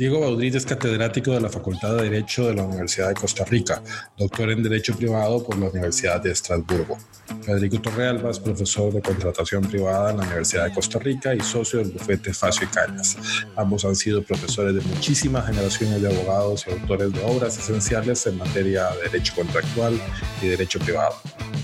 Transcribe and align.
Diego 0.00 0.18
Baudrit 0.18 0.54
es 0.54 0.64
catedrático 0.64 1.32
de 1.32 1.42
la 1.42 1.50
Facultad 1.50 1.94
de 1.96 2.04
Derecho 2.04 2.46
de 2.46 2.54
la 2.54 2.62
Universidad 2.62 3.08
de 3.08 3.14
Costa 3.14 3.44
Rica, 3.44 3.82
doctor 4.16 4.50
en 4.50 4.62
Derecho 4.62 4.96
Privado 4.96 5.44
por 5.44 5.58
la 5.58 5.68
Universidad 5.68 6.22
de 6.22 6.30
Estrasburgo. 6.30 6.96
Federico 7.42 7.82
Torrealba 7.82 8.30
es 8.30 8.40
profesor 8.40 8.94
de 8.94 9.02
contratación 9.02 9.62
privada 9.62 10.12
en 10.12 10.16
la 10.16 10.22
Universidad 10.22 10.64
de 10.64 10.72
Costa 10.72 10.98
Rica 11.00 11.34
y 11.34 11.40
socio 11.40 11.80
del 11.80 11.90
bufete 11.90 12.32
Facio 12.32 12.66
y 12.66 12.68
Cañas. 12.68 13.18
Ambos 13.56 13.84
han 13.84 13.94
sido 13.94 14.22
profesores 14.22 14.74
de 14.74 14.80
muchísimas 14.80 15.44
generaciones 15.44 16.00
de 16.00 16.08
abogados 16.08 16.64
y 16.66 16.70
autores 16.70 17.12
de 17.12 17.22
obras 17.22 17.58
esenciales 17.58 18.26
en 18.26 18.38
materia 18.38 18.88
de 18.92 19.10
derecho 19.10 19.34
contractual 19.36 20.00
y 20.40 20.46
derecho 20.46 20.78
privado. 20.78 21.16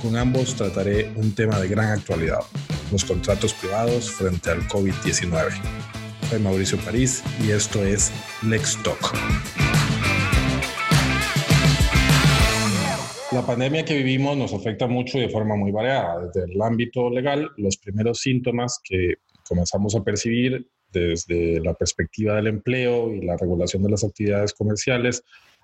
Con 0.02 0.14
ambos 0.14 0.54
trataré 0.54 1.10
un 1.16 1.34
tema 1.34 1.58
de 1.58 1.68
gran 1.68 1.88
actualidad, 1.88 2.40
los 2.92 3.02
contratos 3.02 3.54
privados 3.54 4.10
frente 4.10 4.50
al 4.50 4.68
COVID-19. 4.68 5.95
Soy 6.28 6.40
Mauricio 6.40 6.76
París 6.78 7.22
y 7.46 7.52
esto 7.52 7.84
es 7.84 8.12
Lex 8.42 8.82
Talk. 8.82 8.98
La 13.30 13.46
pandemia 13.46 13.84
que 13.84 13.96
vivimos 13.96 14.36
nos 14.36 14.52
afecta 14.52 14.88
mucho 14.88 15.18
y 15.18 15.20
de 15.20 15.28
forma 15.28 15.54
muy 15.54 15.70
variada. 15.70 16.26
Desde 16.26 16.52
el 16.52 16.60
ámbito 16.60 17.10
legal, 17.10 17.48
los 17.56 17.76
primeros 17.76 18.18
síntomas 18.18 18.80
que 18.82 19.14
comenzamos 19.48 19.94
a 19.94 20.02
percibir 20.02 20.68
desde 20.90 21.60
la 21.60 21.74
perspectiva 21.74 22.34
del 22.34 22.48
empleo 22.48 23.12
y 23.12 23.20
la 23.20 23.36
regulación 23.36 23.84
de 23.84 23.90
las 23.90 24.02
actividades 24.02 24.52
comerciales, 24.52 25.22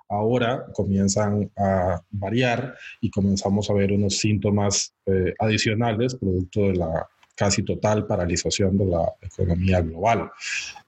ahora 0.09 0.67
comienzan 0.75 1.51
a 1.57 2.01
variar 2.11 2.77
y 3.01 3.11
comenzamos 3.11 3.69
a 3.69 3.75
ver 3.75 3.91
unos 3.91 4.19
síntomas 4.19 4.95
eh, 5.07 5.35
adicionales 5.41 6.15
producto 6.15 6.61
de 6.69 6.75
la 6.75 7.09
casi 7.43 7.65
total 7.65 8.07
paralización 8.07 8.79
de 8.79 8.87
la 8.87 9.15
economía 9.21 9.81
global. 9.81 10.31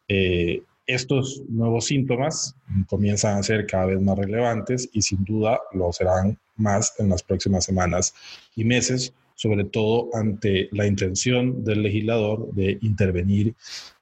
Eh, 0.06 0.62
estos 0.86 1.42
nuevos 1.48 1.86
síntomas 1.86 2.54
comienzan 2.86 3.38
a 3.38 3.42
ser 3.42 3.66
cada 3.66 3.86
vez 3.86 4.00
más 4.00 4.16
relevantes 4.16 4.88
y 4.92 5.02
sin 5.02 5.24
duda 5.24 5.58
lo 5.72 5.92
serán 5.92 6.38
más 6.54 6.94
en 7.00 7.08
las 7.08 7.24
próximas 7.24 7.64
semanas 7.64 8.14
y 8.54 8.64
meses, 8.64 9.12
sobre 9.34 9.64
todo 9.64 10.10
ante 10.12 10.68
la 10.70 10.86
intención 10.86 11.64
del 11.64 11.82
legislador 11.82 12.52
de 12.52 12.78
intervenir 12.82 13.56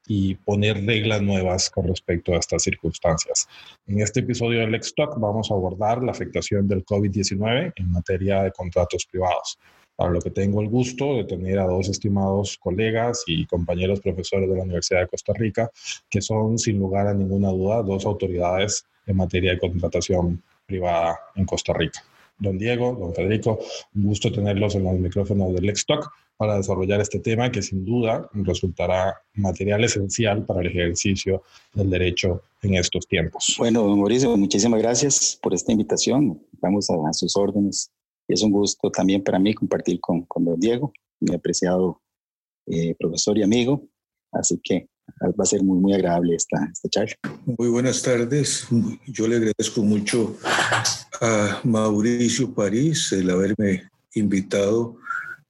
y 0.07 0.35
poner 0.35 0.85
reglas 0.85 1.23
nuevas 1.23 1.71
con 1.71 1.87
respecto 1.87 2.35
a 2.35 2.39
estas 2.39 2.65
circunstancias. 2.65 3.49
En 3.87 4.03
este 4.03 4.21
episodio 4.21 4.61
del 4.61 4.73
Lex 4.73 4.95
Talk 4.95 5.19
vamos 5.19 5.51
a 5.51 5.55
abordar 5.55 6.03
la 6.03 6.13
afectación 6.13 6.69
del 6.69 6.85
COVID-19 6.85 7.73
en 7.77 7.91
materia 7.91 8.43
de 8.43 8.53
contratos 8.53 9.07
privados 9.07 9.59
para 9.97 10.11
lo 10.11 10.21
que 10.21 10.31
tengo 10.31 10.61
el 10.61 10.69
gusto 10.69 11.17
de 11.17 11.25
tener 11.25 11.59
a 11.59 11.67
dos 11.67 11.89
estimados 11.89 12.59
colegas 12.59 13.25
y 13.27 13.47
compañeros 13.47 14.01
profesores 14.01 14.49
de 14.49 14.57
la 14.57 14.65
Universidad 14.65 15.01
de 15.01 15.09
Costa 15.09 15.33
Rica, 15.35 15.71
que 16.09 16.21
son 16.21 16.59
sin 16.59 16.79
lugar 16.79 17.07
a 17.07 17.15
ninguna 17.15 17.51
duda 17.51 17.83
dos 17.83 18.07
autoridades 18.07 18.85
en 19.07 19.17
materia 19.17 19.53
de 19.53 19.59
contratación 19.59 20.43
privada 20.67 21.19
en 21.35 21.45
Costa 21.45 21.73
Rica. 21.73 22.03
Don 22.39 22.59
Diego, 22.59 22.97
don 22.99 23.15
Federico, 23.15 23.61
un 23.95 24.05
gusto 24.05 24.33
tenerlos 24.33 24.75
en 24.75 24.85
los 24.85 24.99
micrófonos 24.99 25.55
del 25.55 25.67
Lextalk 25.67 26.11
para 26.37 26.57
desarrollar 26.57 27.01
este 27.01 27.21
tema 27.21 27.53
que 27.53 27.63
sin 27.63 27.85
duda 27.85 28.29
resultará 28.33 29.15
material 29.35 29.85
esencial 29.85 30.45
para 30.45 30.61
el 30.61 30.67
ejercicio 30.67 31.45
del 31.73 31.91
derecho 31.91 32.43
en 32.63 32.75
estos 32.75 33.07
tiempos. 33.07 33.55
Bueno, 33.59 33.83
don 33.83 33.99
Mauricio, 33.99 34.37
muchísimas 34.37 34.83
gracias 34.83 35.39
por 35.41 35.55
esta 35.55 35.71
invitación. 35.71 36.41
Vamos 36.61 36.89
a 36.91 37.13
sus 37.13 37.37
órdenes 37.37 37.93
es 38.33 38.43
un 38.43 38.51
gusto 38.51 38.91
también 38.91 39.23
para 39.23 39.39
mí 39.39 39.55
compartir 39.55 40.01
con, 40.01 40.23
con 40.23 40.45
don 40.45 40.59
Diego, 40.59 40.93
mi 41.21 41.35
apreciado 41.35 42.01
eh, 42.67 42.95
profesor 42.99 43.37
y 43.39 43.43
amigo. 43.43 43.89
Así 44.33 44.59
que 44.63 44.89
va 45.21 45.43
a 45.43 45.47
ser 45.47 45.63
muy, 45.63 45.79
muy 45.79 45.93
agradable 45.93 46.35
esta, 46.35 46.69
esta 46.73 46.89
charla. 46.89 47.15
Muy 47.59 47.69
buenas 47.69 48.03
tardes. 48.03 48.67
Yo 49.07 49.29
le 49.29 49.37
agradezco 49.37 49.83
mucho 49.83 50.37
a 51.21 51.61
Mauricio 51.65 52.55
París 52.55 53.13
el 53.13 53.31
haberme 53.31 53.91
invitado 54.15 54.97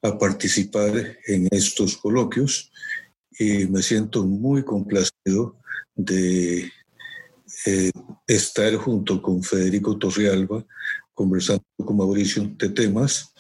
a 0.02 0.18
participar 0.18 1.18
en 1.26 1.48
estos 1.50 1.96
coloquios 1.96 2.72
y 3.38 3.66
me 3.66 3.82
siento 3.82 4.24
muy 4.24 4.64
complacido 4.64 5.56
de 5.94 6.70
eh, 7.66 7.90
estar 8.26 8.74
junto 8.76 9.22
con 9.22 9.42
Federico 9.42 9.96
Torrealba 9.96 10.64
conversando 11.14 11.62
con 11.76 11.96
Mauricio 11.96 12.50
de 12.56 12.68
temas 12.70 13.32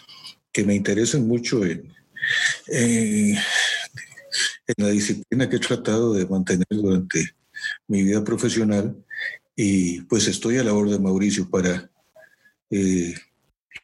que 0.52 0.64
me 0.64 0.74
interesan 0.74 1.26
mucho 1.26 1.64
en, 1.64 1.92
en, 2.68 3.36
la 4.76 4.88
disciplina 4.88 5.48
que 5.48 5.56
he 5.56 5.60
tratado 5.60 6.14
de 6.14 6.26
mantener 6.26 6.66
durante 6.70 7.34
mi 7.88 8.02
vida 8.02 8.24
profesional 8.24 8.96
y 9.54 10.00
pues 10.02 10.28
estoy 10.28 10.58
a 10.58 10.64
la 10.64 10.72
orden 10.72 10.94
de 10.94 11.00
Mauricio 11.00 11.48
para 11.48 11.90
eh, 12.70 13.14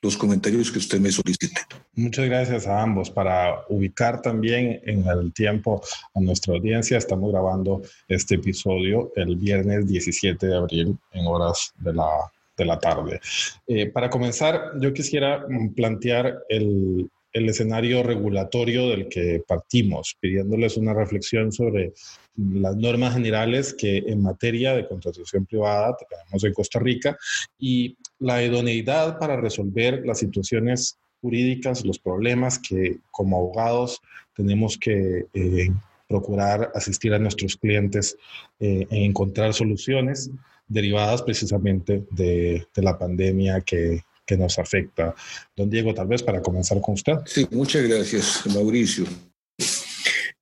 los 0.00 0.16
comentarios 0.16 0.71
que 0.71 0.78
usted 0.78 1.00
me 1.00 1.10
solicite. 1.10 1.60
Muchas 1.94 2.27
gracias 2.27 2.66
a 2.66 2.82
ambos. 2.82 3.10
Para 3.10 3.65
ubicar 3.69 4.22
también 4.22 4.81
en 4.84 5.06
el 5.06 5.32
tiempo 5.32 5.82
a 6.15 6.21
nuestra 6.21 6.54
audiencia, 6.54 6.97
estamos 6.97 7.32
grabando 7.32 7.82
este 8.06 8.37
episodio 8.37 9.12
el 9.16 9.37
viernes 9.37 9.87
17 9.88 10.47
de 10.47 10.56
abril 10.56 10.98
en 11.12 11.27
horas 11.27 11.72
de 11.78 11.93
la 11.94 12.32
de 12.59 12.65
la 12.65 12.79
tarde. 12.79 13.21
Eh, 13.67 13.87
para 13.87 14.11
comenzar, 14.11 14.73
yo 14.81 14.93
quisiera 14.93 15.47
mm, 15.49 15.75
plantear 15.75 16.41
el, 16.49 17.09
el 17.33 17.49
escenario 17.49 18.03
regulatorio 18.03 18.89
del 18.89 19.09
que 19.09 19.43
partimos, 19.47 20.17
pidiéndoles 20.21 20.77
una 20.77 20.95
reflexión 20.95 21.53
sobre 21.53 21.93
las 22.37 22.77
normas 22.77 23.15
generales 23.15 23.75
que 23.75 23.99
en 23.99 24.23
materia 24.23 24.75
de 24.75 24.87
contratación 24.87 25.47
privada 25.47 25.97
tenemos 26.09 26.45
en 26.45 26.53
Costa 26.53 26.79
Rica 26.79 27.17
y 27.59 27.97
la 28.19 28.43
idoneidad 28.43 29.19
para 29.19 29.37
resolver 29.37 30.05
las 30.07 30.19
situaciones 30.19 30.99
jurídicas, 31.21 31.85
los 31.85 31.99
problemas 31.99 32.59
que 32.59 32.99
como 33.11 33.37
abogados 33.39 34.01
tenemos 34.35 34.79
que 34.79 35.27
eh, 35.35 35.71
procurar 36.09 36.71
asistir 36.75 37.13
a 37.13 37.19
nuestros 37.19 37.57
clientes 37.57 38.17
eh, 38.61 38.87
en 38.91 39.03
encontrar 39.03 39.53
soluciones 39.53 40.31
derivadas 40.69 41.23
precisamente 41.23 42.05
de, 42.11 42.67
la 42.77 42.99
pandemia 42.99 43.61
que, 43.62 44.03
nos 44.37 44.59
afecta. 44.59 45.15
Don 45.56 45.71
Diego, 45.71 45.95
tal 45.95 46.06
vez 46.06 46.23
para 46.23 46.43
comenzar 46.43 46.79
con 46.83 46.95
usted. 46.95 47.15
Sí, 47.25 47.49
muchas 47.51 47.83
gracias, 47.89 48.43
Mauricio. 48.55 49.07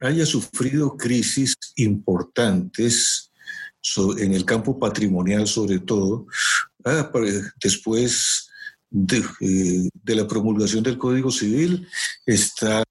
haya 0.00 0.26
sufrido 0.26 0.96
crisis 0.96 1.54
importantes 1.76 3.30
en 4.18 4.34
el 4.34 4.44
campo 4.44 4.78
patrimonial 4.78 5.46
sobre 5.46 5.78
todo, 5.78 6.26
ah, 6.84 7.10
después 7.62 8.50
de, 8.90 9.24
eh, 9.40 9.88
de, 10.02 10.14
la 10.14 10.26
promulgación 10.26 10.82
del 10.82 10.98
Código 10.98 11.30
Civil 11.30 11.86
está 12.26 12.82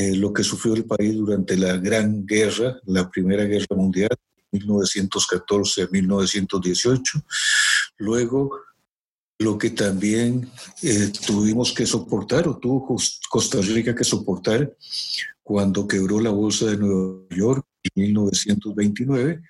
eh, 0.00 0.16
lo 0.16 0.32
que 0.32 0.42
sufrió 0.42 0.74
el 0.74 0.84
país 0.84 1.14
durante 1.14 1.56
la 1.56 1.76
Gran 1.76 2.26
Guerra, 2.26 2.80
la 2.86 3.10
Primera 3.10 3.44
Guerra 3.44 3.76
Mundial, 3.76 4.10
1914 4.52 5.82
a 5.82 5.88
1918. 5.88 7.22
Luego, 7.98 8.50
lo 9.38 9.58
que 9.58 9.70
también 9.70 10.50
eh, 10.82 11.12
tuvimos 11.26 11.72
que 11.72 11.86
soportar, 11.86 12.48
o 12.48 12.58
tuvo 12.58 12.96
Costa 13.28 13.60
Rica 13.60 13.94
que 13.94 14.04
soportar, 14.04 14.76
cuando 15.42 15.86
quebró 15.86 16.20
la 16.20 16.30
Bolsa 16.30 16.66
de 16.66 16.76
Nueva 16.76 17.24
York 17.30 17.66
en 17.94 18.02
1929, 18.04 19.42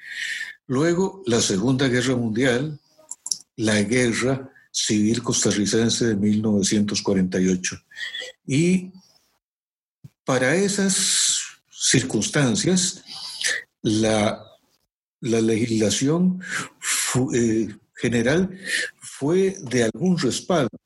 Luego, 0.71 1.25
la 1.27 1.41
Segunda 1.41 1.89
Guerra 1.89 2.15
Mundial, 2.15 2.79
la 3.57 3.83
Guerra 3.83 4.53
Civil 4.71 5.21
Costarricense 5.21 6.07
de 6.07 6.15
1948. 6.15 7.77
Y 8.47 8.93
para 10.25 10.55
esas 10.55 11.41
circunstancias, 11.71 13.03
la, 13.83 14.45
la 15.21 15.41
legislación 15.41 16.41
eh, 17.35 17.69
general 17.97 18.57
fue 19.01 19.57
de 19.63 19.85
algún 19.85 20.19
respaldo, 20.19 20.77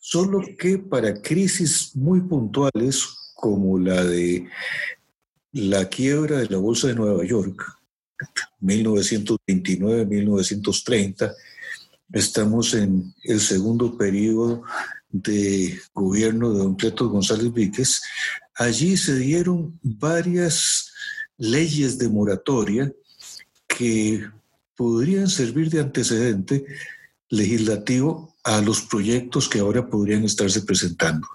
solo 0.00 0.42
que 0.58 0.78
para 0.78 1.20
crisis 1.20 1.94
muy 1.94 2.20
puntuales 2.20 3.04
como 3.34 3.78
la 3.78 4.02
de 4.04 4.48
la 5.52 5.88
quiebra 5.88 6.38
de 6.38 6.48
la 6.48 6.58
Bolsa 6.58 6.88
de 6.88 6.94
Nueva 6.94 7.24
York, 7.24 7.62
1929-1930, 8.60 11.32
estamos 12.12 12.74
en 12.74 13.14
el 13.22 13.40
segundo 13.40 13.96
periodo 13.96 14.64
de 15.14 15.78
gobierno 15.92 16.52
de 16.52 16.58
don 16.58 16.74
Cleto 16.74 17.08
González 17.08 17.52
Víquez, 17.52 18.02
allí 18.56 18.96
se 18.96 19.16
dieron 19.16 19.78
varias 19.80 20.90
leyes 21.36 21.98
de 21.98 22.08
moratoria 22.08 22.92
que 23.68 24.28
podrían 24.74 25.28
servir 25.28 25.70
de 25.70 25.80
antecedente 25.80 26.66
legislativo 27.28 28.34
a 28.42 28.60
los 28.60 28.82
proyectos 28.82 29.48
que 29.48 29.60
ahora 29.60 29.88
podrían 29.88 30.24
estarse 30.24 30.62
presentando. 30.62 31.28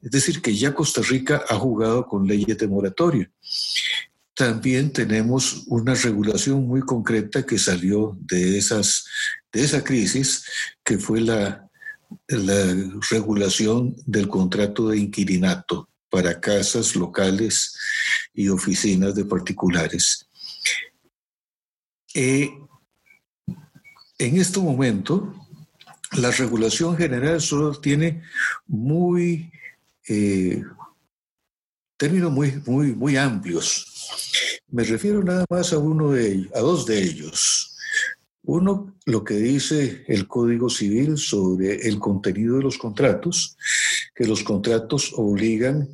Es 0.00 0.12
decir, 0.12 0.40
que 0.40 0.56
ya 0.56 0.72
Costa 0.72 1.02
Rica 1.02 1.42
ha 1.48 1.56
jugado 1.56 2.06
con 2.06 2.24
leyes 2.24 2.56
de 2.56 2.68
moratoria. 2.68 3.28
También 4.32 4.92
tenemos 4.92 5.64
una 5.66 5.94
regulación 5.94 6.68
muy 6.68 6.82
concreta 6.82 7.44
que 7.44 7.58
salió 7.58 8.16
de, 8.20 8.58
esas, 8.58 9.06
de 9.52 9.64
esa 9.64 9.82
crisis, 9.82 10.44
que 10.84 10.98
fue 10.98 11.20
la, 11.20 11.68
la 12.28 12.74
regulación 13.10 13.94
del 14.06 14.28
contrato 14.28 14.88
de 14.88 14.98
inquilinato 14.98 15.88
para 16.10 16.40
casas 16.40 16.94
locales 16.94 17.74
y 18.34 18.48
oficinas 18.48 19.14
de 19.14 19.24
particulares. 19.24 20.28
Eh, 22.14 22.50
en 24.18 24.36
este 24.36 24.60
momento, 24.60 25.34
la 26.12 26.30
regulación 26.30 26.96
general 26.96 27.40
solo 27.40 27.80
tiene 27.80 28.22
muy 28.66 29.50
eh, 30.08 30.62
términos 31.96 32.30
muy, 32.30 32.62
muy, 32.66 32.94
muy 32.94 33.16
amplios. 33.16 33.86
Me 34.68 34.84
refiero 34.84 35.22
nada 35.22 35.44
más 35.48 35.72
a 35.72 35.78
uno 35.78 36.10
de 36.10 36.50
a 36.54 36.60
dos 36.60 36.84
de 36.86 37.02
ellos. 37.02 37.71
Uno, 38.44 38.96
lo 39.06 39.22
que 39.22 39.34
dice 39.34 40.04
el 40.08 40.26
Código 40.26 40.68
Civil 40.68 41.16
sobre 41.16 41.86
el 41.86 42.00
contenido 42.00 42.56
de 42.56 42.64
los 42.64 42.76
contratos, 42.76 43.56
que 44.14 44.26
los 44.26 44.42
contratos 44.42 45.12
obligan 45.16 45.88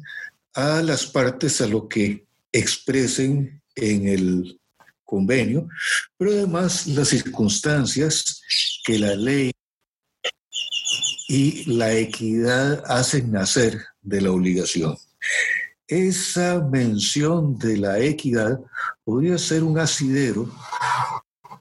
a 0.54 0.82
las 0.82 1.06
partes 1.06 1.60
a 1.60 1.66
lo 1.66 1.88
que 1.88 2.26
expresen 2.50 3.62
en 3.74 4.08
el 4.08 4.60
convenio, 5.04 5.68
pero 6.16 6.32
además 6.32 6.86
las 6.86 7.08
circunstancias 7.08 8.42
que 8.84 8.98
la 8.98 9.14
ley 9.14 9.52
y 11.28 11.70
la 11.70 11.92
equidad 11.94 12.82
hacen 12.86 13.30
nacer 13.30 13.84
de 14.00 14.22
la 14.22 14.30
obligación. 14.30 14.96
Esa 15.86 16.60
mención 16.60 17.58
de 17.58 17.76
la 17.76 17.98
equidad 17.98 18.58
podría 19.04 19.36
ser 19.36 19.62
un 19.62 19.78
asidero 19.78 20.50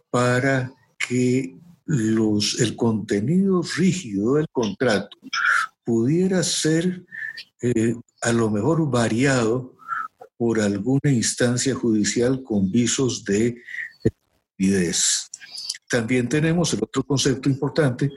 para 0.09 0.73
que 1.07 1.57
los, 1.85 2.59
el 2.59 2.75
contenido 2.75 3.61
rígido 3.77 4.35
del 4.35 4.47
contrato 4.51 5.17
pudiera 5.83 6.43
ser 6.43 7.05
eh, 7.61 7.95
a 8.21 8.33
lo 8.33 8.49
mejor 8.49 8.89
variado 8.89 9.75
por 10.35 10.59
alguna 10.59 11.11
instancia 11.11 11.73
judicial 11.73 12.43
con 12.43 12.69
visos 12.69 13.23
de 13.23 13.61
validez. 14.57 15.29
También 15.89 16.27
tenemos 16.27 16.73
el 16.73 16.83
otro 16.83 17.03
concepto 17.03 17.49
importante 17.49 18.11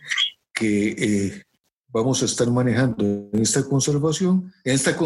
que 0.52 0.88
eh, 0.88 1.42
vamos 1.88 2.22
a 2.22 2.26
estar 2.26 2.50
manejando 2.50 3.04
en 3.32 3.40
esta 3.40 3.64
conservación, 3.64 4.52
en 4.64 4.74
esta 4.74 4.96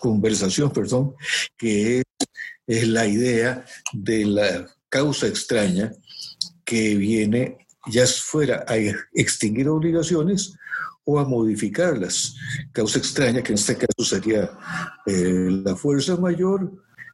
conversación, 0.00 0.70
perdón, 0.70 1.14
que 1.56 2.02
es 2.66 2.88
la 2.88 3.06
idea 3.06 3.64
de 3.92 4.26
la 4.26 4.68
causa 4.88 5.26
extraña 5.26 5.92
que 6.68 6.96
viene 6.96 7.66
ya 7.86 8.06
fuera 8.06 8.62
a 8.68 8.76
extinguir 9.14 9.70
obligaciones 9.70 10.54
o 11.02 11.18
a 11.18 11.24
modificarlas. 11.24 12.34
Causa 12.72 12.98
extraña, 12.98 13.42
que 13.42 13.52
en 13.52 13.58
este 13.58 13.74
caso 13.74 14.04
sería 14.04 14.50
eh, 15.06 15.48
la 15.64 15.74
fuerza 15.74 16.18
mayor. 16.18 16.70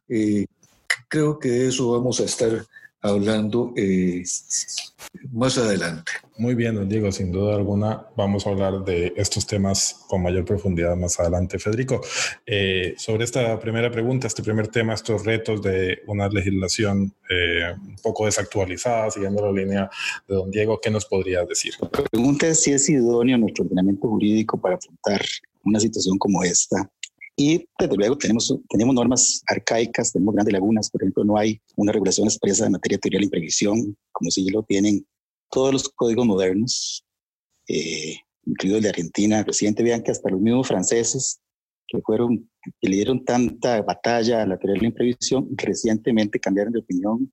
Eh, 0.09 0.45
creo 1.07 1.39
que 1.39 1.47
de 1.47 1.67
eso 1.69 1.93
vamos 1.93 2.19
a 2.19 2.25
estar 2.25 2.65
hablando 3.01 3.71
eh, 3.77 4.25
más 5.31 5.57
adelante. 5.57 6.11
Muy 6.37 6.53
bien, 6.53 6.75
don 6.75 6.89
Diego, 6.89 7.11
sin 7.13 7.31
duda 7.31 7.55
alguna 7.55 8.07
vamos 8.17 8.45
a 8.45 8.49
hablar 8.49 8.83
de 8.83 9.13
estos 9.15 9.47
temas 9.47 10.01
con 10.09 10.21
mayor 10.21 10.43
profundidad 10.43 10.97
más 10.97 11.17
adelante. 11.17 11.59
Federico, 11.59 12.01
eh, 12.45 12.93
sobre 12.97 13.23
esta 13.23 13.57
primera 13.57 13.89
pregunta, 13.89 14.27
este 14.27 14.43
primer 14.43 14.67
tema, 14.67 14.93
estos 14.93 15.23
retos 15.23 15.61
de 15.61 15.99
una 16.07 16.27
legislación 16.27 17.13
eh, 17.29 17.73
un 17.79 17.95
poco 18.03 18.25
desactualizada, 18.25 19.11
siguiendo 19.11 19.45
la 19.45 19.51
línea 19.53 19.89
de 20.27 20.35
don 20.35 20.51
Diego, 20.51 20.77
¿qué 20.81 20.91
nos 20.91 21.05
podría 21.05 21.45
decir? 21.45 21.73
La 21.79 22.03
pregunta 22.03 22.47
es 22.47 22.61
si 22.61 22.73
es 22.73 22.89
idóneo 22.89 23.37
nuestro 23.37 23.63
ordenamiento 23.63 24.09
jurídico 24.09 24.59
para 24.59 24.75
afrontar 24.75 25.21
una 25.63 25.79
situación 25.79 26.17
como 26.17 26.43
esta 26.43 26.89
y 27.37 27.67
desde 27.77 27.95
luego 27.97 28.17
tenemos, 28.17 28.53
tenemos 28.69 28.95
normas 28.95 29.41
arcaicas, 29.47 30.13
tenemos 30.13 30.35
grandes 30.35 30.53
lagunas, 30.53 30.89
por 30.89 31.01
ejemplo, 31.01 31.23
no 31.25 31.37
hay 31.37 31.59
una 31.75 31.91
regulación 31.91 32.27
expresa 32.27 32.65
en 32.65 32.73
materia 32.73 32.97
teoría 32.97 33.17
de 33.17 33.21
la 33.21 33.25
imprevisión, 33.25 33.97
como 34.13 34.31
si 34.31 34.49
lo 34.49 34.63
tienen 34.63 35.05
todos 35.49 35.73
los 35.73 35.89
códigos 35.89 36.25
modernos, 36.25 37.05
eh, 37.67 38.17
incluido 38.45 38.77
el 38.77 38.83
de 38.83 38.89
Argentina 38.89 39.43
reciente, 39.43 39.83
vean 39.83 40.03
que 40.03 40.11
hasta 40.11 40.29
los 40.29 40.39
mismos 40.39 40.67
franceses 40.67 41.39
que 41.87 42.01
fueron, 42.01 42.49
que 42.79 42.89
le 42.89 42.95
dieron 42.95 43.23
tanta 43.23 43.81
batalla 43.81 44.41
a 44.41 44.45
la 44.45 44.57
teoría 44.57 44.75
de 44.75 44.81
la 44.81 44.87
imprevisión, 44.87 45.47
recientemente 45.55 46.39
cambiaron 46.39 46.73
de 46.73 46.79
opinión 46.79 47.31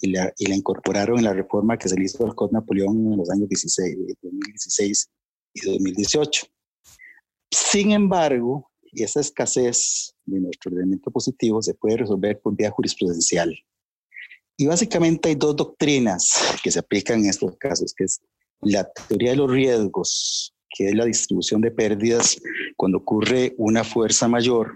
y 0.00 0.10
la, 0.10 0.32
y 0.38 0.46
la 0.46 0.56
incorporaron 0.56 1.18
en 1.18 1.24
la 1.24 1.32
reforma 1.32 1.78
que 1.78 1.88
se 1.88 1.96
le 1.96 2.04
hizo 2.04 2.24
al 2.24 2.34
Código 2.34 2.58
Napoleón 2.58 3.12
en 3.12 3.18
los 3.18 3.30
años 3.30 3.48
16, 3.48 3.96
2016 4.22 5.10
y 5.54 5.60
2018. 5.70 6.46
Sin 7.50 7.92
embargo, 7.92 8.70
esa 9.02 9.20
escasez 9.20 10.14
de 10.24 10.40
nuestro 10.40 10.70
ordenamiento 10.70 11.10
positivo 11.10 11.62
se 11.62 11.74
puede 11.74 11.98
resolver 11.98 12.40
por 12.40 12.56
vía 12.56 12.70
jurisprudencial. 12.70 13.54
Y 14.56 14.66
básicamente 14.66 15.28
hay 15.28 15.34
dos 15.34 15.56
doctrinas 15.56 16.32
que 16.62 16.70
se 16.70 16.78
aplican 16.78 17.20
en 17.20 17.30
estos 17.30 17.56
casos, 17.58 17.92
que 17.96 18.04
es 18.04 18.20
la 18.60 18.88
teoría 19.08 19.30
de 19.30 19.36
los 19.36 19.50
riesgos, 19.50 20.54
que 20.70 20.88
es 20.88 20.94
la 20.94 21.04
distribución 21.04 21.60
de 21.60 21.70
pérdidas 21.70 22.40
cuando 22.76 22.98
ocurre 22.98 23.54
una 23.58 23.84
fuerza 23.84 24.28
mayor, 24.28 24.72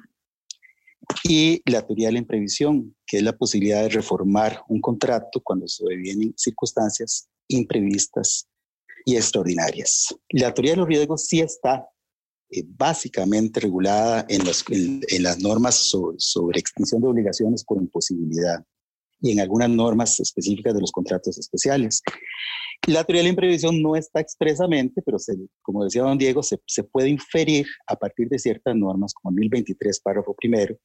y 1.24 1.62
la 1.70 1.86
teoría 1.86 2.08
de 2.08 2.12
la 2.12 2.18
imprevisión, 2.18 2.94
que 3.06 3.18
es 3.18 3.22
la 3.22 3.36
posibilidad 3.36 3.82
de 3.82 3.88
reformar 3.88 4.62
un 4.68 4.80
contrato 4.80 5.40
cuando 5.42 5.66
sobrevienen 5.66 6.34
circunstancias 6.36 7.28
imprevistas 7.48 8.46
y 9.04 9.16
extraordinarias. 9.16 10.14
La 10.30 10.52
teoría 10.52 10.72
de 10.72 10.78
los 10.78 10.88
riesgos 10.88 11.26
sí 11.26 11.40
está 11.40 11.88
eh, 12.50 12.62
básicamente 12.66 13.60
regulada 13.60 14.26
en, 14.28 14.44
las 14.44 15.38
normas 15.38 15.76
sobre, 15.76 16.58
extinción 16.58 17.00
de 17.00 17.08
obligaciones 17.08 17.64
por 17.64 17.78
imposibilidad 17.78 18.62
y 19.20 19.32
en 19.32 19.40
algunas 19.40 19.70
normas 19.70 20.18
específicas 20.20 20.74
de 20.74 20.80
los 20.80 20.92
contratos 20.92 21.38
especiales. 21.38 22.02
La 22.86 23.04
teoría 23.04 23.20
de 23.20 23.24
la 23.24 23.30
imprevisión 23.30 23.82
no 23.82 23.96
está 23.96 24.20
expresamente, 24.20 25.02
pero 25.02 25.18
como 25.62 25.84
decía 25.84 26.02
don 26.02 26.16
Diego, 26.16 26.42
se, 26.42 26.58
se, 26.66 26.84
puede 26.84 27.08
inferir 27.08 27.66
a 27.86 27.96
partir 27.96 28.28
de 28.28 28.38
ciertas 28.38 28.74
normas, 28.76 29.12
como 29.14 29.34
1023, 29.34 30.00
párrafo 30.00 30.34
primero, 30.34 30.76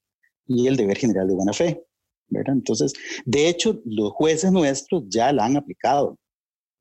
y 0.47 0.67
el 0.67 0.75
deber 0.75 0.97
general 0.97 1.27
de 1.27 1.35
buena 1.35 1.53
fe. 1.53 1.83
¿verdad? 2.29 2.55
Entonces, 2.55 2.93
de 3.25 3.47
hecho, 3.47 3.79
los 3.85 4.11
jueces 4.11 4.51
nuestros 4.51 5.03
ya 5.07 5.31
la 5.31 5.45
han 5.45 5.55
aplicado 5.55 6.17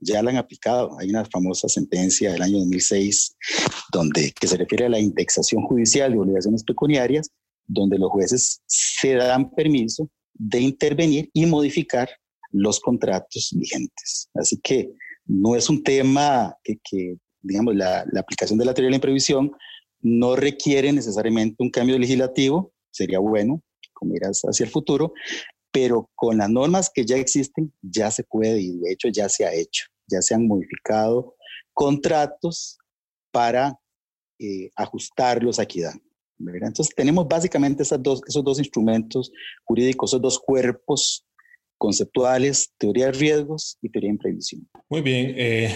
ya 0.03 0.23
la 0.23 0.31
han 0.31 0.37
aplicado. 0.37 0.99
Hay 0.99 1.11
una 1.11 1.25
famosa 1.25 1.69
sentencia 1.69 2.33
del 2.33 2.43
año 2.43 2.59
2006 2.59 3.37
donde, 3.93 4.33
que 4.39 4.47
se 4.47 4.57
refiere 4.57 4.87
a 4.87 4.91
la 4.91 4.99
indexación 4.99 5.63
judicial 5.63 6.13
de 6.13 6.19
obligaciones 6.19 6.65
pecuniarias, 6.65 7.31
donde 7.67 7.99
los 7.99 8.11
jueces 8.11 8.61
se 8.67 9.15
dan 9.15 9.51
permiso 9.51 10.11
de 10.35 10.61
intervenir 10.61 11.31
y 11.33 11.47
modificar 11.47 12.09
los 12.51 12.81
contratos 12.81 13.51
vigentes. 13.53 14.29
Así 14.35 14.59
que 14.63 14.93
no 15.27 15.57
es 15.57 15.69
un 15.71 15.83
tema 15.83 16.57
que, 16.65 17.17
digamos, 17.41 17.75
la, 17.75 18.05
aplicación 18.19 18.59
de 18.59 18.65
la 18.65 18.75
teoría 18.75 18.89
de 18.89 18.93
la 18.93 18.97
imprevisión 18.97 19.53
no 20.01 20.37
requiere 20.37 20.93
necesariamente 20.93 21.57
un 21.63 21.71
cambio 21.71 21.99
legislativo, 21.99 22.73
sería 22.91 23.19
bueno, 23.19 23.63
como 23.93 24.13
miras 24.13 24.43
hacia 24.43 24.65
el 24.65 24.71
futuro, 24.71 25.13
pero 25.71 26.11
con 26.15 26.39
las 26.39 26.51
normas 26.51 26.91
que 26.93 27.07
ya 27.07 27.17
existen 27.17 27.73
ya 27.81 28.11
se 28.11 28.25
puede 28.25 28.61
y 28.61 28.79
de 28.79 28.93
hecho 28.93 29.09
ya 29.09 29.29
se 29.29 29.47
ha 29.47 29.55
hecho, 29.55 29.87
ya 30.07 30.21
se 30.21 30.35
han 30.35 30.47
modificado 30.47 31.37
contratos 31.73 32.79
para 33.31 33.79
eh, 34.39 34.71
ajustarlos 34.77 35.59
a 35.59 35.63
equidad. 35.63 35.95
Entonces 36.47 36.95
tenemos 36.95 37.27
básicamente 37.29 37.83
esos 37.83 38.03
dos 38.03 38.59
instrumentos 38.59 39.33
jurídicos, 39.65 40.11
esos 40.11 40.23
dos 40.23 40.39
cuerpos 40.39 41.27
conceptuales, 41.79 42.73
teoría 42.79 43.07
de 43.07 43.13
riesgos 43.13 43.79
y 43.83 43.89
teoría 43.89 44.09
de 44.09 44.15
imprevisión. 44.15 44.69
Muy 44.89 45.03
bien. 45.03 45.35
Eh, 45.37 45.75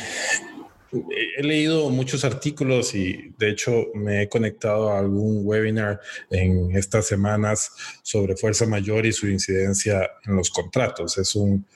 he 0.93 1.43
leído 1.43 1.91
muchos 1.91 2.25
artículos 2.25 2.95
y 2.95 3.35
de 3.39 3.51
hecho 3.51 3.87
me 3.95 4.23
he 4.23 4.29
conectado 4.29 4.91
a 4.91 4.99
algún 4.99 5.41
webinar 5.45 6.01
en 6.31 6.77
estas 6.77 7.07
semanas 7.07 7.73
sobre 8.03 8.37
fuerza 8.37 8.67
mayor 8.67 9.07
y 9.07 9.13
su 9.13 9.29
incidencia 9.29 10.11
en 10.25 10.37
los 10.37 10.51
contratos. 10.51 11.19
Es 11.19 11.35
un, 11.35 11.67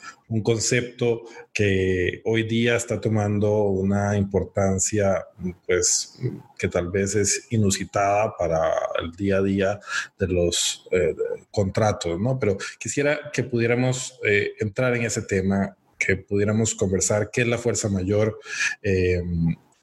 concepto 0.44 1.24
que 1.52 2.22
hoy 2.24 2.44
día 2.44 2.76
está 2.76 3.00
tomando 3.00 3.64
una 3.64 4.16
importancia 4.16 5.26
pues 5.66 6.20
que 6.56 6.68
tal 6.68 6.88
vez 6.88 7.16
es 7.16 7.48
inusitada 7.50 8.36
para 8.38 8.70
el 9.02 9.10
día 9.10 9.38
a 9.38 9.42
día 9.42 9.80
de 10.20 10.28
los 10.28 10.86
eh, 10.92 11.16
contratos, 11.50 12.20
¿no? 12.20 12.38
Pero 12.38 12.56
quisiera 12.78 13.18
que 13.32 13.42
pudiéramos 13.42 14.20
eh, 14.24 14.52
entrar 14.60 14.94
en 14.94 15.02
ese 15.02 15.22
tema 15.22 15.76
que 16.04 16.16
pudiéramos 16.16 16.74
conversar 16.74 17.30
qué 17.30 17.42
es 17.42 17.46
la 17.46 17.58
fuerza 17.58 17.88
mayor 17.88 18.40
eh, 18.82 19.22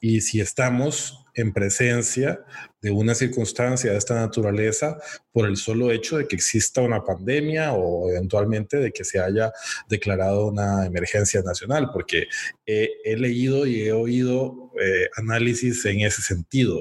y 0.00 0.20
si 0.20 0.40
estamos 0.40 1.24
en 1.34 1.52
presencia 1.52 2.44
de 2.80 2.90
una 2.90 3.14
circunstancia 3.14 3.92
de 3.92 3.98
esta 3.98 4.14
naturaleza 4.14 4.98
por 5.32 5.46
el 5.46 5.56
solo 5.56 5.90
hecho 5.90 6.18
de 6.18 6.26
que 6.26 6.36
exista 6.36 6.82
una 6.82 7.04
pandemia 7.04 7.72
o 7.72 8.10
eventualmente 8.10 8.78
de 8.78 8.92
que 8.92 9.04
se 9.04 9.20
haya 9.20 9.52
declarado 9.88 10.48
una 10.48 10.84
emergencia 10.86 11.42
nacional, 11.42 11.90
porque 11.92 12.26
he, 12.66 13.16
leído 13.16 13.66
y 13.66 13.82
he 13.82 13.92
oído 13.92 14.72
eh, 14.80 15.08
análisis 15.16 15.84
en 15.86 16.00
ese 16.00 16.22
sentido 16.22 16.80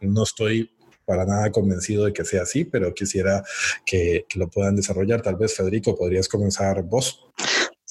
y 0.00 0.06
no 0.06 0.22
estoy 0.22 0.70
para 1.06 1.24
nada 1.24 1.50
convencido 1.50 2.04
de 2.04 2.12
que 2.12 2.24
sea 2.24 2.42
así, 2.42 2.64
pero 2.64 2.92
quisiera 2.92 3.42
que, 3.84 4.26
que 4.28 4.38
lo 4.38 4.48
puedan 4.48 4.76
desarrollar. 4.76 5.22
Tal 5.22 5.36
vez, 5.36 5.54
Federico, 5.54 5.96
podrías 5.96 6.28
comenzar 6.28 6.82
vos. 6.82 7.24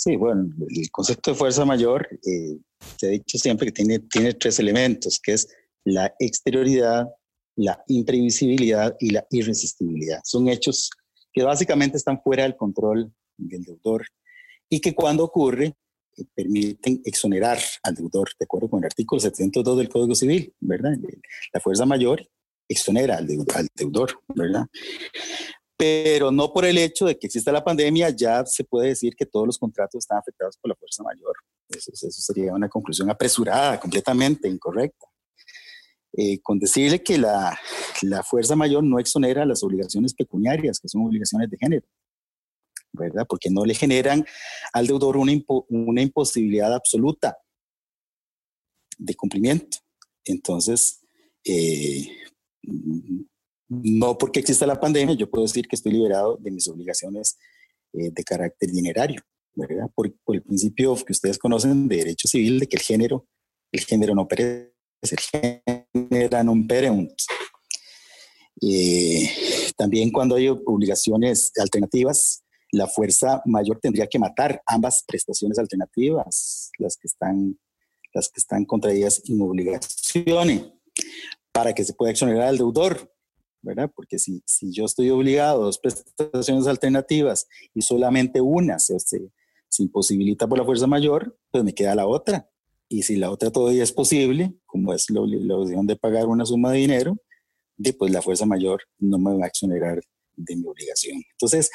Sí, 0.05 0.17
bueno, 0.17 0.47
el 0.69 0.91
concepto 0.91 1.31
de 1.31 1.37
fuerza 1.37 1.65
mayor 1.65 2.07
eh, 2.27 2.59
se 2.95 3.07
ha 3.07 3.09
dicho 3.09 3.39
siempre 3.39 3.65
que 3.65 3.71
tiene, 3.71 3.97
tiene 3.97 4.35
tres 4.35 4.59
elementos, 4.59 5.19
que 5.19 5.33
es 5.33 5.47
la 5.83 6.13
exterioridad, 6.19 7.07
la 7.55 7.83
imprevisibilidad 7.87 8.95
y 8.99 9.09
la 9.09 9.25
irresistibilidad. 9.31 10.19
Son 10.23 10.47
hechos 10.47 10.91
que 11.33 11.41
básicamente 11.41 11.97
están 11.97 12.21
fuera 12.21 12.43
del 12.43 12.55
control 12.55 13.11
del 13.35 13.63
deudor 13.63 14.05
y 14.69 14.79
que 14.79 14.93
cuando 14.93 15.23
ocurre 15.23 15.73
eh, 16.15 16.23
permiten 16.35 17.01
exonerar 17.03 17.57
al 17.81 17.95
deudor, 17.95 18.29
de 18.37 18.43
acuerdo 18.45 18.69
con 18.69 18.81
el 18.81 18.85
artículo 18.85 19.19
702 19.19 19.75
del 19.75 19.89
Código 19.89 20.13
Civil, 20.13 20.53
¿verdad? 20.59 20.91
La 21.51 21.59
fuerza 21.59 21.87
mayor 21.87 22.29
exonera 22.69 23.17
al 23.17 23.25
deudor, 23.25 24.19
¿verdad? 24.35 24.67
Pero 25.77 26.31
no 26.31 26.53
por 26.53 26.65
el 26.65 26.77
hecho 26.77 27.05
de 27.05 27.17
que 27.17 27.27
exista 27.27 27.51
la 27.51 27.63
pandemia 27.63 28.09
ya 28.09 28.45
se 28.45 28.63
puede 28.63 28.89
decir 28.89 29.15
que 29.15 29.25
todos 29.25 29.45
los 29.45 29.57
contratos 29.57 29.99
están 29.99 30.17
afectados 30.17 30.57
por 30.57 30.69
la 30.69 30.75
fuerza 30.75 31.03
mayor. 31.03 31.35
Eso, 31.69 31.91
sería 32.09 32.53
una 32.53 32.69
conclusión 32.69 33.09
apresurada, 33.09 33.79
completamente 33.79 34.47
incorrecta. 34.47 35.07
Eh, 36.17 36.39
con 36.41 36.59
decirle 36.59 37.03
que 37.03 37.17
la, 37.17 37.59
la, 38.03 38.23
fuerza 38.23 38.55
mayor 38.55 38.85
no 38.85 38.99
exonera 38.99 39.45
las 39.45 39.63
obligaciones 39.63 40.13
pecuniarias, 40.13 40.79
que 40.79 40.87
son 40.87 41.05
obligaciones 41.05 41.49
de 41.49 41.57
género, 41.57 41.85
¿verdad? 42.93 43.25
Porque 43.27 43.49
no 43.49 43.65
le 43.65 43.73
generan 43.73 44.25
al 44.71 44.87
deudor 44.87 45.17
una, 45.17 45.33
una 45.67 46.01
imposibilidad 46.01 46.73
absoluta 46.73 47.37
de 48.97 49.13
cumplimiento. 49.13 49.79
Entonces, 50.23 51.01
eh, 51.43 52.07
no 53.67 54.17
porque 54.17 54.39
exista 54.39 54.65
la 54.65 54.79
pandemia, 54.79 55.15
yo 55.15 55.29
puedo 55.29 55.43
decir 55.43 55.67
que 55.67 55.75
estoy 55.75 55.93
liberado 55.93 56.37
de 56.39 56.51
mis 56.51 56.67
obligaciones 56.67 57.37
eh, 57.93 58.11
de 58.11 58.23
carácter 58.23 58.71
dinerario. 58.71 59.21
Por, 59.95 60.13
el 60.35 60.43
principio 60.43 60.95
que 60.95 61.13
ustedes 61.13 61.37
conocen 61.37 61.87
de 61.87 61.97
derecho 61.97 62.27
civil 62.27 62.59
de 62.59 62.67
que 62.67 62.75
el 62.75 62.81
género, 62.81 63.25
el 63.71 63.85
género 63.85 64.13
no 64.13 64.27
perece, 64.27 64.73
el 65.01 65.19
género 66.01 66.43
non 66.43 66.67
pereunt. 66.67 67.13
Eh, 68.61 69.29
también 69.77 70.11
cuando 70.11 70.35
hay 70.35 70.49
obligaciones 70.49 71.51
alternativas, 71.57 72.43
la 72.71 72.87
fuerza 72.87 73.41
mayor 73.45 73.79
tendría 73.79 74.07
que 74.07 74.19
matar 74.19 74.61
ambas 74.65 75.03
prestaciones 75.07 75.57
alternativas, 75.57 76.71
las 76.77 76.97
que 76.97 77.07
están, 77.07 77.57
las 78.13 78.27
que 78.29 78.41
están 78.41 78.65
contraídas 78.65 79.21
en 79.29 79.41
obligaciones, 79.41 80.63
para 81.53 81.73
que 81.73 81.85
se 81.85 81.93
pueda 81.93 82.11
exonerar 82.11 82.49
al 82.49 82.57
deudor 82.57 83.14
¿verdad? 83.65 83.91
Porque 83.93 84.19
si, 84.19 84.41
si 84.45 84.71
yo 84.71 84.85
estoy 84.85 85.09
obligado 85.09 85.63
a 85.63 85.65
dos 85.65 85.79
prestaciones 85.79 86.67
alternativas 86.67 87.47
y 87.73 87.81
solamente 87.81 88.39
una 88.39 88.79
se, 88.79 88.99
se, 88.99 89.19
imposibilita 89.79 90.47
por 90.47 90.57
la 90.57 90.63
fuerza 90.63 90.87
mayor, 90.87 91.37
pues 91.51 91.63
me 91.63 91.73
queda 91.73 91.95
la 91.95 92.07
otra. 92.07 92.49
Y 92.87 93.01
si 93.01 93.17
la 93.17 93.29
otra 93.29 93.51
todavía 93.51 93.83
es 93.83 93.91
posible, 93.91 94.53
como 94.65 94.93
es 94.93 95.09
la, 95.09 95.19
obligación 95.19 95.85
de 95.85 95.97
pagar 95.97 96.27
una 96.27 96.45
suma 96.45 96.71
de 96.71 96.77
dinero, 96.77 97.17
pues 97.97 98.11
la 98.11 98.21
fuerza 98.21 98.45
mayor 98.45 98.83
no 98.99 99.17
me 99.17 99.35
va 99.37 99.45
a 99.45 99.47
exonerar 99.47 99.99
de 100.37 100.55
mi 100.55 100.65
obligación. 100.65 101.21
Entonces, 101.31 101.69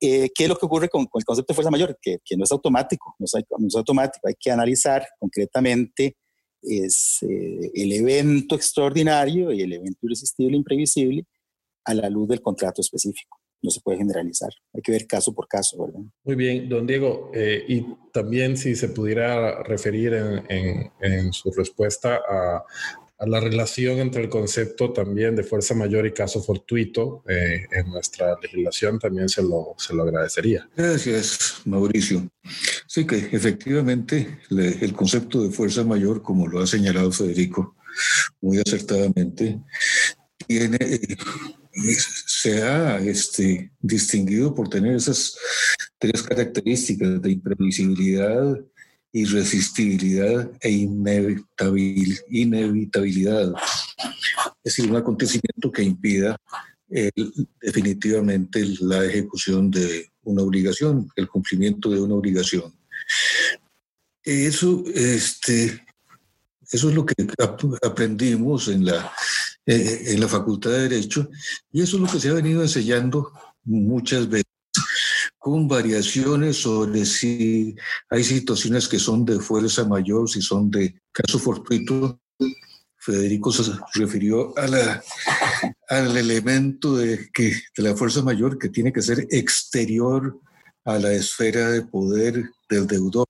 eh, 0.00 0.30
¿qué 0.34 0.44
es 0.44 0.48
lo 0.48 0.56
que 0.56 0.64
ocurre 0.64 0.88
con, 0.88 1.02
el 1.02 1.24
concepto 1.24 1.52
de 1.52 1.54
fuerza 1.54 1.70
mayor? 1.70 1.98
Que, 2.00 2.18
que 2.24 2.36
no 2.36 2.44
es 2.44 2.52
automático, 2.52 3.14
no 3.18 3.24
es, 3.24 3.32
no 3.58 3.66
es, 3.66 3.74
automático, 3.74 4.28
hay 4.28 4.34
que 4.38 4.50
analizar 4.50 5.06
concretamente 5.18 6.16
es 6.62 7.18
eh, 7.22 7.70
el 7.74 7.92
evento 7.92 8.54
extraordinario 8.56 9.52
y 9.52 9.62
el 9.62 9.72
evento 9.72 9.98
irresistible, 10.02 10.56
imprevisible, 10.56 11.24
a 11.84 11.94
la 11.94 12.10
luz 12.10 12.28
del 12.28 12.40
contrato 12.40 12.80
específico. 12.80 13.38
No 13.62 13.70
se 13.70 13.80
puede 13.80 13.98
generalizar, 13.98 14.50
hay 14.74 14.82
que 14.82 14.92
ver 14.92 15.06
caso 15.06 15.34
por 15.34 15.48
caso, 15.48 15.82
¿verdad? 15.82 16.00
Muy 16.24 16.36
bien, 16.36 16.68
don 16.68 16.86
Diego, 16.86 17.30
eh, 17.34 17.64
y 17.66 17.86
también 18.12 18.56
si 18.56 18.76
se 18.76 18.90
pudiera 18.90 19.62
referir 19.62 20.12
en, 20.12 20.92
en 21.00 21.32
su 21.32 21.50
respuesta 21.52 22.20
a, 22.28 22.64
a 23.18 23.26
la 23.26 23.40
relación 23.40 23.98
entre 23.98 24.22
el 24.22 24.28
concepto 24.28 24.92
también 24.92 25.36
de 25.36 25.42
fuerza 25.42 25.74
mayor 25.74 26.06
y 26.06 26.12
caso 26.12 26.42
fortuito 26.42 27.24
eh, 27.28 27.66
en 27.72 27.90
nuestra 27.90 28.36
legislación 28.42 28.98
también 28.98 29.28
se 29.28 29.42
lo, 29.42 29.74
se 29.78 29.94
lo 29.94 30.02
agradecería. 30.02 30.68
Gracias, 30.76 31.62
Mauricio. 31.64 32.28
Sí 32.86 33.06
que 33.06 33.16
efectivamente 33.32 34.38
el 34.50 34.92
concepto 34.92 35.42
de 35.42 35.50
fuerza 35.50 35.82
mayor, 35.84 36.22
como 36.22 36.46
lo 36.46 36.60
ha 36.60 36.66
señalado 36.66 37.10
Federico 37.10 37.74
muy 38.40 38.58
acertadamente, 38.58 39.58
tiene, 40.46 40.78
eh, 40.80 41.16
se 42.26 42.62
ha 42.62 42.98
este, 42.98 43.72
distinguido 43.80 44.54
por 44.54 44.68
tener 44.68 44.96
esas 44.96 45.36
tres 45.98 46.22
características 46.22 47.20
de 47.22 47.32
imprevisibilidad, 47.32 48.58
irresistibilidad 49.16 50.50
e 50.60 50.70
inevitabilidad. 50.70 53.54
Es 54.62 54.76
decir, 54.76 54.90
un 54.90 54.96
acontecimiento 54.96 55.72
que 55.72 55.82
impida 55.82 56.36
definitivamente 57.60 58.64
la 58.80 59.04
ejecución 59.04 59.70
de 59.70 60.10
una 60.22 60.42
obligación, 60.42 61.10
el 61.16 61.28
cumplimiento 61.28 61.90
de 61.90 62.00
una 62.00 62.14
obligación. 62.14 62.72
Eso, 64.22 64.84
este, 64.94 65.84
eso 66.70 66.88
es 66.88 66.94
lo 66.94 67.04
que 67.06 67.14
aprendimos 67.82 68.68
en 68.68 68.84
la, 68.84 69.12
eh, 69.64 70.02
en 70.06 70.20
la 70.20 70.28
Facultad 70.28 70.70
de 70.70 70.88
Derecho 70.88 71.28
y 71.72 71.82
eso 71.82 71.96
es 71.96 72.02
lo 72.02 72.08
que 72.08 72.20
se 72.20 72.28
ha 72.28 72.34
venido 72.34 72.62
enseñando 72.62 73.32
muchas 73.64 74.28
veces 74.28 74.55
con 75.46 75.68
variaciones 75.68 76.56
sobre 76.56 77.06
si 77.06 77.76
hay 78.10 78.24
situaciones 78.24 78.88
que 78.88 78.98
son 78.98 79.24
de 79.24 79.38
fuerza 79.38 79.84
mayor, 79.84 80.28
si 80.28 80.42
son 80.42 80.72
de 80.72 81.00
caso 81.12 81.38
fortuito. 81.38 82.20
Federico 82.96 83.52
se 83.52 83.70
refirió 83.94 84.58
a 84.58 84.66
la, 84.66 85.04
al 85.88 86.16
elemento 86.16 86.96
de, 86.96 87.30
que, 87.32 87.62
de 87.76 87.82
la 87.84 87.94
fuerza 87.94 88.22
mayor 88.22 88.58
que 88.58 88.70
tiene 88.70 88.92
que 88.92 89.02
ser 89.02 89.24
exterior 89.30 90.36
a 90.84 90.98
la 90.98 91.12
esfera 91.12 91.70
de 91.70 91.82
poder 91.82 92.50
del 92.68 92.88
deudor, 92.88 93.28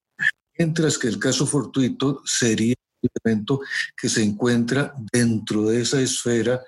mientras 0.58 0.96
que 0.96 1.08
el 1.08 1.18
caso 1.18 1.46
fortuito 1.46 2.22
sería 2.24 2.76
elemento 3.22 3.60
que 3.94 4.08
se 4.08 4.22
encuentra 4.22 4.94
dentro 5.12 5.64
de 5.68 5.82
esa 5.82 6.00
esfera 6.00 6.62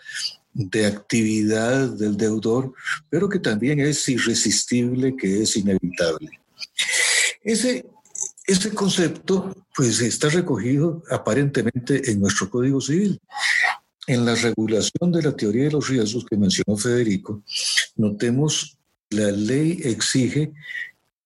de 0.58 0.86
actividad 0.86 1.88
del 1.90 2.16
deudor, 2.16 2.74
pero 3.08 3.28
que 3.28 3.38
también 3.38 3.78
es 3.78 4.08
irresistible, 4.08 5.16
que 5.16 5.42
es 5.42 5.56
inevitable. 5.56 6.40
Ese, 7.44 7.86
ese 8.44 8.70
concepto 8.74 9.54
pues 9.74 10.00
está 10.00 10.28
recogido 10.28 11.04
aparentemente 11.10 12.10
en 12.10 12.20
nuestro 12.20 12.50
Código 12.50 12.80
Civil. 12.80 13.20
En 14.08 14.24
la 14.24 14.34
regulación 14.34 15.12
de 15.12 15.22
la 15.22 15.36
teoría 15.36 15.64
de 15.64 15.72
los 15.72 15.88
riesgos 15.88 16.24
que 16.28 16.36
mencionó 16.36 16.76
Federico, 16.76 17.42
notemos 17.94 18.78
la 19.10 19.30
ley 19.30 19.78
exige 19.84 20.52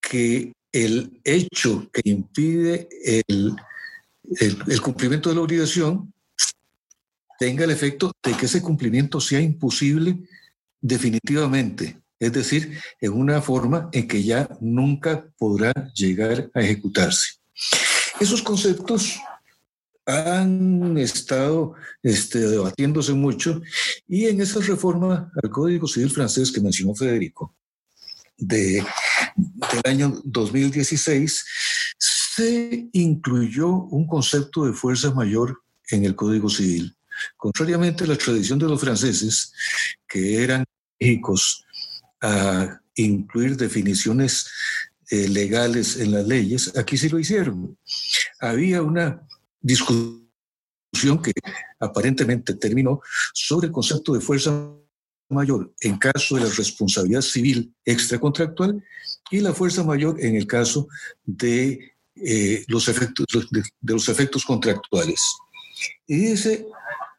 que 0.01 0.53
el 0.73 1.21
hecho 1.25 1.89
que 1.91 2.03
impide 2.05 2.89
el, 3.27 3.57
el, 4.41 4.81
cumplimiento 4.83 5.31
de 5.31 5.37
la 5.37 5.41
obligación 5.41 6.13
tenga 7.43 7.65
el 7.65 7.73
efecto 7.73 8.13
de 8.23 8.35
que 8.35 8.47
ese 8.47 8.63
cumplimiento 8.63 9.21
sea 9.21 9.41
imposible 9.41 10.17
definitivamente, 10.81 12.01
es 12.21 12.33
decir, 12.33 12.79
en 13.01 13.15
una 13.15 13.43
forma 13.43 13.91
en 13.93 14.07
que 14.07 14.23
ya 14.23 14.49
nunca 14.61 15.27
podrá 15.37 15.73
llegar 15.93 16.49
a 16.55 16.61
ejecutarse. 16.61 17.41
Esos 18.21 18.43
conceptos 18.43 19.19
han 20.07 20.97
estado 20.99 21.75
este, 22.01 22.39
debatiéndose 22.39 23.13
mucho 23.13 23.61
y 24.07 24.27
en 24.27 24.41
esa 24.41 24.61
reforma 24.61 25.33
al 25.43 25.51
Código 25.51 25.89
Civil 25.89 26.11
francés 26.11 26.53
que 26.53 26.61
mencionó 26.61 26.95
Federico, 26.95 27.57
de, 28.39 28.85
del 29.35 29.83
año 29.85 30.21
2016, 30.23 31.45
se 31.99 32.89
incluyó 32.93 33.69
un 33.69 34.07
concepto 34.07 34.65
de 34.65 34.75
fuerza 34.75 35.11
mayor 35.13 35.61
en 35.91 36.05
el 36.05 36.15
Código 36.15 36.49
Civil. 36.49 36.97
Contrariamente 37.37 38.05
a 38.05 38.09
la 38.09 38.17
tradición 38.17 38.59
de 38.59 38.67
los 38.67 38.81
franceses, 38.81 39.53
que 40.09 40.43
eran 40.43 40.65
ricos 40.99 41.65
a 42.21 42.81
incluir 42.95 43.57
definiciones 43.57 44.49
eh, 45.11 45.29
legales 45.29 45.99
en 45.99 46.13
las 46.13 46.27
leyes, 46.27 46.77
aquí 46.77 46.97
sí 46.97 47.09
lo 47.09 47.19
hicieron. 47.19 47.77
Había 48.41 48.83
una 48.83 49.27
discusión 49.61 50.23
que 51.23 51.33
aparentemente 51.81 52.55
terminó 52.55 53.01
sobre 53.33 53.67
el 53.67 53.73
concepto 53.73 54.15
de 54.15 54.21
fuerza 54.21 54.53
mayor 55.29 55.73
en 55.81 55.99
caso 55.99 56.37
de 56.37 56.43
la 56.43 56.51
responsabilidad 56.51 57.23
civil 57.23 57.75
extracontractual 57.85 58.83
y 59.31 59.41
la 59.41 59.53
fuerza 59.53 59.83
mayor 59.83 60.21
en 60.21 60.37
el 60.37 60.47
caso 60.47 60.89
de, 61.25 61.93
eh, 62.17 62.65
los, 62.69 62.89
efectos, 62.89 63.27
de, 63.51 63.63
los 63.81 64.09
efectos 64.09 64.45
contractuales. 64.45 65.21
Y 66.07 66.17
dice 66.17 66.67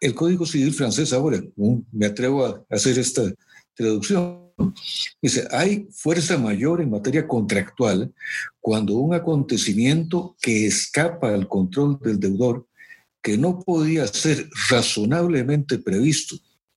el 0.04 0.14
Código 0.14 0.46
Civil 0.46 0.74
francés 0.74 1.14
ahora, 1.14 1.42
me 1.94 2.06
atrevo 2.06 2.46
a 2.46 2.62
hacer 2.70 3.00
esta 3.00 3.24
traducción, 3.74 4.52
dice, 5.22 5.48
hay 5.50 5.88
fuerza 5.92 6.38
mayor 6.38 6.82
en 6.82 6.90
materia 6.90 7.26
contractual 7.26 8.14
cuando 8.60 8.96
un 8.96 9.14
acontecimiento 9.14 10.36
que 10.42 10.68
escapa 10.68 11.34
al 11.34 11.48
control 11.48 12.00
del 12.02 12.20
deudor, 12.20 12.68
que 13.22 13.38
no 13.38 13.60
podía 13.60 14.06
ser 14.08 14.50
razonablemente 14.70 15.80
previsto 15.80 16.36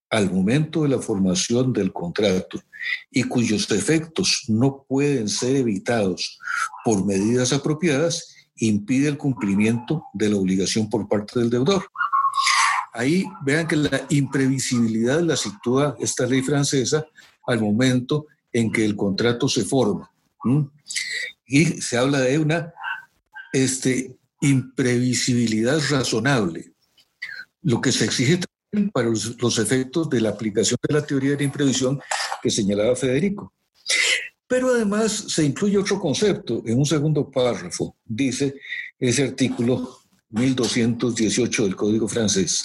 al 0.09 0.33
momento 0.33 0.85
de 0.85 0.91
la 0.91 1.01
formación 1.01 1.73
del 1.73 1.93
contrato 1.93 2.63
y 3.11 3.25
cuyos 3.25 3.69
efectos 3.73 4.45
no 4.47 4.85
pueden 4.89 5.29
ser 5.29 5.57
evitados 5.57 6.39
por 6.85 7.05
medidas 7.05 7.53
apropiadas, 7.53 8.37
impide 8.55 9.09
el 9.09 9.19
cumplimiento 9.19 10.05
de 10.15 10.29
la 10.29 10.37
obligación 10.37 10.89
por 10.89 11.09
parte 11.09 11.41
del 11.41 11.51
deudor. 11.51 11.83
Ahí 12.97 13.25
vean 13.43 13.69
que 13.69 13.77
la 13.77 14.07
imprevisibilidad 14.09 15.21
la 15.21 15.37
sitúa 15.37 15.97
esta 16.01 16.27
ley 16.27 16.41
francesa 16.41 17.07
al 17.47 17.61
momento 17.61 18.27
en 18.53 18.73
que 18.73 18.87
el 18.87 18.97
contrato 18.97 19.49
se 19.49 19.65
forma. 19.65 20.11
Y 21.47 21.67
se 21.83 21.99
habla 21.99 22.21
de 22.21 22.39
una 22.39 22.73
este, 23.53 24.17
imprevisibilidad 24.41 25.79
razonable. 25.91 26.73
Lo 27.63 27.83
que 27.83 27.93
se 27.93 28.07
exige 28.07 28.41
para 28.93 29.09
los, 29.09 29.59
efectos 29.59 30.09
de 30.09 30.23
la 30.23 30.31
aplicación 30.31 30.79
de 30.89 30.95
la 30.95 31.05
teoría 31.05 31.33
de 31.33 31.39
la 31.39 31.45
imprevisión 31.45 32.01
que 32.43 32.51
señalaba 32.51 32.97
Federico. 32.97 33.53
Pero 34.47 34.71
además 34.71 35.13
se 35.13 35.45
incluye 35.45 35.77
otro 35.77 36.01
concepto 36.01 36.63
en 36.65 36.79
un 36.79 36.87
segundo 36.87 37.31
párrafo. 37.31 37.97
Dice 38.05 38.55
ese 38.99 39.25
artículo 39.25 40.06
1218 40.37 41.65
del 41.65 41.77
Código 41.77 42.09
francés. 42.09 42.65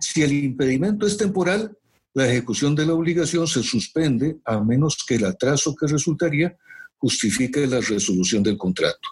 Si 0.00 0.22
el 0.22 0.32
impedimento 0.32 1.06
es 1.06 1.16
temporal, 1.16 1.76
la 2.14 2.28
ejecución 2.28 2.74
de 2.74 2.86
la 2.86 2.94
obligación 2.94 3.46
se 3.46 3.62
suspende 3.62 4.36
a 4.44 4.60
menos 4.60 4.98
que 5.06 5.14
el 5.14 5.24
atraso 5.24 5.74
que 5.74 5.86
resultaría 5.86 6.56
justifique 6.98 7.66
la 7.66 7.80
resolución 7.80 8.42
del 8.42 8.58
contrato. 8.58 9.08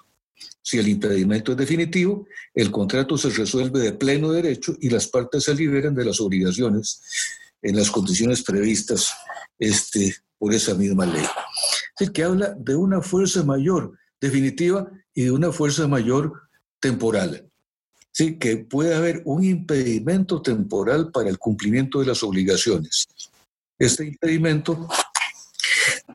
Si 0.63 0.79
el 0.79 0.89
impedimento 0.89 1.53
es 1.53 1.59
definitivo, 1.59 2.27
el 2.55 2.71
contrato 2.71 3.17
se 3.17 3.31
resuelve 3.31 3.81
de 3.81 3.93
pleno 3.93 4.31
derecho 4.31 4.77
y 4.81 4.91
las 4.91 5.09
partes 5.09 5.45
se 5.45 5.55
liberan 5.55 5.95
de 5.95 6.05
las 6.05 6.21
obligaciones 6.21 7.03
en 7.63 7.77
las 7.77 7.91
condiciones 7.91 8.43
previstas 8.43 9.11
este, 9.59 10.15
por 10.39 10.55
esa 10.55 10.75
misma 10.75 11.07
ley. 11.07 11.25
Es 11.99 12.11
que 12.11 12.25
habla 12.25 12.55
de 12.59 12.77
una 12.77 13.01
fuerza 13.01 13.43
mayor 13.43 13.99
definitiva 14.21 14.91
y 15.15 15.25
de 15.25 15.31
una 15.31 15.51
fuerza 15.51 15.89
mayor 15.89 16.33
temporal. 16.79 17.50
Sí, 18.13 18.39
que 18.39 18.57
puede 18.59 18.95
haber 18.95 19.23
un 19.25 19.45
impedimento 19.45 20.43
temporal 20.43 21.11
para 21.11 21.31
el 21.31 21.39
cumplimiento 21.39 22.01
de 22.01 22.07
las 22.07 22.23
obligaciones. 22.23 23.07
Este 23.79 24.07
impedimento 24.07 24.89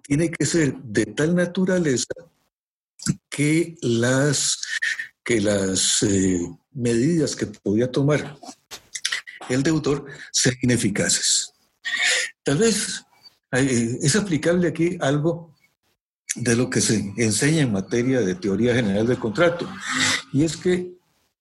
tiene 0.03 0.29
que 0.29 0.45
ser 0.45 0.75
de 0.75 1.05
tal 1.07 1.35
naturaleza 1.35 2.13
que 3.29 3.75
las, 3.81 4.59
que 5.23 5.41
las 5.41 6.03
eh, 6.03 6.39
medidas 6.73 7.35
que 7.35 7.47
podía 7.47 7.91
tomar 7.91 8.37
el 9.49 9.63
deudor 9.63 10.05
sean 10.31 10.55
ineficaces. 10.61 11.53
Tal 12.43 12.57
vez 12.57 13.03
eh, 13.51 13.97
es 14.01 14.15
aplicable 14.15 14.67
aquí 14.67 14.97
algo 14.99 15.55
de 16.35 16.55
lo 16.55 16.69
que 16.69 16.81
se 16.81 17.13
enseña 17.17 17.61
en 17.61 17.71
materia 17.71 18.19
de 18.21 18.35
teoría 18.35 18.75
general 18.75 19.07
del 19.07 19.19
contrato, 19.19 19.69
y 20.33 20.43
es 20.43 20.57
que 20.57 20.94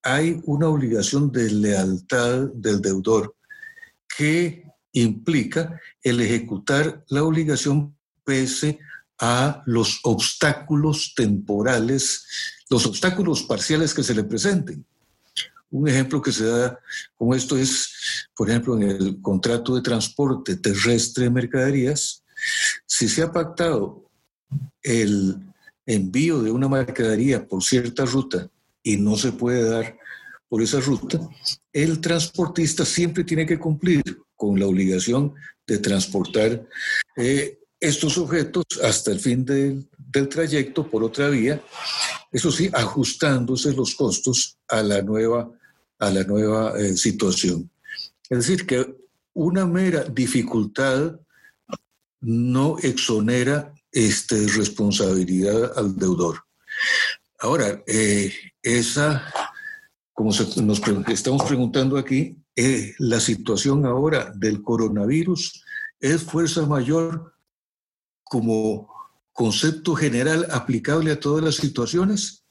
hay 0.05 0.39
una 0.45 0.69
obligación 0.69 1.33
de 1.33 1.51
lealtad 1.51 2.51
del 2.55 2.83
deudor 2.83 3.35
que 4.17 4.65
implica 4.93 5.81
el 6.03 6.21
ejecutar 6.21 7.03
la 7.09 7.25
obligación 7.25 7.97
pese 8.23 8.79
a 9.19 9.63
los 9.65 10.01
obstáculos 10.03 11.15
temporales, 11.17 12.27
los 12.69 12.85
obstáculos 12.85 13.45
parciales 13.45 13.95
que 13.95 14.03
se 14.03 14.15
le 14.15 14.25
presenten. 14.25 14.85
Un 15.71 15.89
ejemplo 15.89 16.21
que 16.21 16.33
se 16.33 16.45
da 16.45 16.79
como 17.17 17.35
esto 17.35 17.57
es, 17.57 18.29
por 18.37 18.51
ejemplo, 18.51 18.77
en 18.77 18.83
el 18.83 19.21
contrato 19.23 19.75
de 19.75 19.81
transporte 19.81 20.57
terrestre 20.57 21.25
de 21.25 21.31
mercaderías, 21.31 22.23
si 22.85 23.09
se 23.09 23.23
ha 23.23 23.33
pactado 23.33 24.11
el 24.83 25.39
envío 25.87 26.43
de 26.43 26.51
una 26.51 26.69
mercadería 26.69 27.49
por 27.49 27.65
cierta 27.65 28.05
ruta 28.05 28.51
y 28.85 28.99
no 28.99 29.17
se 29.17 29.33
puede 29.33 29.69
dar 29.69 29.99
por 30.49 30.63
esa 30.63 30.79
ruta, 30.79 31.19
el 31.73 32.01
transportista 32.01 32.85
siempre 32.85 33.25
tiene 33.25 33.45
que 33.45 33.59
cumplir 33.59 34.03
con 34.37 34.61
la 34.61 34.67
obligación 34.67 35.35
de 35.67 35.79
transportar 35.79 36.65
eh, 37.17 37.59
estos 37.81 38.17
objetos 38.19 38.65
hasta 38.83 39.11
el 39.11 39.19
fin 39.19 39.45
del, 39.45 39.89
trayecto 40.31 40.89
por 40.89 41.03
otra 41.03 41.29
vía, 41.29 41.61
eso 42.31 42.53
sí, 42.53 42.71
ajustándose 42.73 43.73
los 43.73 43.97
costos 43.97 44.57
a 44.69 44.81
la 44.81 45.03
nueva, 45.03 45.51
a 45.99 46.11
la 46.11 46.23
nueva 46.23 46.79
eh, 46.79 46.97
situación. 46.97 47.69
Es 48.31 48.39
decir, 48.39 48.65
que 48.65 48.95
una 49.33 49.67
mera 49.67 50.05
dificultad 50.05 51.19
no 52.21 52.79
exonera 52.79 53.75
este, 53.91 54.47
responsabilidad 54.47 55.77
al 55.77 55.97
deudor. 55.97 56.45
Ahora, 57.41 57.83
eh, 57.87 58.33
esa, 58.65 59.31
como 60.13 60.31
nos 60.31 60.83
estamos 61.09 61.45
preguntando 61.45 61.99
aquí, 61.99 62.37
eh, 62.57 62.95
la 62.99 63.21
situación 63.21 63.85
ahora 63.85 64.33
del 64.35 64.63
coronavirus 64.63 65.63
es 66.01 66.23
fuerza 66.23 66.67
mayor 66.67 67.35
como 68.25 68.89
concepto 69.33 69.95
general 69.95 70.47
aplicable 70.51 71.13
a 71.13 71.21
todas 71.21 71.45
las 71.45 71.57
situaciones? 71.57 72.45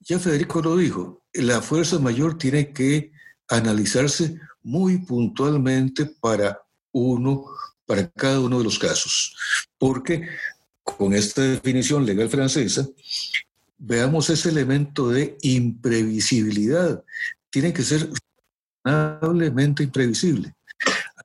Ya 0.00 0.18
Federico 0.18 0.62
lo 0.62 0.76
dijo, 0.76 1.22
la 1.34 1.60
fuerza 1.60 1.98
mayor 1.98 2.38
tiene 2.38 2.72
que 2.72 3.12
analizarse 3.48 4.40
muy 4.62 4.98
puntualmente 4.98 6.06
para 6.06 6.62
uno, 6.92 7.44
para 7.84 8.08
cada 8.10 8.40
uno 8.40 8.58
de 8.58 8.64
los 8.64 8.78
casos, 8.78 9.36
porque 9.78 10.28
con 10.82 11.12
esta 11.14 11.42
definición 11.42 12.06
legal 12.06 12.28
francesa, 12.28 12.86
veamos 13.80 14.30
ese 14.30 14.50
elemento 14.50 15.08
de 15.08 15.36
imprevisibilidad. 15.40 17.02
Tiene 17.50 17.72
que 17.72 17.82
ser 17.82 18.10
razonablemente 18.84 19.82
imprevisible. 19.82 20.54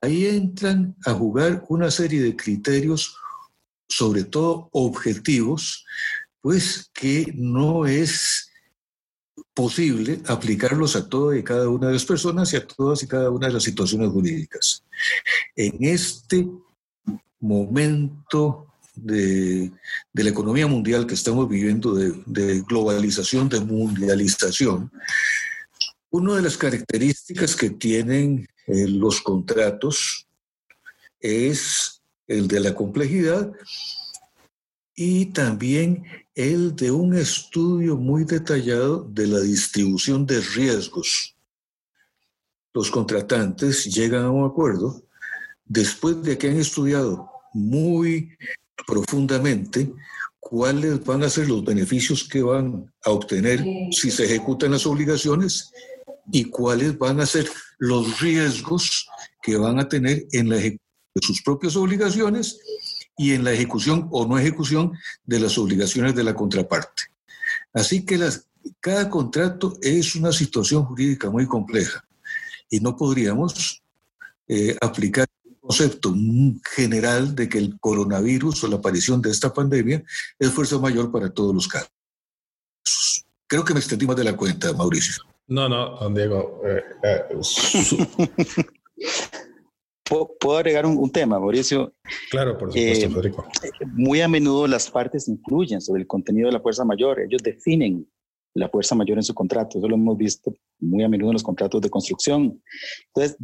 Ahí 0.01 0.25
entran 0.25 0.95
a 1.05 1.13
jugar 1.13 1.63
una 1.69 1.91
serie 1.91 2.21
de 2.21 2.35
criterios 2.35 3.17
sobre 3.87 4.23
todo 4.23 4.69
objetivos, 4.71 5.85
pues 6.41 6.89
que 6.93 7.31
no 7.35 7.85
es 7.85 8.49
posible 9.53 10.21
aplicarlos 10.27 10.95
a 10.95 11.07
todas 11.07 11.37
y 11.37 11.43
cada 11.43 11.69
una 11.69 11.87
de 11.87 11.93
las 11.93 12.05
personas 12.05 12.51
y 12.53 12.57
a 12.57 12.65
todas 12.65 13.03
y 13.03 13.07
cada 13.07 13.29
una 13.29 13.47
de 13.47 13.53
las 13.53 13.63
situaciones 13.63 14.09
jurídicas. 14.09 14.83
En 15.55 15.77
este 15.79 16.47
momento 17.39 18.67
de, 18.95 19.71
la 20.13 20.29
economía 20.29 20.67
mundial 20.67 21.05
que 21.05 21.13
estamos 21.13 21.47
viviendo, 21.47 21.93
de, 21.93 22.61
globalización, 22.61 23.49
de 23.49 23.59
mundialización, 23.59 24.91
una 26.09 26.35
de 26.35 26.41
las 26.41 26.57
características 26.57 27.55
que 27.55 27.71
tienen 27.71 28.47
eh, 28.67 28.87
los 28.87 29.21
contratos 29.21 30.27
es 31.19 32.01
el 32.27 32.47
de 32.47 32.59
la 32.59 32.73
complejidad 32.73 33.51
y 34.95 35.27
también 35.27 36.03
el 36.33 36.75
de 36.75 36.91
un 36.91 37.15
estudio 37.15 37.97
muy 37.97 38.23
detallado 38.23 39.03
de 39.09 39.27
la 39.27 39.39
distribución 39.39 40.25
de 40.25 40.41
riesgos. 40.41 41.35
Los 42.73 42.89
contratantes 42.89 43.85
llegan 43.85 44.25
a 44.25 44.31
un 44.31 44.45
acuerdo 44.45 45.03
después 45.65 46.21
de 46.23 46.37
que 46.37 46.49
han 46.49 46.57
estudiado 46.57 47.29
muy 47.53 48.37
profundamente 48.87 49.91
cuáles 50.39 51.03
van 51.03 51.23
a 51.23 51.29
ser 51.29 51.47
los 51.47 51.63
beneficios 51.63 52.27
que 52.27 52.43
van 52.43 52.93
a 53.03 53.11
obtener 53.11 53.63
si 53.91 54.11
se 54.11 54.25
ejecutan 54.25 54.71
las 54.71 54.85
obligaciones 54.85 55.71
y 56.31 56.45
cuáles 56.45 56.97
van 56.97 57.19
a 57.19 57.25
ser 57.25 57.49
los 57.79 58.19
riesgos 58.19 59.07
que 59.41 59.57
van 59.57 59.79
a 59.79 59.87
tener 59.87 60.25
en 60.31 60.49
la 60.49 60.57
ejecución 60.57 60.81
de 61.15 61.21
sus 61.25 61.41
propias 61.41 61.75
obligaciones 61.75 62.59
y 63.17 63.33
en 63.33 63.43
la 63.43 63.53
ejecución 63.53 64.07
o 64.11 64.25
no 64.25 64.37
ejecución 64.37 64.91
de 65.25 65.39
las 65.39 65.57
obligaciones 65.57 66.13
de 66.13 66.23
la 66.23 66.35
contraparte. 66.35 67.03
Así 67.73 68.05
que 68.05 68.17
las, 68.17 68.47
cada 68.79 69.09
contrato 69.09 69.77
es 69.81 70.15
una 70.15 70.31
situación 70.31 70.83
jurídica 70.85 71.29
muy 71.29 71.45
compleja 71.45 72.03
y 72.69 72.79
no 72.79 72.95
podríamos 72.95 73.81
eh, 74.47 74.75
aplicar 74.81 75.27
concepto 75.65 76.13
general 76.75 77.35
de 77.35 77.49
que 77.49 77.57
el 77.57 77.79
coronavirus 77.79 78.63
o 78.63 78.67
la 78.67 78.77
aparición 78.77 79.21
de 79.21 79.31
esta 79.31 79.53
pandemia 79.53 80.03
es 80.37 80.49
fuerza 80.51 80.77
mayor 80.79 81.11
para 81.11 81.31
todos 81.31 81.53
los 81.53 81.67
casos. 81.67 81.91
Creo 83.47 83.65
que 83.65 83.73
me 83.73 83.79
extendí 83.79 84.05
más 84.05 84.15
de 84.15 84.23
la 84.23 84.35
cuenta, 84.35 84.73
Mauricio. 84.73 85.23
No, 85.47 85.69
no, 85.69 85.97
don 85.99 86.13
Diego. 86.13 86.61
Eh, 86.65 86.83
eh, 87.03 87.23
¿Puedo 90.39 90.57
agregar 90.57 90.85
un, 90.85 91.11
tema, 91.11 91.39
Mauricio? 91.39 91.93
Claro, 92.29 92.57
por 92.57 92.69
supuesto, 92.71 93.05
eh, 93.05 93.09
Federico. 93.09 93.45
Muy 93.93 94.21
a 94.21 94.27
menudo 94.27 94.67
las 94.67 94.89
partes 94.89 95.27
influyen 95.27 95.81
sobre 95.81 96.01
el 96.01 96.07
contenido 96.07 96.47
de 96.47 96.53
la 96.53 96.59
fuerza 96.59 96.85
mayor. 96.85 97.21
Ellos 97.21 97.41
definen 97.41 98.07
la 98.53 98.69
fuerza 98.69 98.93
mayor 98.93 99.17
en 99.17 99.23
su 99.23 99.33
contrato. 99.33 99.79
Eso 99.79 99.87
lo 99.87 99.95
hemos 99.95 100.15
visto 100.17 100.53
muy 100.79 101.03
a 101.03 101.09
menudo 101.09 101.31
en 101.31 101.33
los 101.33 101.43
contratos 101.43 101.81
de 101.81 101.89
construcción. 101.89 102.61
Entonces, 103.07 103.37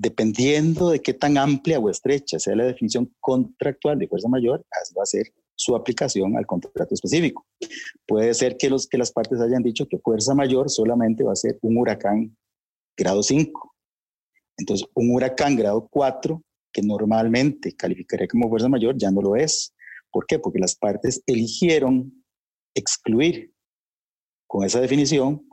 dependiendo 0.00 0.90
de 0.90 1.00
qué 1.00 1.14
tan 1.14 1.36
amplia 1.36 1.78
o 1.78 1.90
estrecha 1.90 2.38
sea 2.38 2.56
la 2.56 2.64
definición 2.64 3.14
contractual 3.20 3.98
de 3.98 4.08
fuerza 4.08 4.28
mayor, 4.28 4.64
así 4.80 4.94
va 4.94 5.02
a 5.02 5.06
ser 5.06 5.26
su 5.54 5.76
aplicación 5.76 6.36
al 6.36 6.46
contrato 6.46 6.94
específico. 6.94 7.46
Puede 8.06 8.32
ser 8.34 8.56
que, 8.56 8.70
los, 8.70 8.86
que 8.86 8.96
las 8.96 9.12
partes 9.12 9.40
hayan 9.40 9.62
dicho 9.62 9.86
que 9.86 9.98
fuerza 9.98 10.34
mayor 10.34 10.70
solamente 10.70 11.22
va 11.22 11.32
a 11.32 11.36
ser 11.36 11.58
un 11.62 11.76
huracán 11.76 12.36
grado 12.96 13.22
5 13.22 13.70
entonces, 14.60 14.86
un 14.94 15.10
huracán 15.10 15.56
grado 15.56 15.88
4, 15.90 16.42
que 16.72 16.82
normalmente 16.82 17.74
calificaría 17.74 18.28
como 18.28 18.48
fuerza 18.48 18.68
mayor, 18.68 18.96
ya 18.96 19.10
no 19.10 19.22
lo 19.22 19.34
es. 19.34 19.74
¿Por 20.12 20.26
qué? 20.26 20.38
Porque 20.38 20.58
las 20.58 20.76
partes 20.76 21.22
eligieron 21.26 22.24
excluir 22.74 23.52
con 24.46 24.64
esa 24.64 24.80
definición, 24.80 25.48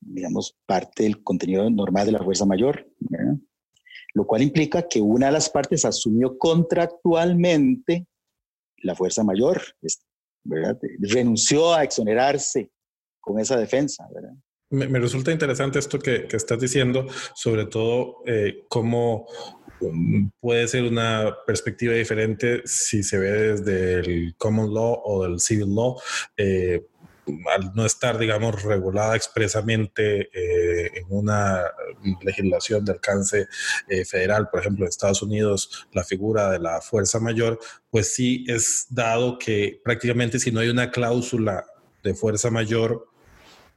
digamos, 0.00 0.56
parte 0.66 1.02
del 1.02 1.22
contenido 1.22 1.68
normal 1.68 2.06
de 2.06 2.12
la 2.12 2.22
fuerza 2.22 2.46
mayor, 2.46 2.88
lo 4.14 4.26
cual 4.26 4.42
implica 4.42 4.88
que 4.88 5.00
una 5.00 5.26
de 5.26 5.32
las 5.32 5.48
partes 5.48 5.84
asumió 5.84 6.36
contractualmente 6.38 8.06
la 8.78 8.94
fuerza 8.94 9.22
mayor, 9.24 9.62
renunció 10.98 11.72
a 11.72 11.84
exonerarse 11.84 12.70
con 13.20 13.38
esa 13.38 13.56
defensa. 13.56 14.08
¿verdad? 14.12 14.34
Me, 14.70 14.98
resulta 14.98 15.30
interesante 15.30 15.78
esto 15.78 15.98
que, 15.98 16.26
estás 16.32 16.58
diciendo, 16.58 17.06
sobre 17.34 17.66
todo 17.66 18.22
eh, 18.26 18.64
cómo 18.68 19.26
mm, 19.80 20.28
puede 20.40 20.66
ser 20.66 20.84
una 20.84 21.36
perspectiva 21.46 21.94
diferente 21.94 22.62
si 22.64 23.02
se 23.02 23.18
ve 23.18 23.30
desde 23.30 24.00
el 24.00 24.34
common 24.36 24.72
law 24.72 25.00
o 25.04 25.24
del 25.24 25.40
civil 25.40 25.74
law. 25.74 26.00
Eh, 26.36 26.86
al 27.54 27.72
no 27.74 27.86
estar, 27.86 28.18
digamos, 28.18 28.62
regulada 28.62 29.16
expresamente 29.16 30.28
eh, 30.32 30.90
en 30.94 31.06
una 31.08 31.64
legislación 32.22 32.84
de 32.84 32.92
alcance 32.92 33.48
federal, 34.08 34.48
por 34.50 34.60
ejemplo, 34.60 34.84
en 34.84 34.88
Estados 34.88 35.22
Unidos, 35.22 35.86
la 35.92 36.04
figura 36.04 36.50
de 36.50 36.58
la 36.58 36.80
fuerza 36.80 37.20
mayor, 37.20 37.58
pues 37.90 38.14
sí 38.14 38.44
es 38.48 38.86
dado 38.90 39.38
que 39.38 39.80
prácticamente 39.84 40.38
si 40.38 40.50
no 40.50 40.60
hay 40.60 40.68
una 40.68 40.90
cláusula 40.90 41.64
de 42.02 42.14
fuerza 42.14 42.50
mayor, 42.50 43.06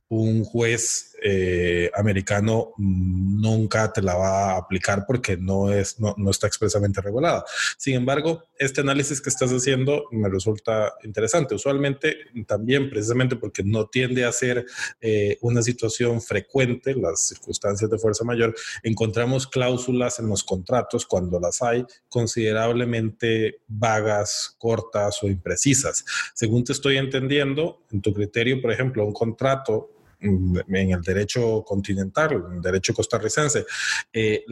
un 0.10 0.44
juez 0.44 1.15
eh, 1.24 1.90
americano 1.96 2.74
nunca 2.78 3.92
te 3.92 4.02
la 4.02 4.16
va 4.16 4.52
a 4.52 4.58
aplicar 4.58 5.06
porque 5.08 5.38
no, 5.38 5.72
es, 5.72 6.00
no, 6.00 6.16
está 6.30 6.48
expresamente 6.48 7.02
regulada. 7.02 7.44
Sin 7.78 7.96
embargo, 7.96 8.44
este 8.58 8.82
análisis 8.82 9.22
que 9.22 9.30
estás 9.30 9.52
haciendo 9.52 10.06
me 10.12 10.30
resulta 10.30 10.94
interesante. 11.04 11.56
Usualmente 11.56 12.18
también 12.48 12.90
precisamente 12.90 13.36
porque 13.36 13.64
no 13.64 13.88
tiende 13.88 14.26
a 14.26 14.32
ser 14.32 14.66
eh, 15.02 15.38
una 15.42 15.62
situación 15.62 16.22
frecuente, 16.22 16.96
las 16.96 17.28
circunstancias 17.28 17.90
de 17.90 17.98
fuerza 17.98 18.24
mayor, 18.24 18.56
encontramos 18.84 19.48
cláusulas 19.48 20.20
en 20.20 20.28
los 20.28 20.44
contratos 20.44 21.06
cuando 21.06 21.40
las 21.40 21.62
hay 21.62 21.86
considerablemente 22.10 23.60
vagas, 23.68 24.56
cortas 24.58 25.22
o 25.24 25.28
imprecisas. 25.28 26.06
Según 26.34 26.64
te 26.64 26.74
estoy 26.74 26.98
entendiendo, 26.98 27.82
en 27.92 28.02
tu 28.02 28.14
criterio, 28.14 28.62
por 28.62 28.72
ejemplo, 28.72 29.06
un 29.06 29.14
contrato 29.14 29.92
en 30.26 30.92
el 30.92 31.02
derecho 31.02 31.64
continental, 31.64 32.34
en 32.34 32.56
el 32.58 32.62
derecho 32.62 32.94
costarricense, 32.94 33.66
eh, 34.12 34.44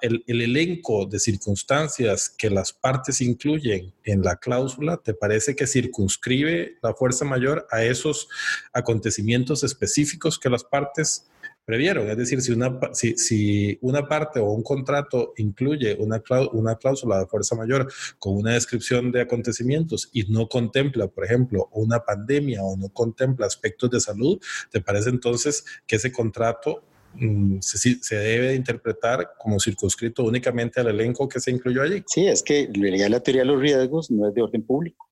el, 0.00 0.24
elenco 0.26 1.06
de 1.06 1.18
circunstancias 1.18 2.28
que 2.30 2.50
las 2.50 2.72
partes 2.72 3.20
incluyen 3.20 3.92
en 4.04 4.22
la 4.22 4.36
cláusula, 4.36 4.96
¿te 4.98 5.14
parece 5.14 5.56
que 5.56 5.66
circunscribe 5.66 6.78
la 6.82 6.94
fuerza 6.94 7.24
mayor 7.24 7.66
a 7.70 7.82
esos 7.82 8.28
acontecimientos 8.72 9.64
específicos 9.64 10.38
que 10.38 10.50
las 10.50 10.64
partes 10.64 11.28
previeron. 11.68 12.08
Es 12.08 12.16
decir, 12.16 12.40
si 12.40 12.52
una, 12.52 12.80
si, 12.94 13.78
una 13.82 14.08
parte 14.08 14.40
o 14.40 14.52
un 14.52 14.62
contrato 14.62 15.34
incluye 15.36 15.98
una, 16.00 16.22
una 16.52 16.76
cláusula 16.76 17.18
de 17.18 17.26
fuerza 17.26 17.56
mayor 17.56 17.92
con 18.18 18.38
una 18.38 18.54
descripción 18.54 19.12
de 19.12 19.20
acontecimientos 19.20 20.08
y 20.14 20.22
no 20.32 20.48
contempla, 20.48 21.08
por 21.08 21.26
ejemplo, 21.26 21.68
una 21.72 22.00
pandemia 22.00 22.62
o 22.62 22.74
no 22.78 22.88
contempla 22.88 23.44
aspectos 23.44 23.90
de 23.90 24.00
salud, 24.00 24.40
¿te 24.70 24.80
parece 24.80 25.10
entonces 25.10 25.62
que 25.86 25.96
ese 25.96 26.10
contrato 26.10 26.82
mm, 27.16 27.58
se, 27.60 28.16
debe 28.16 28.48
de 28.48 28.54
interpretar 28.54 29.32
como 29.38 29.60
circunscrito 29.60 30.24
únicamente 30.24 30.80
al 30.80 30.88
elenco 30.88 31.28
que 31.28 31.38
se 31.38 31.50
incluyó 31.50 31.82
allí? 31.82 32.02
Sí, 32.06 32.26
es 32.26 32.42
que 32.42 32.70
la 32.72 33.20
teoría 33.20 33.42
de 33.42 33.46
los 33.46 33.60
riesgos 33.60 34.10
no 34.10 34.26
es 34.26 34.32
de 34.32 34.40
orden 34.40 34.62
público. 34.62 35.06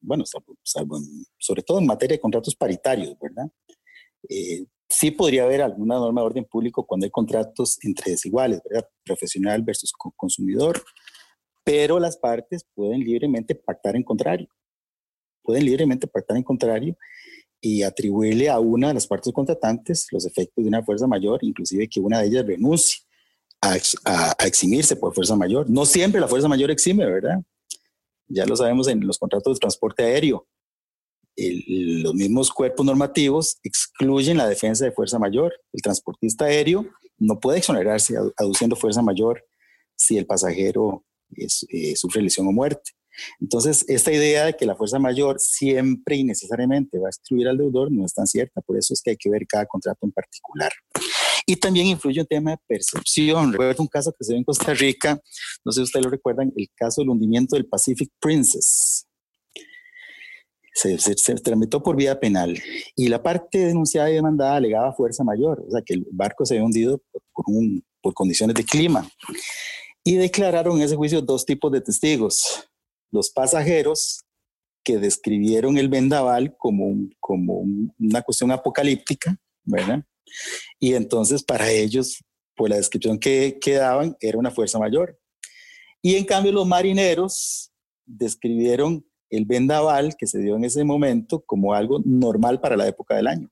Bueno, 0.00 0.24
sobre 1.38 1.62
todo 1.62 1.78
en 1.78 1.86
materia 1.86 2.16
de 2.16 2.20
contratos 2.20 2.56
paritarios, 2.56 3.14
¿verdad? 3.20 3.46
Eh, 4.28 4.64
Sí 4.90 5.12
podría 5.12 5.44
haber 5.44 5.62
alguna 5.62 5.94
norma 5.94 6.20
de 6.20 6.26
orden 6.26 6.44
público 6.44 6.84
cuando 6.84 7.04
hay 7.04 7.10
contratos 7.10 7.78
entre 7.82 8.10
desiguales, 8.10 8.60
¿verdad? 8.68 8.88
Profesional 9.04 9.62
versus 9.62 9.92
consumidor, 10.16 10.82
pero 11.64 12.00
las 12.00 12.16
partes 12.16 12.66
pueden 12.74 13.00
libremente 13.00 13.54
pactar 13.54 13.94
en 13.94 14.02
contrario. 14.02 14.48
Pueden 15.42 15.64
libremente 15.64 16.08
pactar 16.08 16.36
en 16.36 16.42
contrario 16.42 16.96
y 17.60 17.82
atribuirle 17.82 18.48
a 18.48 18.58
una 18.58 18.88
de 18.88 18.94
las 18.94 19.06
partes 19.06 19.32
contratantes 19.32 20.08
los 20.10 20.26
efectos 20.26 20.64
de 20.64 20.68
una 20.68 20.82
fuerza 20.82 21.06
mayor, 21.06 21.38
inclusive 21.42 21.88
que 21.88 22.00
una 22.00 22.20
de 22.20 22.26
ellas 22.26 22.46
renuncie 22.46 23.02
a, 23.62 23.76
a 24.38 24.46
eximirse 24.46 24.96
por 24.96 25.14
fuerza 25.14 25.36
mayor. 25.36 25.70
No 25.70 25.86
siempre 25.86 26.20
la 26.20 26.26
fuerza 26.28 26.48
mayor 26.48 26.70
exime, 26.70 27.06
¿verdad? 27.06 27.40
Ya 28.26 28.44
lo 28.44 28.56
sabemos 28.56 28.88
en 28.88 29.06
los 29.06 29.18
contratos 29.18 29.56
de 29.56 29.60
transporte 29.60 30.02
aéreo 30.02 30.48
los 31.66 32.14
mismos 32.14 32.50
cuerpos 32.50 32.84
normativos 32.84 33.58
excluyen 33.62 34.36
la 34.36 34.48
defensa 34.48 34.84
de 34.84 34.92
fuerza 34.92 35.18
mayor. 35.18 35.52
El 35.72 35.82
transportista 35.82 36.46
aéreo 36.46 36.86
no 37.18 37.38
puede 37.38 37.58
exonerarse 37.58 38.14
aduciendo 38.36 38.76
fuerza 38.76 39.02
mayor 39.02 39.44
si 39.94 40.18
el 40.18 40.26
pasajero 40.26 41.04
eh, 41.36 41.96
sufre 41.96 42.22
lesión 42.22 42.46
o 42.48 42.52
muerte. 42.52 42.92
Entonces, 43.40 43.84
esta 43.88 44.12
idea 44.12 44.46
de 44.46 44.54
que 44.54 44.64
la 44.64 44.76
fuerza 44.76 44.98
mayor 44.98 45.38
siempre 45.40 46.16
y 46.16 46.24
necesariamente 46.24 46.98
va 46.98 47.08
a 47.08 47.10
excluir 47.10 47.48
al 47.48 47.58
deudor 47.58 47.90
no 47.90 48.04
es 48.04 48.14
tan 48.14 48.26
cierta, 48.26 48.60
por 48.60 48.78
eso 48.78 48.94
es 48.94 49.02
que 49.02 49.10
hay 49.10 49.16
que 49.16 49.30
ver 49.30 49.46
cada 49.46 49.66
contrato 49.66 49.98
en 50.06 50.12
particular. 50.12 50.72
Y 51.44 51.56
también 51.56 51.86
influye 51.86 52.20
un 52.20 52.26
tema 52.26 52.52
de 52.52 52.58
percepción. 52.66 53.52
Recuerdo 53.52 53.82
un 53.82 53.88
caso 53.88 54.12
que 54.16 54.24
se 54.24 54.32
ve 54.32 54.38
en 54.38 54.44
Costa 54.44 54.72
Rica, 54.74 55.20
no 55.64 55.72
sé 55.72 55.80
si 55.80 55.84
ustedes 55.84 56.04
lo 56.04 56.10
recuerdan, 56.10 56.52
el 56.56 56.68
caso 56.74 57.00
del 57.00 57.10
hundimiento 57.10 57.56
del 57.56 57.66
Pacific 57.66 58.10
Princess 58.20 59.06
se, 60.72 61.34
tramitó 61.36 61.82
por 61.82 61.96
vía 61.96 62.18
penal 62.18 62.58
y 62.96 63.08
la 63.08 63.22
parte 63.22 63.58
denunciada 63.58 64.10
y 64.10 64.14
demandada 64.14 64.56
alegaba 64.56 64.92
fuerza 64.92 65.24
mayor, 65.24 65.64
o 65.66 65.70
sea 65.70 65.82
que 65.82 65.94
el 65.94 66.06
barco 66.12 66.46
se 66.46 66.54
había 66.54 66.64
hundido 66.64 67.02
por, 67.32 67.44
por 68.00 68.14
condiciones 68.14 68.54
de 68.54 68.64
clima. 68.64 69.08
Y 70.02 70.14
declararon 70.14 70.78
en 70.78 70.84
ese 70.84 70.96
juicio 70.96 71.20
dos 71.20 71.44
tipos 71.44 71.70
de 71.72 71.80
testigos. 71.80 72.66
los 73.12 73.30
pasajeros 73.30 74.24
que 74.82 74.98
describieron 74.98 75.76
el 75.76 75.88
vendaval 75.88 76.56
como, 76.56 77.08
como 77.18 77.64
una 77.98 78.22
cuestión 78.22 78.50
apocalíptica, 78.50 79.36
¿verdad? 79.64 80.02
Y 80.78 80.94
entonces 80.94 81.42
para 81.42 81.70
ellos, 81.70 82.24
por 82.56 82.70
la 82.70 82.76
descripción 82.76 83.18
que, 83.18 83.58
que 83.60 83.74
daban, 83.74 84.16
era 84.20 84.38
una 84.38 84.50
fuerza 84.50 84.78
mayor. 84.78 85.18
Y 86.02 86.16
en 86.16 86.24
cambio 86.24 86.52
los 86.52 86.66
marineros 86.66 87.72
describieron 88.06 89.04
el 89.30 89.44
vendaval 89.44 90.16
que 90.16 90.26
se 90.26 90.38
dio 90.40 90.56
en 90.56 90.64
ese 90.64 90.84
momento 90.84 91.40
como 91.40 91.72
algo 91.74 92.00
normal 92.04 92.60
para 92.60 92.76
la 92.76 92.88
época 92.88 93.16
del 93.16 93.28
año. 93.28 93.48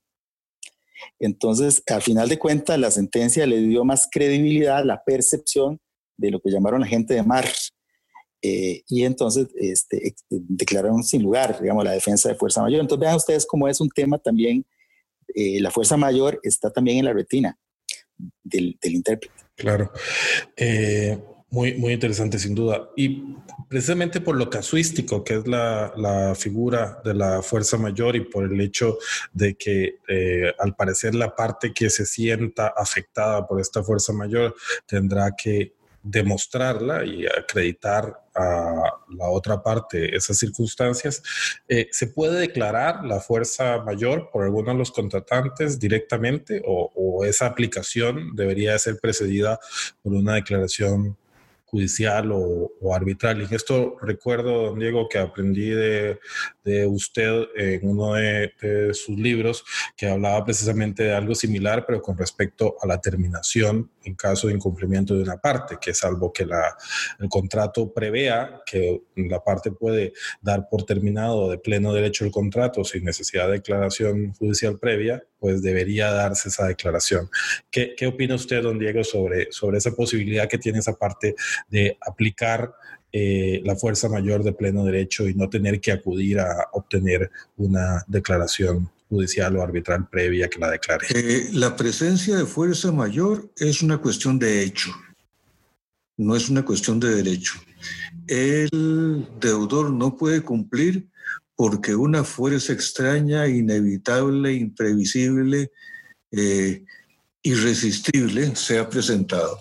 Entonces, 1.18 1.82
al 1.86 2.02
final 2.02 2.28
de 2.28 2.38
cuentas, 2.38 2.78
la 2.78 2.90
sentencia 2.90 3.46
le 3.46 3.58
dio 3.58 3.84
más 3.84 4.08
credibilidad 4.10 4.78
a 4.78 4.84
la 4.84 5.02
percepción 5.04 5.80
de 6.16 6.30
lo 6.30 6.40
que 6.40 6.50
llamaron 6.50 6.80
la 6.80 6.86
gente 6.86 7.14
de 7.14 7.22
mar. 7.22 7.46
Eh, 8.42 8.82
y 8.88 9.04
entonces 9.04 9.48
este, 9.56 10.14
declararon 10.28 11.02
sin 11.02 11.22
lugar, 11.22 11.60
digamos, 11.60 11.84
la 11.84 11.92
defensa 11.92 12.28
de 12.28 12.34
fuerza 12.34 12.62
mayor. 12.62 12.80
Entonces, 12.80 13.00
vean 13.00 13.16
ustedes 13.16 13.46
cómo 13.46 13.68
es 13.68 13.80
un 13.80 13.88
tema 13.88 14.18
también, 14.18 14.66
eh, 15.34 15.60
la 15.60 15.70
fuerza 15.70 15.96
mayor 15.96 16.40
está 16.42 16.70
también 16.70 16.98
en 16.98 17.04
la 17.04 17.12
retina 17.12 17.58
del, 18.42 18.78
del 18.80 18.94
intérprete. 18.94 19.34
Claro. 19.54 19.92
Eh, 20.56 21.18
muy, 21.50 21.74
muy 21.74 21.94
interesante, 21.94 22.38
sin 22.38 22.54
duda. 22.54 22.90
Y 22.96 23.37
precisamente 23.68 24.20
por 24.20 24.37
lo 24.37 24.50
casuístico 24.50 25.24
que 25.24 25.34
es 25.34 25.46
la, 25.46 25.92
la 25.96 26.34
figura 26.34 27.00
de 27.04 27.14
la 27.14 27.42
fuerza 27.42 27.76
mayor 27.78 28.16
y 28.16 28.20
por 28.20 28.44
el 28.44 28.61
hecho 28.61 28.98
de 29.32 29.54
que 29.54 29.98
eh, 30.08 30.52
al 30.58 30.74
parecer 30.74 31.14
la 31.14 31.34
parte 31.34 31.72
que 31.72 31.90
se 31.90 32.06
sienta 32.06 32.68
afectada 32.76 33.46
por 33.46 33.61
esta 33.61 33.82
fuerza 33.82 34.12
mayor 34.12 34.54
tendrá 34.87 35.34
que 35.37 35.74
demostrarla 36.02 37.04
y 37.04 37.26
acreditar 37.26 38.22
a 38.34 38.82
la 39.11 39.28
otra 39.28 39.62
parte 39.62 40.14
esas 40.14 40.38
circunstancias, 40.38 41.22
eh, 41.68 41.88
¿se 41.90 42.06
puede 42.06 42.38
declarar 42.38 43.04
la 43.04 43.20
fuerza 43.20 43.82
mayor 43.82 44.30
por 44.32 44.44
alguno 44.44 44.72
de 44.72 44.78
los 44.78 44.92
contratantes 44.92 45.78
directamente 45.78 46.62
o, 46.64 46.92
o 46.94 47.24
esa 47.24 47.46
aplicación 47.46 48.34
debería 48.37 48.78
ser 48.78 48.98
precedida 49.00 49.58
por 50.02 50.12
una 50.12 50.34
declaración 50.34 51.16
judicial 51.70 52.31
o, 52.33 52.94
arbitral. 52.94 53.46
Y 53.48 53.54
esto 53.54 53.96
recuerdo, 54.00 54.68
don 54.68 54.78
Diego, 54.78 55.09
que 55.09 55.18
aprendí 55.18 55.68
de, 55.68 56.18
de 56.64 56.87
usted 56.87 57.44
en 57.57 57.88
uno 57.88 58.14
de, 58.14 58.52
sus 58.94 59.18
libros 59.18 59.64
que 59.96 60.09
hablaba 60.09 60.44
precisamente 60.44 61.04
de 61.04 61.14
algo 61.14 61.35
similar, 61.35 61.85
pero 61.87 62.00
con 62.00 62.16
respecto 62.16 62.76
a 62.81 62.87
la 62.87 63.00
terminación 63.00 63.90
en 64.04 64.14
caso 64.14 64.46
de 64.46 64.54
incumplimiento 64.54 65.14
de 65.14 65.22
una 65.22 65.37
parte, 65.37 65.76
que 65.81 65.92
salvo 65.92 66.33
que 66.33 66.46
la, 66.46 66.74
el 67.18 67.28
contrato 67.28 67.92
prevea 67.92 68.62
que 68.64 69.02
la 69.16 69.44
parte 69.44 69.70
puede 69.70 70.14
dar 70.40 70.68
por 70.70 70.85
terminado 70.85 71.50
de 71.50 71.59
pleno 71.59 71.92
derecho 71.92 72.24
el 72.24 72.31
contrato 72.31 72.85
sin 72.85 73.04
necesidad 73.04 73.46
de 73.46 73.54
declaración 73.54 74.33
judicial 74.35 74.78
previa, 74.78 75.22
pues 75.38 75.62
debería 75.62 76.11
darse 76.11 76.48
esa 76.48 76.66
declaración. 76.66 77.31
¿Qué, 77.70 77.94
qué 77.96 78.07
opina 78.07 78.35
usted, 78.35 78.62
don 78.62 78.79
Diego, 78.79 79.05
sobre, 79.05 79.48
sobre 79.51 79.79
esa 79.79 79.92
posibilidad 79.92 80.48
que 80.48 80.59
tiene 80.59 80.79
esa 80.79 80.94
parte 80.94 81.35
de 81.68 81.96
aplicar 82.01 82.72
eh, 83.11 83.62
la 83.64 83.74
fuerza 83.74 84.09
mayor 84.11 84.42
de 84.42 84.53
pleno 84.53 84.85
derecho 84.85 85.27
y 85.27 85.35
no 85.35 85.48
tener 85.48 85.81
que 85.81 85.92
acudir 85.92 86.40
a 86.40 86.68
obtener 86.72 87.31
una 87.57 88.05
declaración 88.07 88.90
judicial 89.09 89.57
o 89.57 89.62
arbitral 89.62 90.09
previa 90.11 90.48
que 90.48 90.59
la 90.59 90.70
declare. 90.70 91.07
Eh, 91.14 91.48
la 91.55 91.74
presencia 91.74 92.37
de 92.37 92.44
fuerza 92.44 92.92
mayor 92.92 93.51
es 93.57 93.81
una 93.81 93.96
cuestión 93.98 94.38
de 94.38 94.62
hecho, 94.62 94.90
no 96.18 96.37
es 96.37 96.51
una 96.51 96.64
cuestión 96.64 97.01
de 97.01 97.14
derecho. 97.14 97.55
El 98.27 99.27
deudor 99.40 99.90
no 99.90 100.14
puede 100.14 100.42
cumplir 100.42 101.09
porque 101.58 101.96
una 101.96 102.22
fuerza 102.22 102.72
extraña, 102.72 103.48
inevitable, 103.48 104.52
imprevisible, 104.52 105.72
eh, 106.30 106.84
irresistible 107.42 108.54
se 108.54 108.78
ha 108.78 108.88
presentado. 108.88 109.58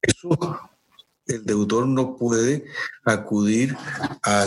eso 0.00 0.60
el 1.26 1.44
deudor 1.44 1.88
no 1.88 2.16
puede 2.16 2.66
acudir 3.04 3.76
a 4.22 4.46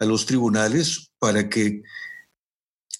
los 0.00 0.26
tribunales 0.26 1.12
para 1.20 1.48
que 1.48 1.84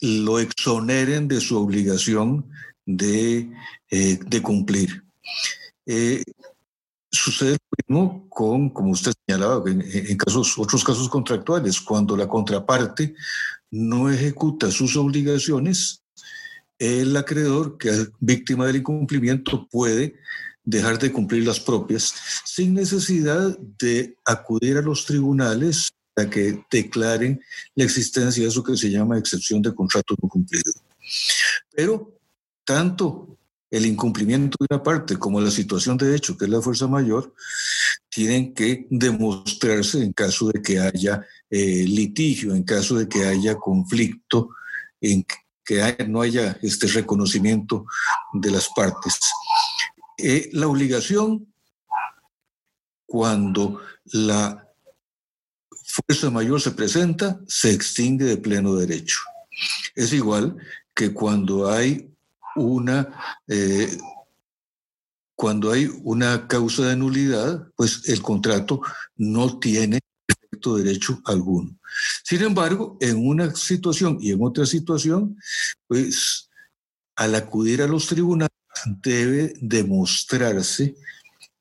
lo 0.01 0.39
exoneren 0.39 1.27
de 1.27 1.41
su 1.41 1.59
obligación 1.59 2.49
de, 2.87 3.51
eh, 3.91 4.43
cumplir. 4.45 5.03
Eh, 5.87 6.23
sucede 7.11 7.53
lo 7.53 7.97
mismo 7.97 8.27
con, 8.29 8.71
como 8.71 8.91
usted 8.91 9.13
señalaba, 9.27 9.63
en, 9.69 10.17
casos, 10.17 10.59
otros 10.59 10.85
casos 10.85 11.09
contractuales, 11.09 11.81
cuando 11.81 12.17
la 12.17 12.29
contraparte 12.29 13.15
no 13.71 14.11
ejecuta 14.11 14.71
sus 14.71 14.97
obligaciones, 14.97 16.03
el 16.79 17.17
acreedor, 17.17 17.77
que 17.77 17.91
es 17.91 18.11
víctima 18.21 18.67
del 18.67 18.77
incumplimiento, 18.77 19.69
puede 19.71 20.15
dejar 20.65 20.99
de 20.99 21.13
cumplir 21.13 21.47
las 21.47 21.61
propias 21.61 22.15
sin 22.45 22.75
necesidad 22.75 23.59
de 23.79 24.17
acudir 24.25 24.77
a 24.77 24.83
los 24.83 25.05
tribunales 25.05 25.91
para 26.15 26.31
que 26.31 26.63
declaren 26.71 27.41
la 27.75 27.85
existencia 27.85 28.43
de 28.43 28.49
eso 28.49 28.63
que 28.63 28.77
se 28.77 28.91
llama 28.91 29.19
excepción 29.19 29.63
de 29.63 29.75
contrato 29.75 30.15
no 30.23 30.29
cumplido. 30.29 30.73
Pero 31.75 32.15
tanto 32.65 33.39
el 33.71 33.87
incumplimiento 33.87 34.57
de 34.59 34.67
una 34.75 34.83
parte 34.83 35.17
como 35.17 35.41
la 35.41 35.51
situación 35.51 35.97
de 35.97 36.15
hecho, 36.17 36.37
que 36.37 36.47
es 36.47 36.51
la 36.51 36.61
fuerza 36.61 36.89
mayor, 36.89 37.33
tienen 38.09 38.53
que 38.53 38.87
demostrarse 38.91 40.03
en 40.03 40.13
caso 40.13 40.49
de 40.49 40.61
que 40.61 40.81
haya 40.81 41.25
eh, 41.49 41.85
litigio, 41.87 42.55
en 42.55 42.65
caso 42.65 42.97
de 42.97 43.09
que 43.09 43.25
haya 43.25 43.57
conflicto, 43.57 44.51
en 45.01 45.25
que 45.65 45.97
no 46.09 46.21
haya 46.21 46.59
este 46.63 46.89
reconocimiento 46.89 47.87
de 48.33 48.51
las 48.51 48.69
partes. 48.75 49.21
Eh, 50.19 50.51
la 50.53 50.67
obligación, 50.67 51.47
cuando 53.07 53.81
la 54.07 54.69
fuerza 55.71 56.31
mayor 56.31 56.61
se 56.61 56.73
presenta, 56.73 57.41
se 57.47 57.73
extingue 57.73 58.25
de 58.25 58.37
pleno 58.37 58.75
derecho. 58.75 59.19
Es 59.95 60.13
igual 60.13 60.57
que 60.95 61.13
cuando 61.13 61.71
hay 61.71 62.11
una, 62.57 63.09
eh, 63.49 63.97
cuando 65.35 65.73
hay 65.73 65.91
una 66.03 66.47
causa 66.47 66.87
de 66.89 66.97
nulidad, 66.97 67.69
pues 67.77 68.09
el 68.09 68.21
contrato 68.21 68.81
no 69.17 69.59
tiene 69.59 70.01
efecto 70.27 70.77
derecho 70.77 71.21
alguno. 71.25 71.79
Sin 72.25 72.43
embargo, 72.43 72.99
en 73.01 73.27
una 73.27 73.55
situación 73.55 74.19
y 74.21 74.33
en 74.33 74.43
otra 74.43 74.67
situación, 74.67 75.37
pues 75.87 76.51
al 77.17 77.35
acudir 77.35 77.83
a 77.83 77.87
los 77.87 78.07
tribunales, 78.07 78.51
debe 79.03 79.55
demostrarse 79.61 80.95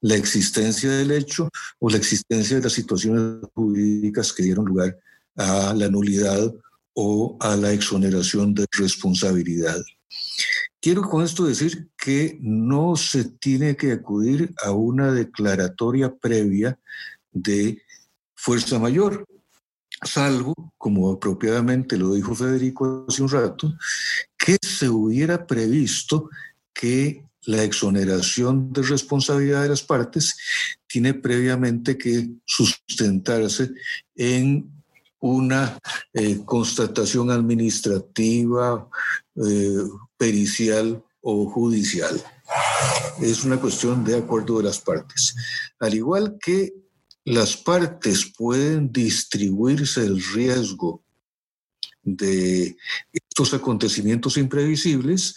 la 0.01 0.15
existencia 0.15 0.89
del 0.89 1.11
hecho 1.11 1.49
o 1.79 1.89
la 1.89 1.97
existencia 1.97 2.57
de 2.57 2.63
las 2.63 2.73
situaciones 2.73 3.45
jurídicas 3.53 4.31
que 4.31 4.43
dieron 4.43 4.65
lugar 4.65 4.97
a 5.35 5.73
la 5.73 5.89
nulidad 5.89 6.53
o 6.93 7.37
a 7.39 7.55
la 7.55 7.71
exoneración 7.71 8.53
de 8.53 8.65
responsabilidad. 8.71 9.81
Quiero 10.81 11.01
con 11.01 11.23
esto 11.23 11.45
decir 11.45 11.89
que 11.97 12.37
no 12.41 12.95
se 12.95 13.25
tiene 13.25 13.75
que 13.75 13.91
acudir 13.91 14.53
a 14.63 14.71
una 14.71 15.11
declaratoria 15.11 16.15
previa 16.15 16.79
de 17.31 17.81
fuerza 18.33 18.79
mayor, 18.79 19.25
salvo, 20.03 20.53
como 20.77 21.11
apropiadamente 21.11 21.97
lo 21.97 22.13
dijo 22.13 22.33
Federico 22.33 23.05
hace 23.09 23.21
un 23.21 23.29
rato, 23.29 23.77
que 24.37 24.57
se 24.61 24.87
hubiera 24.87 25.45
previsto 25.45 26.29
que 26.73 27.25
la 27.43 27.63
exoneración 27.63 28.71
de 28.71 28.81
responsabilidad 28.83 29.63
de 29.63 29.69
las 29.69 29.83
partes 29.83 30.37
tiene 30.87 31.13
previamente 31.13 31.97
que 31.97 32.29
sustentarse 32.45 33.71
en 34.15 34.71
una 35.19 35.77
eh, 36.13 36.39
constatación 36.45 37.31
administrativa, 37.31 38.87
eh, 39.35 39.83
pericial 40.19 41.03
o 41.21 41.49
judicial. 41.49 42.21
Es 43.21 43.43
una 43.45 43.59
cuestión 43.59 44.03
de 44.03 44.17
acuerdo 44.17 44.57
de 44.57 44.65
las 44.65 44.79
partes. 44.79 45.35
Al 45.79 45.93
igual 45.95 46.37
que 46.39 46.73
las 47.23 47.55
partes 47.55 48.31
pueden 48.37 48.91
distribuirse 48.91 50.01
el 50.01 50.21
riesgo 50.33 51.01
de 52.03 52.75
estos 53.13 53.53
acontecimientos 53.53 54.37
imprevisibles, 54.37 55.35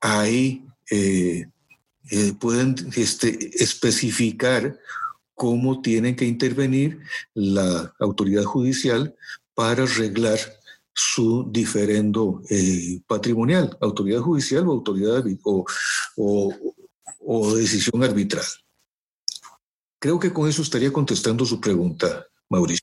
hay 0.00 0.64
eh, 0.90 1.46
eh, 2.10 2.32
pueden 2.38 2.74
este, 2.96 3.50
especificar 3.62 4.78
cómo 5.34 5.80
tienen 5.80 6.14
que 6.14 6.26
intervenir 6.26 7.00
la 7.34 7.94
autoridad 7.98 8.44
judicial 8.44 9.14
para 9.54 9.84
arreglar 9.84 10.38
su 10.94 11.48
diferendo 11.50 12.42
eh, 12.50 13.00
patrimonial, 13.06 13.76
autoridad 13.80 14.20
judicial 14.20 14.68
o 14.68 14.72
autoridad 14.72 15.24
o, 15.44 15.64
o, 17.20 17.56
decisión 17.56 18.02
arbitral. 18.04 18.44
Creo 19.98 20.18
que 20.18 20.32
con 20.32 20.48
eso 20.48 20.62
estaría 20.62 20.92
contestando 20.92 21.44
su 21.44 21.60
pregunta, 21.60 22.26
Mauricio. 22.48 22.81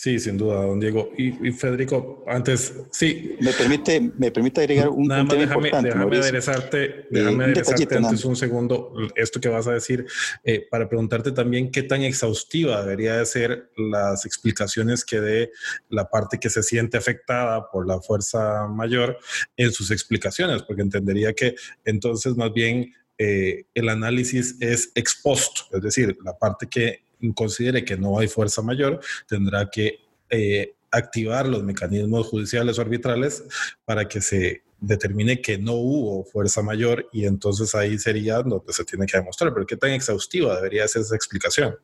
Sí, 0.00 0.18
sin 0.18 0.38
duda, 0.38 0.64
don 0.64 0.80
Diego. 0.80 1.12
Y, 1.18 1.52
Federico, 1.52 2.24
antes, 2.26 2.72
sí. 2.90 3.36
Me 3.38 3.52
permite, 3.52 4.00
me 4.00 4.30
permite 4.30 4.62
agregar 4.62 4.88
un, 4.88 5.06
nada 5.06 5.24
más 5.24 5.36
déjame, 5.36 5.70
déjame 5.82 6.16
aderezarte, 6.16 7.06
déjame 7.10 7.44
aderezarte 7.44 7.96
antes 7.98 8.24
un 8.24 8.34
segundo 8.34 8.94
esto 9.14 9.38
que 9.42 9.50
vas 9.50 9.66
a 9.66 9.74
decir 9.74 10.06
eh, 10.42 10.66
para 10.70 10.88
preguntarte 10.88 11.32
también 11.32 11.70
qué 11.70 11.82
tan 11.82 12.00
exhaustiva 12.00 12.80
debería 12.80 13.18
de 13.18 13.26
ser 13.26 13.72
las 13.76 14.24
explicaciones 14.24 15.04
que 15.04 15.20
dé 15.20 15.50
la 15.90 16.08
parte 16.08 16.38
que 16.38 16.48
se 16.48 16.62
siente 16.62 16.96
afectada 16.96 17.70
por 17.70 17.86
la 17.86 18.00
fuerza 18.00 18.66
mayor 18.68 19.18
en 19.54 19.70
sus 19.70 19.90
explicaciones, 19.90 20.62
porque 20.62 20.80
entendería 20.80 21.34
que 21.34 21.56
entonces 21.84 22.34
más 22.36 22.54
bien 22.54 22.94
eh, 23.18 23.66
el 23.74 23.90
análisis 23.90 24.56
es 24.60 24.92
expuesto, 24.94 25.64
es 25.72 25.82
decir, 25.82 26.16
la 26.24 26.38
parte 26.38 26.68
que 26.70 27.09
considere 27.34 27.84
que 27.84 27.96
no 27.96 28.18
hay 28.18 28.28
fuerza 28.28 28.62
mayor, 28.62 29.00
tendrá 29.28 29.68
que 29.70 30.00
eh, 30.30 30.74
activar 30.90 31.46
los 31.46 31.62
mecanismos 31.62 32.26
judiciales 32.26 32.78
o 32.78 32.82
arbitrales 32.82 33.44
para 33.84 34.08
que 34.08 34.20
se 34.20 34.62
determine 34.80 35.40
que 35.40 35.58
no 35.58 35.74
hubo 35.74 36.24
fuerza 36.24 36.62
mayor 36.62 37.08
y 37.12 37.26
entonces 37.26 37.74
ahí 37.74 37.98
sería 37.98 38.42
donde 38.42 38.72
se 38.72 38.84
tiene 38.84 39.06
que 39.06 39.18
demostrar. 39.18 39.52
Pero 39.52 39.66
¿qué 39.66 39.76
tan 39.76 39.90
exhaustiva 39.90 40.56
debería 40.56 40.88
ser 40.88 41.02
esa 41.02 41.14
explicación? 41.16 41.76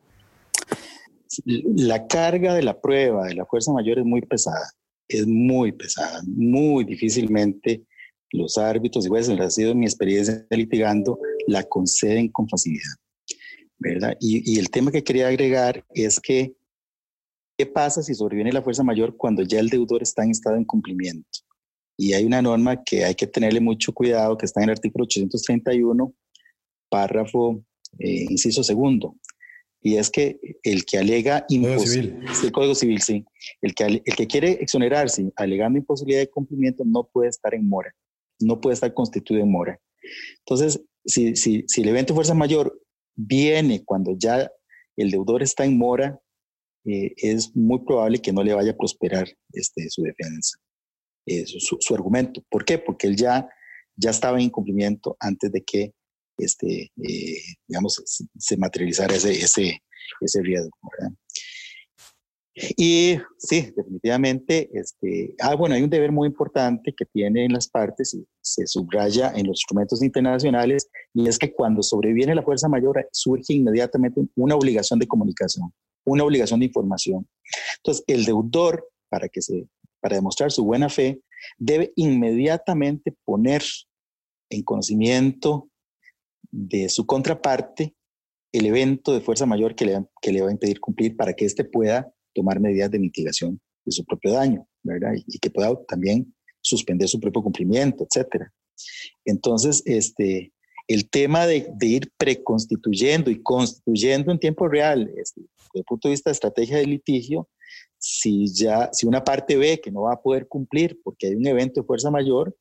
La 1.45 2.07
carga 2.07 2.55
de 2.55 2.63
la 2.63 2.79
prueba 2.79 3.27
de 3.27 3.35
la 3.35 3.45
fuerza 3.45 3.71
mayor 3.71 3.99
es 3.99 4.05
muy 4.05 4.21
pesada, 4.21 4.71
es 5.07 5.27
muy 5.27 5.71
pesada, 5.71 6.21
muy 6.25 6.83
difícilmente 6.83 7.83
los 8.31 8.57
árbitros 8.57 9.05
y 9.05 9.09
jueces, 9.09 9.39
ha 9.39 9.49
sido 9.49 9.73
mi 9.75 9.85
experiencia 9.85 10.45
litigando, 10.49 11.19
la 11.47 11.63
conceden 11.63 12.29
con 12.29 12.47
facilidad. 12.49 12.95
¿Verdad? 13.79 14.17
Y, 14.19 14.57
el 14.59 14.69
tema 14.69 14.91
que 14.91 15.03
quería 15.03 15.27
agregar 15.27 15.85
es 15.93 16.19
que, 16.19 16.55
¿qué 17.57 17.65
pasa 17.65 18.01
si 18.01 18.13
sobreviene 18.13 18.51
la 18.51 18.61
fuerza 18.61 18.83
mayor 18.83 19.15
cuando 19.15 19.43
ya 19.43 19.59
el 19.59 19.69
deudor 19.69 20.03
está 20.03 20.23
en 20.23 20.31
estado 20.31 20.55
de 20.55 20.61
incumplimiento? 20.61 21.29
Y 21.97 22.13
hay 22.13 22.25
una 22.25 22.41
norma 22.41 22.83
que 22.83 23.05
hay 23.05 23.15
que 23.15 23.27
tenerle 23.27 23.59
mucho 23.59 23.93
cuidado, 23.93 24.37
que 24.37 24.45
está 24.45 24.61
en 24.61 24.65
el 24.65 24.71
artículo 24.71 25.05
831, 25.05 26.13
párrafo, 26.89 27.63
eh, 27.99 28.25
inciso 28.29 28.63
segundo. 28.63 29.15
Y 29.81 29.97
es 29.97 30.09
que 30.09 30.39
el 30.63 30.85
que 30.85 30.97
alega 30.97 31.45
imposibilidad, 31.49 32.19
el 32.43 32.51
Código 32.51 32.75
Civil, 32.75 33.01
sí, 33.01 33.25
el 33.61 33.73
que, 33.73 33.83
el 33.83 34.15
que 34.15 34.27
quiere 34.27 34.51
exonerarse 34.61 35.31
alegando 35.35 35.79
imposibilidad 35.79 36.21
de 36.21 36.29
cumplimiento 36.29 36.83
no 36.85 37.07
puede 37.11 37.29
estar 37.29 37.53
en 37.53 37.67
mora, 37.67 37.93
no 38.39 38.59
puede 38.59 38.73
estar 38.73 38.93
constituido 38.93 39.43
en 39.43 39.51
mora. 39.51 39.79
Entonces, 40.39 40.81
si, 41.05 41.35
si, 41.35 41.63
si 41.67 41.81
el 41.81 41.89
evento 41.89 42.13
de 42.13 42.15
fuerza 42.15 42.33
mayor 42.33 42.79
viene 43.17 43.83
cuando 43.83 44.15
ya 44.17 44.49
el 44.95 45.11
deudor 45.11 45.43
está 45.43 45.65
en 45.65 45.77
mora, 45.77 46.19
eh, 46.85 47.13
es 47.17 47.53
muy 47.55 47.79
probable 47.79 48.21
que 48.21 48.31
no 48.31 48.43
le 48.43 48.53
vaya 48.53 48.71
a 48.71 48.77
prosperar 48.77 49.27
este, 49.51 49.89
su 49.89 50.03
defensa, 50.03 50.57
eh, 51.25 51.45
su, 51.45 51.93
argumento. 51.93 52.41
¿Por 52.49 52.63
qué? 52.63 52.77
Porque 52.77 53.07
él 53.07 53.17
ya, 53.17 53.49
ya 53.95 54.11
estaba 54.11 54.37
en 54.37 54.45
incumplimiento 54.45 55.17
antes 55.19 55.51
de 55.51 55.63
que 55.63 55.93
este, 56.37 56.91
eh, 57.03 57.41
digamos, 57.67 58.01
se 58.37 58.57
materializara 58.57 59.15
ese, 59.15 59.31
ese, 59.31 59.83
ese 60.21 60.41
riesgo. 60.41 60.77
Y 62.75 63.17
sí, 63.37 63.71
definitivamente, 63.75 64.69
este, 64.73 65.35
ah, 65.41 65.53
bueno, 65.53 65.75
hay 65.75 65.83
un 65.83 65.91
deber 65.91 66.11
muy 66.11 66.27
importante 66.27 66.91
que 66.95 67.05
tienen 67.05 67.53
las 67.53 67.67
partes 67.67 68.15
y 68.15 68.25
se 68.41 68.65
subraya 68.65 69.31
en 69.35 69.45
los 69.45 69.59
instrumentos 69.59 70.01
internacionales 70.01 70.89
y 71.13 71.27
es 71.27 71.37
que 71.37 71.53
cuando 71.53 71.83
sobreviene 71.83 72.33
la 72.33 72.41
fuerza 72.41 72.67
mayor 72.67 73.07
surge 73.11 73.53
inmediatamente 73.53 74.21
una 74.35 74.55
obligación 74.55 74.97
de 74.97 75.07
comunicación, 75.07 75.71
una 76.03 76.23
obligación 76.23 76.59
de 76.59 76.65
información. 76.65 77.27
Entonces, 77.77 78.03
el 78.07 78.25
deudor, 78.25 78.89
para, 79.09 79.29
que 79.29 79.41
se, 79.43 79.67
para 79.99 80.15
demostrar 80.15 80.51
su 80.51 80.65
buena 80.65 80.89
fe, 80.89 81.21
debe 81.59 81.93
inmediatamente 81.95 83.15
poner 83.23 83.61
en 84.49 84.63
conocimiento 84.63 85.69
de 86.49 86.89
su 86.89 87.05
contraparte 87.05 87.93
el 88.51 88.65
evento 88.65 89.13
de 89.13 89.21
fuerza 89.21 89.45
mayor 89.45 89.75
que 89.75 89.85
le, 89.85 90.05
que 90.21 90.31
le 90.31 90.41
va 90.41 90.49
a 90.49 90.53
impedir 90.53 90.79
cumplir 90.79 91.15
para 91.15 91.33
que 91.33 91.45
éste 91.45 91.63
pueda 91.63 92.11
tomar 92.37 92.59
medidas 92.59 92.91
de 92.91 92.99
mitigación 92.99 93.59
de 93.83 93.91
su 93.91 94.05
propio 94.05 94.33
daño, 94.33 94.67
¿verdad? 94.83 95.13
Y, 95.25 95.39
que 95.39 95.49
pueda 95.49 95.73
también 95.87 96.31
suspender 96.61 97.07
su 97.07 97.19
propio 97.19 97.41
cumplimiento, 97.41 98.05
etcétera. 98.05 98.53
Entonces, 99.25 99.81
este, 99.85 100.53
el 100.87 101.09
tema 101.09 101.47
de, 101.47 101.73
ir 101.81 102.11
preconstituyendo 102.15 103.31
y 103.31 103.41
constituyendo 103.41 104.31
en 104.31 104.39
tiempo 104.39 104.67
real, 104.67 105.11
este, 105.17 105.41
desde 105.41 105.79
el 105.79 105.83
punto 105.83 106.07
de 106.07 106.13
vista 106.13 106.29
de 106.29 106.33
estrategia 106.33 106.77
de 106.77 106.85
litigio, 106.85 107.49
si 107.97 108.53
ya, 108.53 108.89
si 108.93 109.07
una 109.07 109.23
parte 109.23 109.57
ve 109.57 109.81
que 109.81 109.91
no 109.91 110.01
va 110.01 110.13
a 110.13 110.21
poder 110.21 110.47
cumplir 110.47 110.99
porque 111.03 111.27
hay 111.27 111.35
un 111.35 111.47
evento 111.47 111.81
de 111.81 111.87
fuerza 111.87 112.11
mayor, 112.11 112.55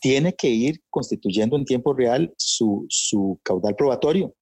tiene 0.00 0.34
que 0.34 0.48
ir 0.48 0.82
constituyendo 0.90 1.56
en 1.56 1.64
tiempo 1.64 1.94
real 1.94 2.34
su, 2.36 2.84
su 2.90 3.40
caudal 3.42 3.76
probatorio, 3.76 4.34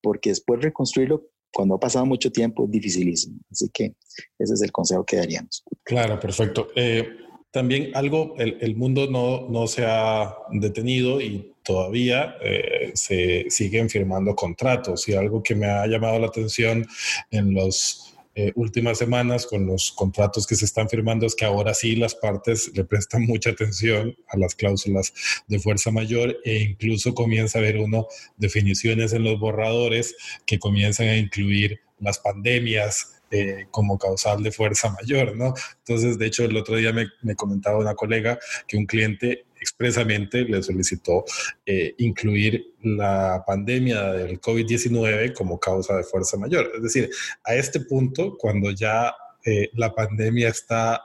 porque 0.00 0.30
después 0.30 0.62
reconstruirlo 0.62 1.29
cuando 1.52 1.74
ha 1.74 1.80
pasado 1.80 2.06
mucho 2.06 2.30
tiempo 2.30 2.64
es 2.64 2.70
dificilísimo. 2.70 3.38
Así 3.50 3.68
que 3.72 3.94
ese 4.38 4.54
es 4.54 4.62
el 4.62 4.72
consejo 4.72 5.04
que 5.04 5.16
daríamos. 5.16 5.62
Claro, 5.84 6.18
perfecto. 6.18 6.68
Eh, 6.74 7.08
también 7.50 7.90
algo, 7.94 8.34
el, 8.38 8.76
mundo 8.76 9.08
no, 9.10 9.48
no 9.48 9.66
se 9.66 9.84
ha 9.84 10.36
detenido 10.52 11.20
y 11.20 11.52
todavía 11.64 12.36
eh, 12.40 12.92
se 12.94 13.46
siguen 13.50 13.90
firmando 13.90 14.34
contratos 14.34 15.08
y 15.08 15.14
algo 15.14 15.42
que 15.42 15.54
me 15.56 15.66
ha 15.66 15.86
llamado 15.86 16.18
la 16.20 16.28
atención 16.28 16.86
en 17.30 17.52
los 17.52 18.09
eh, 18.34 18.52
últimas 18.54 18.98
semanas 18.98 19.46
con 19.46 19.66
los 19.66 19.90
contratos 19.90 20.46
que 20.46 20.54
se 20.54 20.64
están 20.64 20.88
firmando 20.88 21.26
es 21.26 21.34
que 21.34 21.44
ahora 21.44 21.74
sí 21.74 21.96
las 21.96 22.14
partes 22.14 22.70
le 22.74 22.84
prestan 22.84 23.26
mucha 23.26 23.50
atención 23.50 24.16
a 24.28 24.36
las 24.36 24.54
cláusulas 24.54 25.12
de 25.48 25.58
fuerza 25.58 25.90
mayor 25.90 26.36
e 26.44 26.60
incluso 26.60 27.12
comienza 27.12 27.58
a 27.58 27.62
haber 27.62 27.78
uno 27.78 28.06
definiciones 28.36 29.12
en 29.12 29.24
los 29.24 29.40
borradores 29.40 30.14
que 30.46 30.60
comienzan 30.60 31.08
a 31.08 31.16
incluir 31.16 31.80
las 31.98 32.18
pandemias, 32.18 33.19
eh, 33.32 33.68
como 33.70 33.96
causal 33.96 34.42
de 34.42 34.50
fuerza 34.50 34.90
mayor, 34.90 35.36
¿no? 35.36 35.54
Entonces, 35.78 36.18
de 36.18 36.26
hecho, 36.26 36.44
el 36.44 36.56
otro 36.56 36.74
día 36.74 36.92
me, 36.92 37.06
me 37.22 37.36
comentaba 37.36 37.78
una 37.78 37.94
colega 37.94 38.40
que 38.66 38.76
un 38.76 38.86
cliente 38.86 39.44
expresamente 39.60 40.42
le 40.42 40.60
solicitó 40.64 41.24
eh, 41.64 41.94
incluir 41.98 42.74
la 42.82 43.44
pandemia 43.46 44.14
del 44.14 44.40
COVID-19 44.40 45.32
como 45.32 45.60
causa 45.60 45.96
de 45.96 46.02
fuerza 46.02 46.38
mayor. 46.38 46.72
Es 46.74 46.82
decir, 46.82 47.08
a 47.44 47.54
este 47.54 47.78
punto, 47.78 48.36
cuando 48.36 48.72
ya 48.72 49.14
eh, 49.44 49.70
la 49.74 49.94
pandemia 49.94 50.48
está 50.48 51.00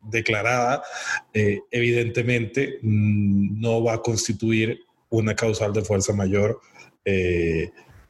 declarada, 0.00 0.82
evidentemente 1.34 2.78
mm, 2.80 3.60
no 3.60 3.84
va 3.84 3.94
a 3.94 4.00
constituir 4.00 4.80
una 5.10 5.36
causal 5.36 5.74
de 5.74 5.82
fuerza 5.82 6.14
mayor, 6.14 6.62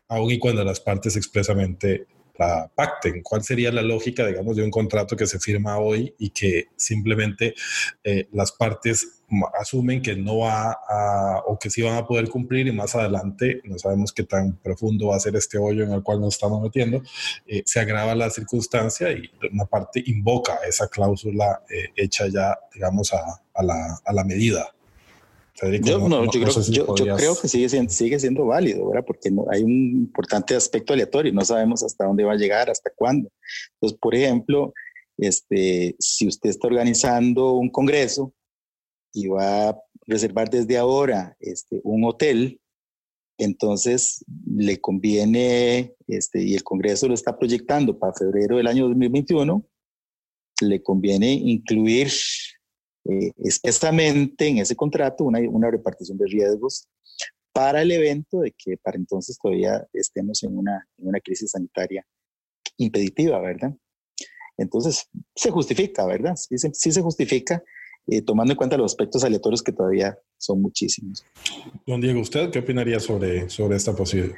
aun 0.06 0.30
y 0.30 0.38
cuando 0.38 0.62
las 0.62 0.78
partes 0.78 1.16
expresamente 1.16 2.06
la 2.38 2.70
pacten. 2.74 3.22
¿Cuál 3.22 3.42
sería 3.42 3.70
la 3.72 3.82
lógica, 3.82 4.26
digamos, 4.26 4.56
de 4.56 4.62
un 4.62 4.70
contrato 4.70 5.16
que 5.16 5.26
se 5.26 5.38
firma 5.38 5.78
hoy 5.78 6.14
y 6.18 6.30
que 6.30 6.68
simplemente 6.76 7.54
eh, 8.04 8.28
las 8.32 8.52
partes 8.52 9.22
asumen 9.58 10.02
que 10.02 10.14
no 10.14 10.38
va 10.38 10.72
a, 10.72 11.42
o 11.46 11.58
que 11.58 11.70
sí 11.70 11.80
van 11.82 11.96
a 11.96 12.06
poder 12.06 12.28
cumplir 12.28 12.66
y 12.66 12.72
más 12.72 12.94
adelante, 12.94 13.62
no 13.64 13.78
sabemos 13.78 14.12
qué 14.12 14.24
tan 14.24 14.56
profundo 14.58 15.08
va 15.08 15.16
a 15.16 15.20
ser 15.20 15.36
este 15.36 15.56
hoyo 15.56 15.84
en 15.84 15.92
el 15.92 16.02
cual 16.02 16.20
nos 16.20 16.34
estamos 16.34 16.60
metiendo, 16.60 17.02
eh, 17.46 17.62
se 17.64 17.80
agrava 17.80 18.14
la 18.14 18.28
circunstancia 18.28 19.10
y 19.10 19.30
una 19.50 19.64
parte 19.64 20.02
invoca 20.06 20.58
esa 20.68 20.88
cláusula 20.88 21.62
eh, 21.70 21.88
hecha 21.96 22.26
ya, 22.28 22.58
digamos, 22.74 23.12
a, 23.12 23.40
la 23.62 24.24
medida 24.24 24.74
yo, 25.70 27.16
creo, 27.16 27.40
que 27.40 27.48
sigue 27.48 27.68
siendo, 27.68 27.90
sigue 27.90 28.18
siendo 28.18 28.46
válido, 28.46 28.88
¿verdad? 28.88 29.04
Porque 29.06 29.30
no, 29.30 29.46
hay 29.50 29.62
un 29.62 29.70
importante 29.70 30.54
aspecto 30.54 30.92
aleatorio, 30.92 31.32
no 31.32 31.44
sabemos 31.44 31.82
hasta 31.82 32.06
dónde 32.06 32.24
va 32.24 32.32
a 32.32 32.36
llegar, 32.36 32.68
hasta 32.68 32.90
cuándo. 32.94 33.30
Entonces, 33.74 33.98
por 34.00 34.14
ejemplo, 34.14 34.72
este, 35.18 35.94
si 35.98 36.26
usted 36.26 36.50
está 36.50 36.66
organizando 36.66 37.52
un 37.52 37.70
congreso 37.70 38.32
y 39.12 39.28
va 39.28 39.68
a 39.68 39.78
reservar 40.06 40.50
desde 40.50 40.78
ahora 40.78 41.36
este, 41.38 41.80
un 41.84 42.04
hotel, 42.04 42.60
entonces 43.38 44.24
le 44.46 44.80
conviene, 44.80 45.94
este, 46.06 46.42
y 46.42 46.54
el 46.54 46.62
Congreso 46.62 47.08
lo 47.08 47.14
está 47.14 47.38
proyectando 47.38 47.98
para 47.98 48.12
febrero 48.12 48.56
del 48.56 48.66
año 48.66 48.86
2021, 48.88 49.64
le 50.60 50.82
conviene 50.82 51.32
incluir 51.32 52.08
eh, 53.04 53.32
expresamente 53.44 54.46
en 54.46 54.58
ese 54.58 54.76
contrato 54.76 55.24
una, 55.24 55.40
una 55.40 55.70
repartición 55.70 56.18
de 56.18 56.26
riesgos 56.26 56.86
para 57.52 57.82
el 57.82 57.90
evento 57.90 58.40
de 58.40 58.52
que 58.52 58.76
para 58.78 58.96
entonces 58.96 59.38
todavía 59.40 59.86
estemos 59.92 60.42
en 60.42 60.56
una, 60.56 60.86
en 60.98 61.08
una 61.08 61.20
crisis 61.20 61.50
sanitaria 61.50 62.06
impeditiva, 62.78 63.40
¿verdad? 63.40 63.74
Entonces, 64.56 65.08
se 65.34 65.50
justifica, 65.50 66.06
¿verdad? 66.06 66.36
Sí, 66.36 66.56
sí, 66.58 66.92
se 66.92 67.02
justifica 67.02 67.62
eh, 68.06 68.22
tomando 68.22 68.52
en 68.52 68.56
cuenta 68.56 68.76
los 68.76 68.92
aspectos 68.92 69.24
aleatorios 69.24 69.62
que 69.62 69.72
todavía 69.72 70.18
son 70.38 70.60
muchísimos. 70.60 71.24
Don 71.86 72.00
Diego, 72.00 72.20
¿usted 72.20 72.50
qué 72.50 72.58
opinaría 72.58 73.00
sobre, 73.00 73.48
sobre 73.48 73.76
esta 73.76 73.94
posibilidad? 73.94 74.36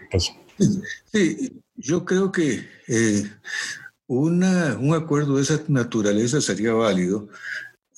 Sí, 1.13 1.63
yo 1.75 2.05
creo 2.05 2.31
que 2.31 2.61
eh, 2.89 3.25
una, 4.07 4.77
un 4.79 4.95
acuerdo 4.95 5.37
de 5.37 5.43
esa 5.43 5.63
naturaleza 5.69 6.41
sería 6.41 6.73
válido, 6.73 7.29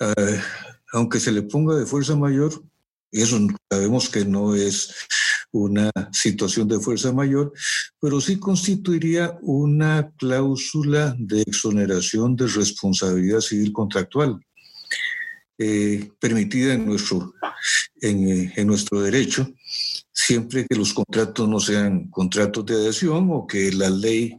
eh, 0.01 0.41
aunque 0.93 1.21
se 1.21 1.33
le 1.33 1.43
ponga 1.43 1.75
de 1.75 1.87
fuerza 1.87 2.17
mayor, 2.17 2.63
eso 3.13 3.39
sabemos 3.71 4.09
que 4.09 4.25
no 4.25 4.55
es 4.55 4.95
una 5.53 5.91
situación 6.13 6.69
de 6.69 6.81
fuerza 6.81 7.13
mayor, 7.13 7.53
pero 8.01 8.21
sí 8.21 8.39
constituiría 8.39 9.39
una 9.43 10.13
cláusula 10.19 11.15
de 11.19 11.43
exoneración 11.43 12.37
de 12.37 12.47
responsabilidad 12.47 13.41
civil 13.41 13.73
contractual, 13.73 14.39
eh, 15.59 16.11
permitida 16.21 16.75
en 16.75 16.87
nuestro, 16.87 17.33
en, 18.01 18.53
en 18.55 18.67
nuestro 18.67 19.01
derecho, 19.01 19.49
siempre 20.13 20.67
que 20.67 20.77
los 20.77 20.93
contratos 20.93 21.49
no 21.49 21.61
sean 21.61 22.09
contratos 22.11 22.67
de 22.67 22.75
adhesión 22.75 23.29
o 23.31 23.47
que 23.47 23.73
la 23.73 23.89
ley 23.89 24.37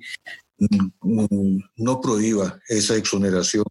mm, 0.59 1.57
no 1.77 2.01
prohíba 2.01 2.59
esa 2.67 2.95
exoneración 2.95 3.65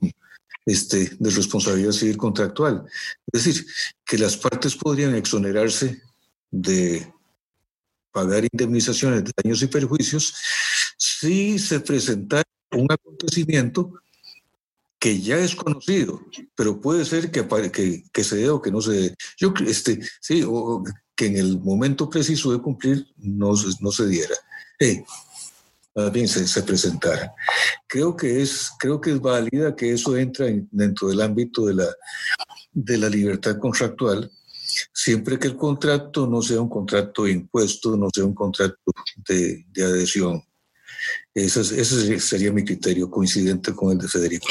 este, 0.67 1.17
de 1.19 1.31
responsabilidad 1.31 1.93
civil 1.93 2.17
contractual. 2.17 2.85
Es 3.33 3.45
decir, 3.45 3.67
que 4.05 4.19
las 4.19 4.37
partes 4.37 4.77
podrían 4.77 5.15
exonerarse 5.15 6.03
de 6.51 7.11
pagar 8.13 8.45
indemnizaciones 8.51 9.25
de 9.25 9.33
daños 9.43 9.63
y 9.63 9.67
perjuicios 9.67 10.35
si 10.99 11.59
se 11.59 11.81
presenta 11.81 12.43
un 12.73 12.91
acontecimiento 12.91 13.95
que 14.99 15.21
ya 15.21 15.39
es 15.39 15.55
conocido, 15.55 16.21
pero 16.55 16.81
puede 16.81 17.05
ser 17.05 17.31
que, 17.31 17.47
que, 17.71 18.05
que 18.13 18.25
se 18.25 18.37
dé 18.37 18.51
o 18.51 18.61
que 18.61 18.71
no 18.71 18.81
se 18.81 18.93
dé. 18.93 19.15
Yo, 19.37 19.53
este, 19.67 20.01
sí, 20.21 20.43
o 20.47 20.83
que 21.15 21.27
en 21.27 21.37
el 21.37 21.61
momento 21.61 22.09
preciso 22.11 22.53
de 22.53 22.61
cumplir 22.61 23.07
no, 23.17 23.57
se 23.57 24.07
diera. 24.07 24.35
Hey, 24.79 25.05
más 25.97 26.13
bien 26.13 26.29
se, 26.29 26.47
se, 26.47 26.63
presentara. 26.63 27.35
Creo 27.89 28.15
que, 28.15 28.43
es, 28.43 28.71
creo 28.79 29.01
que 29.01 29.11
es 29.11 29.21
válida 29.21 29.75
que 29.75 29.93
eso 29.93 30.17
entra 30.17 30.47
dentro 30.71 31.09
del 31.09 31.21
ámbito 31.23 31.67
de 31.67 31.75
la, 31.75 31.87
de 32.73 32.99
la 32.99 33.09
libertad 33.09 33.59
contractual 33.59 34.31
siempre 34.93 35.39
que 35.39 35.49
el 35.49 35.57
contrato 35.57 36.27
no 36.27 36.43
sea 36.43 36.61
un 36.61 36.69
contrato 36.69 37.25
de 37.25 37.33
impuesto, 37.33 37.97
no 37.97 38.09
sea 38.13 38.25
un 38.25 38.35
contrato 38.35 38.77
de, 39.29 39.65
de 39.73 39.85
adhesión. 39.85 40.43
Ese, 41.35 41.61
ese, 41.61 42.19
sería 42.21 42.53
mi 42.53 42.65
criterio, 42.65 43.11
coincidente 43.11 43.75
con 43.75 43.93
el 43.93 43.99
de 43.99 44.09
Federico. 44.09 44.49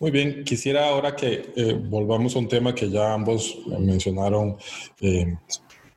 Muy 0.00 0.10
bien, 0.10 0.44
quisiera 0.44 0.88
ahora 0.88 1.14
que 1.14 1.52
eh, 1.54 1.72
volvamos 1.72 2.34
a 2.34 2.40
un 2.40 2.48
tema 2.48 2.74
que 2.74 2.90
ya 2.90 3.14
ambos 3.14 3.58
mencionaron 3.66 4.56
eh, 5.00 5.36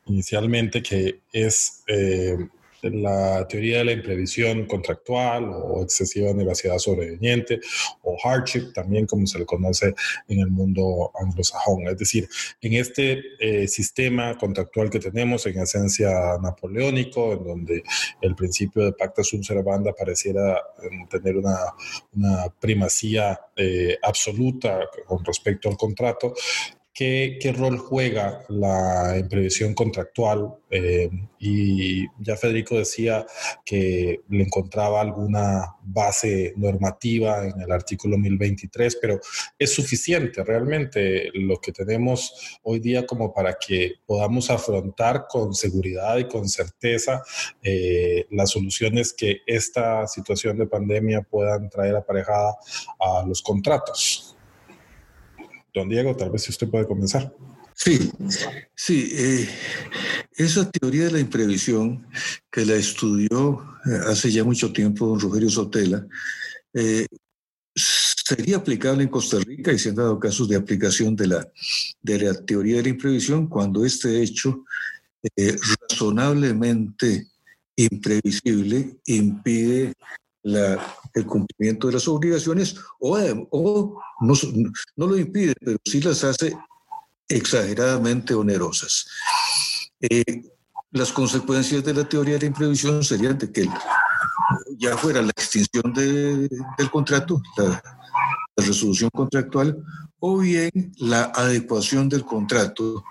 inicialmente, 0.06 0.82
que 0.82 1.20
es 1.32 1.82
eh, 1.88 2.38
la 2.82 3.46
teoría 3.48 3.78
de 3.78 3.84
la 3.84 3.92
imprevisión 3.92 4.66
contractual 4.66 5.50
o 5.52 5.82
excesiva 5.82 6.32
negacidad 6.32 6.78
sobreveniente 6.78 7.60
o 8.02 8.16
hardship, 8.22 8.72
también 8.72 9.06
como 9.06 9.26
se 9.26 9.38
le 9.38 9.46
conoce 9.46 9.94
en 10.28 10.40
el 10.40 10.50
mundo 10.50 11.10
anglosajón. 11.20 11.88
Es 11.88 11.98
decir, 11.98 12.28
en 12.60 12.74
este 12.74 13.22
eh, 13.38 13.68
sistema 13.68 14.36
contractual 14.36 14.90
que 14.90 14.98
tenemos, 15.00 15.46
en 15.46 15.58
esencia 15.60 16.38
napoleónico, 16.40 17.32
en 17.32 17.44
donde 17.44 17.82
el 18.20 18.34
principio 18.34 18.84
de 18.84 18.92
pacta 18.92 19.22
sunt 19.22 19.44
servanda 19.44 19.92
pareciera 19.92 20.56
eh, 20.82 20.88
tener 21.10 21.36
una, 21.36 21.56
primacía 22.60 23.40
eh, 23.56 23.96
absoluta 24.02 24.80
con 25.06 25.24
respecto 25.24 25.68
al 25.68 25.76
contrato, 25.76 26.34
¿Qué, 26.98 27.54
rol 27.56 27.78
juega 27.78 28.44
la 28.48 29.16
imprevisión 29.16 29.72
contractual? 29.72 30.56
Eh, 30.68 31.08
y 31.38 32.04
ya 32.18 32.36
Federico 32.36 32.76
decía 32.76 33.24
que 33.64 34.22
le 34.28 34.42
encontraba 34.42 35.00
alguna 35.00 35.76
base 35.80 36.54
normativa 36.56 37.46
en 37.46 37.60
el 37.60 37.70
artículo 37.70 38.18
1023, 38.18 38.98
pero 39.00 39.20
¿es 39.56 39.72
suficiente 39.72 40.42
realmente 40.42 41.30
lo 41.34 41.60
que 41.60 41.70
tenemos 41.70 42.58
hoy 42.64 42.80
día 42.80 43.06
como 43.06 43.32
para 43.32 43.54
que 43.64 44.00
podamos 44.04 44.50
afrontar 44.50 45.26
con 45.28 45.54
seguridad 45.54 46.16
y 46.16 46.26
con 46.26 46.48
certeza 46.48 47.22
eh, 47.62 48.26
las 48.32 48.50
soluciones 48.50 49.12
que 49.12 49.42
esta 49.46 50.08
situación 50.08 50.58
de 50.58 50.66
pandemia 50.66 51.22
puedan 51.22 51.70
traer 51.70 51.94
aparejada 51.94 52.56
a 52.98 53.24
los 53.24 53.40
contratos? 53.40 54.27
Don 55.78 55.88
Diego, 55.88 56.16
tal 56.16 56.30
vez 56.30 56.48
usted 56.48 56.68
puede 56.68 56.86
comenzar. 56.86 57.32
Sí, 57.74 58.10
sí. 58.74 59.10
Eh, 59.12 59.48
esa 60.36 60.68
teoría 60.68 61.04
de 61.04 61.12
la 61.12 61.20
imprevisión 61.20 62.06
que 62.50 62.66
la 62.66 62.74
estudió 62.74 63.64
eh, 63.86 64.00
hace 64.08 64.32
ya 64.32 64.42
mucho 64.42 64.72
tiempo 64.72 65.06
don 65.06 65.20
Rogelio 65.20 65.48
Sotela, 65.48 66.04
eh, 66.74 67.06
sería 67.74 68.56
aplicable 68.56 69.04
en 69.04 69.08
Costa 69.08 69.38
Rica 69.38 69.72
y 69.72 69.78
se 69.78 69.90
han 69.90 69.94
dado 69.94 70.18
casos 70.18 70.48
de 70.48 70.56
aplicación 70.56 71.14
de 71.14 71.28
la, 71.28 71.48
de 72.02 72.18
la 72.18 72.34
teoría 72.44 72.78
de 72.78 72.82
la 72.82 72.88
imprevisión 72.88 73.46
cuando 73.46 73.84
este 73.84 74.22
hecho 74.22 74.64
razonablemente 75.88 77.28
imprevisible 77.76 78.98
impide 79.06 79.94
el 80.42 81.26
cumplimiento 81.26 81.88
de 81.88 81.94
las 81.94 82.08
obligaciones 82.08 82.76
o, 83.00 83.18
o 83.50 84.00
no, 84.20 85.06
lo 85.06 85.16
impide, 85.16 85.54
pero 85.60 85.78
sí 85.84 86.00
las 86.00 86.24
hace 86.24 86.56
exageradamente 87.28 88.34
onerosas. 88.34 89.06
Eh, 90.00 90.42
las 90.90 91.12
consecuencias 91.12 91.84
de 91.84 91.94
la 91.94 92.08
teoría 92.08 92.34
de 92.34 92.40
la 92.40 92.46
imprevisión 92.46 93.04
serían 93.04 93.36
de 93.36 93.52
que 93.52 93.68
ya 94.78 94.96
fuera 94.96 95.20
la 95.20 95.30
extinción 95.30 95.92
de, 95.92 96.48
del 96.78 96.90
contrato, 96.90 97.42
la, 97.56 97.82
resolución 98.56 99.10
contractual, 99.10 99.84
o 100.18 100.38
bien 100.38 100.70
la 100.98 101.24
adecuación 101.34 102.08
del 102.08 102.24
contrato 102.24 103.04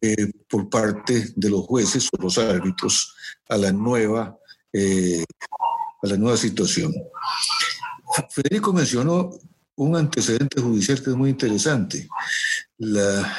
eh, 0.00 0.32
por 0.48 0.68
parte 0.68 1.32
de 1.36 1.50
los 1.50 1.60
jueces 1.66 2.08
o 2.12 2.22
los 2.22 2.38
árbitros 2.38 3.14
a 3.48 3.56
la 3.56 3.70
nueva 3.70 4.36
eh, 4.72 5.24
a 6.02 6.06
la 6.06 6.16
nueva 6.16 6.36
situación. 6.36 6.92
Federico 8.30 8.72
mencionó 8.72 9.30
un 9.76 9.96
antecedente 9.96 10.60
judicial 10.60 11.02
que 11.02 11.10
es 11.10 11.16
muy 11.16 11.30
interesante. 11.30 12.08
La, 12.78 13.36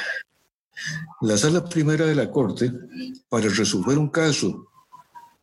la 1.20 1.38
sala 1.38 1.64
primera 1.64 2.06
de 2.06 2.14
la 2.14 2.30
Corte, 2.30 2.72
para 3.28 3.48
resolver 3.48 3.98
un 3.98 4.08
caso 4.08 4.68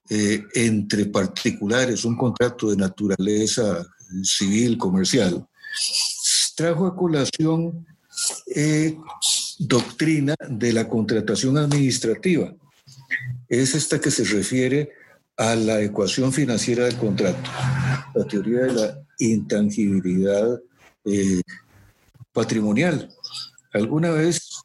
eh, 0.09 0.43
entre 0.55 1.05
particulares, 1.05 2.03
un 2.03 2.17
contrato 2.17 2.69
de 2.69 2.75
naturaleza 2.75 3.85
civil, 4.23 4.77
comercial, 4.77 5.47
trajo 6.55 6.85
a 6.85 6.95
colación 6.95 7.85
eh, 8.53 8.97
doctrina 9.59 10.35
de 10.49 10.73
la 10.73 10.87
contratación 10.87 11.57
administrativa. 11.57 12.53
Es 13.47 13.73
esta 13.73 13.99
que 14.01 14.11
se 14.11 14.23
refiere 14.25 14.91
a 15.41 15.55
la 15.55 15.81
ecuación 15.81 16.31
financiera 16.31 16.85
del 16.85 16.97
contrato, 16.97 17.49
la 18.13 18.25
teoría 18.25 18.59
de 18.59 18.73
la 18.73 19.03
intangibilidad 19.17 20.61
eh, 21.03 21.41
patrimonial. 22.31 23.09
Alguna 23.73 24.11
vez 24.11 24.61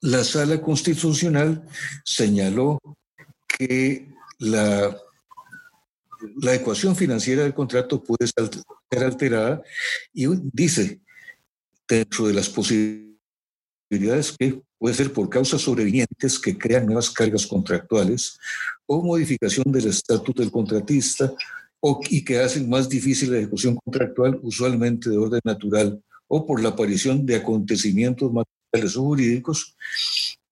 la 0.00 0.22
sala 0.22 0.60
constitucional 0.60 1.66
señaló 2.04 2.78
que 3.48 4.08
la, 4.38 4.96
la 6.36 6.54
ecuación 6.54 6.94
financiera 6.94 7.42
del 7.42 7.54
contrato 7.54 8.04
puede 8.04 8.28
ser 8.28 9.02
alterada 9.02 9.62
y 10.14 10.26
dice, 10.52 11.00
dentro 11.88 12.28
de 12.28 12.34
las 12.34 12.48
posibilidades 12.48 14.36
que 14.38 14.62
puede 14.78 14.94
ser 14.94 15.12
por 15.12 15.28
causas 15.28 15.60
sobrevinientes 15.60 16.38
que 16.38 16.56
crean 16.56 16.86
nuevas 16.86 17.10
cargas 17.10 17.46
contractuales 17.48 18.38
o 18.86 19.02
modificación 19.02 19.70
del 19.72 19.88
estatus 19.88 20.34
del 20.34 20.50
contratista 20.50 21.32
o, 21.80 22.00
y 22.08 22.24
que 22.24 22.38
hacen 22.38 22.68
más 22.68 22.88
difícil 22.88 23.32
la 23.32 23.38
ejecución 23.38 23.76
contractual, 23.76 24.38
usualmente 24.42 25.10
de 25.10 25.16
orden 25.16 25.40
natural, 25.44 26.00
o 26.28 26.46
por 26.46 26.62
la 26.62 26.70
aparición 26.70 27.26
de 27.26 27.36
acontecimientos 27.36 28.32
materiales 28.32 28.96
o 28.96 29.02
jurídicos 29.02 29.76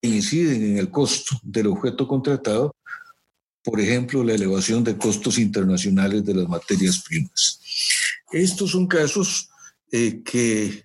que 0.00 0.08
inciden 0.08 0.62
en 0.62 0.78
el 0.78 0.90
costo 0.90 1.36
del 1.42 1.68
objeto 1.68 2.06
contratado, 2.06 2.74
por 3.62 3.80
ejemplo, 3.80 4.24
la 4.24 4.34
elevación 4.34 4.82
de 4.82 4.96
costos 4.96 5.38
internacionales 5.38 6.24
de 6.24 6.34
las 6.34 6.48
materias 6.48 7.02
primas. 7.06 7.60
Estos 8.32 8.70
son 8.70 8.86
casos 8.86 9.50
eh, 9.92 10.22
que 10.22 10.84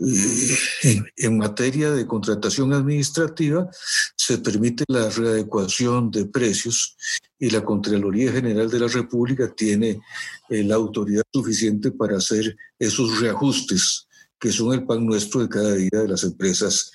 eh, 0.00 1.02
en, 1.16 1.38
materia 1.38 1.90
de 1.90 2.06
contratación 2.06 2.72
administrativa 2.72 3.68
se 4.16 4.38
permite 4.38 4.84
la 4.88 5.08
readecuación 5.08 6.10
de 6.10 6.26
precios 6.26 6.96
y 7.38 7.50
la 7.50 7.64
Contraloría 7.64 8.32
General 8.32 8.70
de 8.70 8.80
la 8.80 8.88
República 8.88 9.52
tiene 9.54 10.00
eh, 10.48 10.62
la 10.62 10.76
autoridad 10.76 11.24
suficiente 11.32 11.90
para 11.90 12.18
hacer 12.18 12.56
esos 12.78 13.20
reajustes 13.20 14.06
que 14.38 14.52
son 14.52 14.72
el 14.72 14.84
pan 14.86 15.04
nuestro 15.04 15.40
de 15.40 15.48
cada 15.48 15.74
día 15.74 15.90
de 15.90 16.08
las 16.08 16.22
empresas 16.22 16.92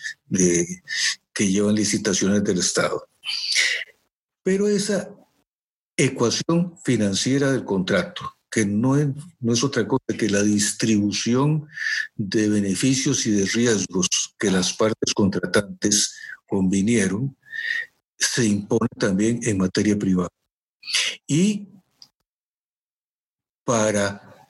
que 1.33 1.51
llevan 1.51 1.75
licitaciones 1.75 2.41
del 2.43 2.59
Estado. 2.59 3.05
Pero 4.43 4.67
esa 4.67 5.09
ecuación 5.97 6.77
financiera 6.83 7.51
del 7.51 7.65
contrato, 7.65 8.32
que 8.53 8.67
no 8.67 8.95
es, 8.95 9.63
otra 9.63 9.87
cosa 9.87 10.15
que 10.15 10.29
la 10.29 10.43
distribución 10.43 11.67
de 12.15 12.49
beneficios 12.49 13.25
y 13.25 13.31
de 13.31 13.45
riesgos 13.47 14.07
que 14.37 14.51
las 14.51 14.73
partes 14.73 15.11
contratantes 15.15 16.13
convinieron, 16.47 17.35
se 18.15 18.45
impone 18.45 18.89
también 18.99 19.39
en 19.41 19.57
materia 19.57 19.97
privada. 19.97 20.29
Y 21.25 21.67
para 23.63 24.47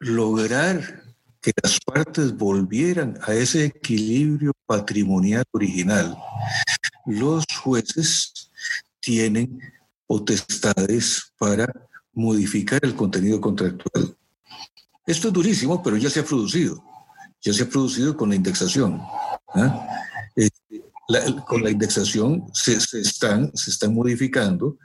lograr 0.00 1.04
que 1.40 1.52
las 1.62 1.78
partes 1.78 2.36
volvieran 2.36 3.16
a 3.22 3.32
ese 3.32 3.66
equilibrio 3.66 4.50
patrimonial 4.66 5.44
original, 5.52 6.18
los 7.06 7.44
jueces 7.62 8.50
tienen 8.98 9.60
potestades 10.04 11.32
para 11.38 11.87
modificar 12.18 12.80
el 12.82 12.94
contenido 12.94 13.40
contractual. 13.40 14.16
Esto 15.06 15.28
es 15.28 15.34
durísimo, 15.34 15.82
pero 15.82 15.96
ya 15.96 16.10
se 16.10 16.20
ha 16.20 16.24
producido. 16.24 16.82
Ya 17.40 17.52
se 17.52 17.62
ha 17.62 17.68
producido 17.68 18.16
con 18.16 18.28
la 18.28 18.34
indexación. 18.34 19.00
¿ah? 19.54 19.86
Este, 20.34 20.84
con 21.46 21.62
la 21.62 21.70
indexación 21.70 22.44
se, 22.52 22.76
están, 23.00 23.50
se 23.56 23.70
están 23.70 23.94
modificando, 23.94 24.76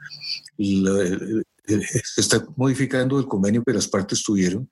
se 0.56 2.20
está 2.20 2.46
modificando 2.56 3.18
el 3.18 3.26
convenio 3.26 3.64
que 3.64 3.74
las 3.74 3.88
partes 3.88 4.22
tuvieron 4.22 4.70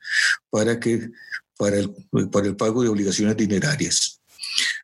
para, 0.48 0.78
que, 0.78 1.10
para, 1.58 1.78
el, 1.78 1.92
para 2.30 2.46
el 2.46 2.56
pago 2.56 2.82
de 2.82 2.88
obligaciones 2.88 3.36
dinerarias. 3.36 4.20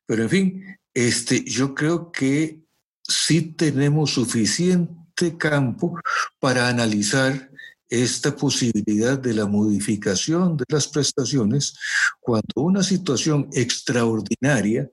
Pero 0.04 0.24
en 0.24 0.28
fin, 0.28 0.78
este, 0.92 1.44
yo 1.44 1.74
creo 1.74 2.10
que 2.10 2.60
sí 3.02 3.52
tenemos 3.52 4.10
suficiente 4.10 5.38
campo 5.38 5.98
para 6.38 6.68
analizar 6.68 7.47
esta 7.88 8.34
posibilidad 8.36 9.18
de 9.18 9.34
la 9.34 9.46
modificación 9.46 10.56
de 10.56 10.64
las 10.68 10.88
prestaciones 10.88 11.78
cuando 12.20 12.52
una 12.56 12.82
situación 12.82 13.48
extraordinaria 13.52 14.90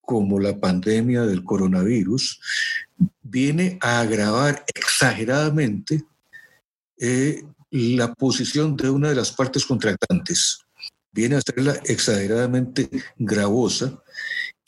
como 0.00 0.38
la 0.38 0.58
pandemia 0.58 1.22
del 1.22 1.42
coronavirus 1.42 2.40
viene 3.22 3.78
a 3.80 4.00
agravar 4.00 4.64
exageradamente 4.74 6.04
eh, 6.98 7.42
la 7.70 8.14
posición 8.14 8.76
de 8.76 8.88
una 8.88 9.08
de 9.08 9.16
las 9.16 9.32
partes 9.32 9.66
contratantes, 9.66 10.60
viene 11.12 11.34
a 11.34 11.38
hacerla 11.38 11.74
exageradamente 11.84 12.88
gravosa 13.16 14.00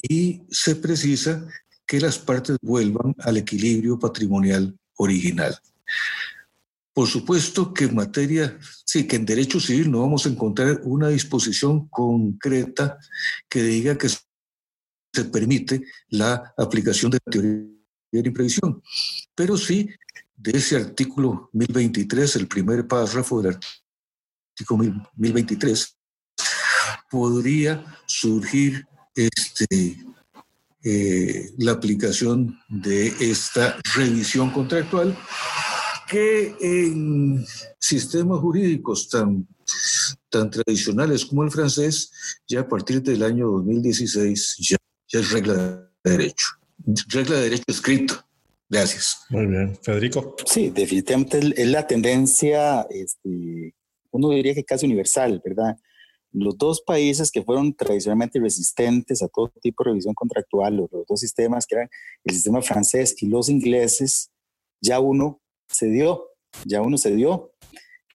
y 0.03 0.43
se 0.51 0.77
precisa 0.77 1.47
que 1.87 2.01
las 2.01 2.19
partes 2.19 2.57
vuelvan 2.61 3.15
al 3.21 3.37
equilibrio 3.37 3.99
patrimonial 3.99 4.77
original. 4.97 5.59
Por 6.99 7.07
supuesto 7.07 7.73
que 7.73 7.85
en 7.85 7.95
materia, 7.95 8.59
sí, 8.85 9.07
que 9.07 9.15
en 9.15 9.25
derecho 9.25 9.61
civil 9.61 9.89
no 9.89 10.01
vamos 10.01 10.27
a 10.27 10.31
encontrar 10.31 10.81
una 10.83 11.07
disposición 11.07 11.87
concreta 11.89 12.99
que 13.49 13.63
diga 13.63 13.97
que 13.97 14.09
se 14.09 15.25
permite 15.27 15.85
la 16.09 16.53
aplicación 16.59 17.13
de 17.13 17.21
teoría 17.21 17.69
de 18.11 18.29
imprevisión, 18.29 18.83
pero 19.33 19.57
sí 19.57 19.89
de 20.35 20.59
ese 20.59 20.75
artículo 20.75 21.51
1023, 21.53 22.35
el 22.35 22.49
primer 22.49 22.89
párrafo 22.89 23.43
del 23.43 23.57
artículo 24.57 25.07
1023, 25.15 25.97
podría 27.09 27.97
surgir 28.07 28.85
este, 29.15 30.05
eh, 30.83 31.53
la 31.59 31.71
aplicación 31.71 32.59
de 32.69 33.07
esta 33.21 33.79
revisión 33.95 34.51
contractual 34.51 35.17
que 36.09 36.55
en 36.61 37.45
sistemas 37.79 38.41
jurídicos 38.41 39.09
tan, 39.09 39.47
tan 40.29 40.51
tradicionales 40.51 41.25
como 41.27 41.45
el 41.45 41.51
francés, 41.51 42.11
ya 42.49 42.61
a 42.61 42.69
partir 42.69 43.03
del 43.03 43.23
año 43.23 43.47
2016 43.49 44.57
ya, 44.59 44.77
es 45.11 45.31
regla 45.31 45.91
de 46.05 46.11
derecho, 46.11 46.47
regla 47.09 47.37
de 47.37 47.43
derecho 47.43 47.65
escrito. 47.69 48.15
Gracias. 48.71 49.25
Muy 49.31 49.47
bien. 49.47 49.79
Federico. 49.83 50.37
Sí, 50.45 50.71
definitivamente 50.71 51.39
es 51.57 51.69
la 51.69 51.87
tendencia, 51.87 52.87
este, 52.91 53.75
uno 54.11 54.31
diría 54.31 54.55
que 54.55 54.65
casi 54.65 54.85
universal, 54.85 55.41
¿verdad? 55.43 55.77
los 56.33 56.59
dos 56.59 56.83
países 56.83 57.31
que 57.31 57.43
fueron 57.43 57.75
tradicionalmente 57.75 58.39
resistentes 58.39 59.23
a 59.23 59.29
todo 59.29 59.51
tipo 59.61 59.83
de 59.83 59.91
revisión 59.91 60.15
contractual, 60.15 60.77
los, 60.77 60.91
dos 60.91 61.21
sistemas 61.21 61.67
que 61.67 61.77
eran 61.77 61.89
el 62.25 62.35
sistema 62.35 62.63
francés 62.63 63.15
y 63.23 63.29
los 63.29 63.49
ingleses, 63.49 64.31
ya 64.81 65.01
uno 65.01 65.41
se 65.69 65.87
dio, 65.89 66.31
ya 66.65 66.83
uno 66.83 66.99
se 66.99 67.15
dio. 67.15 67.53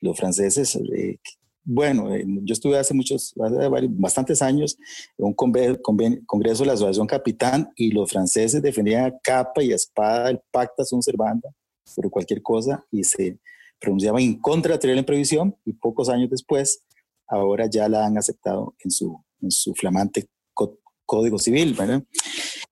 Los 0.01 0.18
franceses, 0.18 0.76
eh, 0.76 1.18
bueno, 1.64 2.14
eh, 2.14 2.26
yo 2.26 2.54
estuve 2.54 2.78
hace 2.78 2.93
muchos, 2.93 3.34
hace 3.41 3.88
bastantes 3.89 4.41
años 4.41 4.78
en 5.18 5.28
un 5.28 5.34
congreso 5.34 6.64
de 6.64 6.68
la 6.68 6.74
Asociación 6.74 7.08
Capitán 7.08 7.72
y 7.76 7.91
los 7.91 8.12
franceses 8.12 8.62
defendían 8.62 9.06
a 9.06 9.18
capa 9.24 9.64
y 9.64 9.72
a 9.72 9.76
espada 9.76 10.30
el 10.30 10.41
pacta 10.51 10.84
sunt 10.84 11.04
servanda 11.04 11.49
sobre 11.86 12.10
cualquier 12.10 12.41
cosa 12.41 12.86
y 12.91 13.04
se 13.04 13.39
pronunciaban 13.80 14.22
en 14.22 14.39
contra 14.39 14.78
de 14.78 14.88
la 14.88 14.95
la 14.95 15.04
previsión 15.04 15.56
y 15.66 15.74
pocos 15.74 16.10
años 16.10 16.30
después 16.30 16.84
ahora 17.28 17.68
ya 17.70 17.88
la 17.88 18.06
han 18.06 18.18
aceptado 18.18 18.76
en 18.84 18.91
su, 18.91 19.24
en 19.41 19.51
su 19.51 19.74
flamante 19.74 20.28
código 21.06 21.38
civil. 21.38 21.76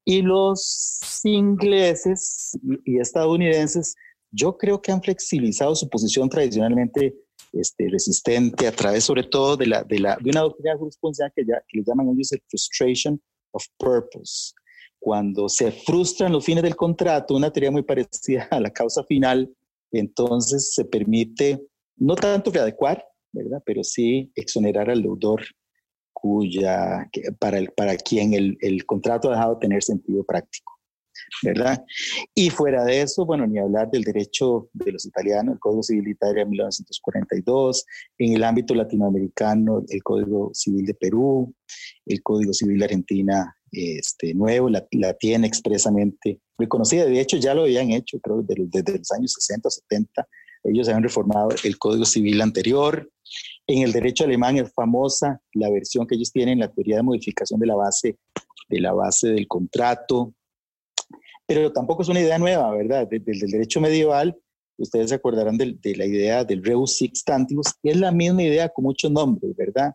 Y 0.05 0.21
los 0.21 1.19
ingleses 1.23 2.57
y 2.85 2.99
estadounidenses, 2.99 3.95
yo 4.31 4.57
creo 4.57 4.81
que 4.81 4.91
han 4.91 5.01
flexibilizado 5.01 5.75
su 5.75 5.89
posición 5.89 6.29
tradicionalmente 6.29 7.15
este, 7.53 7.89
resistente 7.89 8.67
a 8.67 8.71
través 8.71 9.03
sobre 9.03 9.23
todo 9.23 9.57
de, 9.57 9.67
la, 9.67 9.83
de, 9.83 9.99
la, 9.99 10.17
de 10.21 10.29
una 10.29 10.41
doctrina 10.41 10.77
jurisprudencial 10.77 11.31
que, 11.35 11.45
ya, 11.45 11.61
que 11.67 11.79
le 11.79 11.83
llaman 11.85 12.09
ellos 12.09 12.31
el 12.31 12.41
frustration 12.47 13.21
of 13.51 13.65
purpose. 13.77 14.53
Cuando 14.99 15.49
se 15.49 15.71
frustran 15.71 16.31
los 16.31 16.45
fines 16.45 16.63
del 16.63 16.75
contrato, 16.75 17.35
una 17.35 17.51
teoría 17.51 17.71
muy 17.71 17.83
parecida 17.83 18.47
a 18.51 18.59
la 18.59 18.69
causa 18.69 19.03
final, 19.03 19.53
entonces 19.91 20.73
se 20.73 20.85
permite 20.85 21.61
no 21.97 22.15
tanto 22.15 22.51
readecuar, 22.51 23.03
¿verdad? 23.31 23.61
Pero 23.65 23.83
sí 23.83 24.31
exonerar 24.35 24.89
al 24.89 25.01
deudor 25.01 25.41
cuya, 26.13 27.09
para, 27.39 27.57
el, 27.57 27.71
para 27.71 27.97
quien 27.97 28.33
el, 28.33 28.57
el 28.61 28.85
contrato 28.85 29.29
ha 29.29 29.33
dejado 29.33 29.55
de 29.55 29.59
tener 29.61 29.83
sentido 29.83 30.23
práctico, 30.23 30.79
¿verdad? 31.43 31.83
Y 32.35 32.49
fuera 32.49 32.83
de 32.83 33.01
eso, 33.01 33.25
bueno, 33.25 33.47
ni 33.47 33.59
hablar 33.59 33.89
del 33.89 34.03
derecho 34.03 34.69
de 34.73 34.91
los 34.91 35.05
italianos, 35.05 35.53
el 35.53 35.59
Código 35.59 35.83
Civil 35.83 36.03
de 36.05 36.11
Italia 36.11 36.43
de 36.43 36.49
1942, 36.49 37.85
en 38.17 38.33
el 38.33 38.43
ámbito 38.43 38.75
latinoamericano, 38.75 39.83
el 39.89 40.03
Código 40.03 40.51
Civil 40.53 40.85
de 40.85 40.93
Perú, 40.93 41.53
el 42.05 42.21
Código 42.21 42.53
Civil 42.53 42.79
de 42.79 42.85
Argentina 42.85 43.55
este, 43.71 44.33
nuevo, 44.33 44.69
la, 44.69 44.85
la 44.91 45.13
tiene 45.13 45.47
expresamente 45.47 46.41
reconocida. 46.57 47.05
De 47.05 47.19
hecho, 47.19 47.37
ya 47.37 47.53
lo 47.53 47.63
habían 47.63 47.91
hecho, 47.91 48.19
creo, 48.19 48.41
desde, 48.41 48.67
desde 48.69 48.97
los 48.99 49.11
años 49.11 49.33
60 49.33 49.67
o 49.67 49.71
70, 49.71 50.27
ellos 50.63 50.87
habían 50.87 51.03
reformado 51.03 51.49
el 51.63 51.77
Código 51.77 52.05
Civil 52.05 52.41
anterior. 52.41 53.09
En 53.67 53.83
el 53.83 53.91
derecho 53.91 54.25
alemán 54.25 54.57
es 54.57 54.71
famosa 54.73 55.41
la 55.53 55.69
versión 55.69 56.05
que 56.05 56.15
ellos 56.15 56.31
tienen, 56.31 56.59
la 56.59 56.71
teoría 56.71 56.97
de 56.97 57.03
modificación 57.03 57.59
de 57.59 57.67
la 57.67 57.75
base, 57.75 58.17
de 58.69 58.79
la 58.79 58.93
base 58.93 59.29
del 59.29 59.47
contrato. 59.47 60.33
Pero 61.47 61.71
tampoco 61.71 62.03
es 62.03 62.09
una 62.09 62.21
idea 62.21 62.37
nueva, 62.37 62.71
¿verdad? 62.71 63.07
Desde 63.09 63.45
el 63.45 63.51
derecho 63.51 63.81
medieval, 63.81 64.37
ustedes 64.77 65.09
se 65.09 65.15
acordarán 65.15 65.57
de, 65.57 65.77
la 65.95 66.05
idea 66.05 66.43
del 66.43 66.63
reus 66.63 66.97
sixtantibus, 66.97 67.73
y 67.83 67.89
es 67.89 67.97
la 67.97 68.11
misma 68.11 68.43
idea 68.43 68.69
con 68.69 68.83
muchos 68.85 69.11
nombres, 69.11 69.55
¿verdad? 69.55 69.93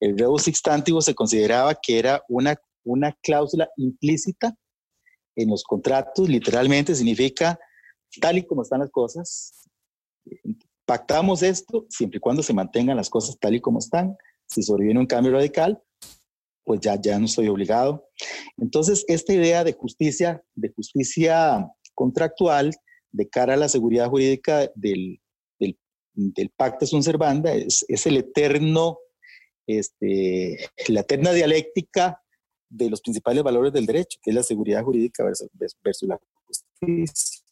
El 0.00 0.18
reus 0.18 0.42
sixtantibus 0.42 1.04
se 1.04 1.14
consideraba 1.14 1.74
que 1.74 1.98
era 1.98 2.22
una, 2.28 2.56
una 2.84 3.16
cláusula 3.22 3.68
implícita 3.76 4.54
en 5.36 5.50
los 5.50 5.62
contratos, 5.62 6.28
literalmente 6.28 6.94
significa 6.94 7.58
tal 8.20 8.38
y 8.38 8.42
como 8.44 8.62
están 8.62 8.80
las 8.80 8.90
cosas, 8.90 9.68
pactamos 10.84 11.42
esto 11.42 11.86
siempre 11.88 12.18
y 12.18 12.20
cuando 12.20 12.42
se 12.42 12.52
mantengan 12.52 12.96
las 12.96 13.08
cosas 13.08 13.38
tal 13.38 13.54
y 13.54 13.60
como 13.60 13.78
están. 13.78 14.16
Si 14.46 14.62
sobreviene 14.62 14.98
un 14.98 15.06
cambio 15.06 15.32
radical, 15.32 15.80
pues 16.64 16.80
ya, 16.80 17.00
ya 17.00 17.18
no 17.18 17.26
estoy 17.26 17.48
obligado. 17.48 18.08
Entonces, 18.58 19.04
esta 19.08 19.32
idea 19.32 19.64
de 19.64 19.72
justicia, 19.72 20.42
de 20.54 20.70
justicia 20.70 21.68
contractual 21.94 22.72
de 23.12 23.28
cara 23.28 23.54
a 23.54 23.56
la 23.56 23.68
seguridad 23.68 24.08
jurídica 24.08 24.70
del, 24.74 25.20
del, 25.58 25.78
del 26.14 26.52
sunt 26.82 27.02
servanda 27.02 27.52
es, 27.52 27.84
es, 27.88 28.06
el 28.06 28.18
eterno, 28.18 28.98
este, 29.66 30.58
la 30.88 31.00
eterna 31.00 31.32
dialéctica 31.32 32.20
de 32.68 32.88
los 32.88 33.00
principales 33.00 33.42
valores 33.42 33.72
del 33.72 33.86
derecho, 33.86 34.18
que 34.22 34.30
es 34.30 34.34
la 34.34 34.42
seguridad 34.42 34.84
jurídica 34.84 35.24
versus, 35.24 35.48
versus 35.82 36.08
la 36.08 36.20
justicia. 36.46 37.42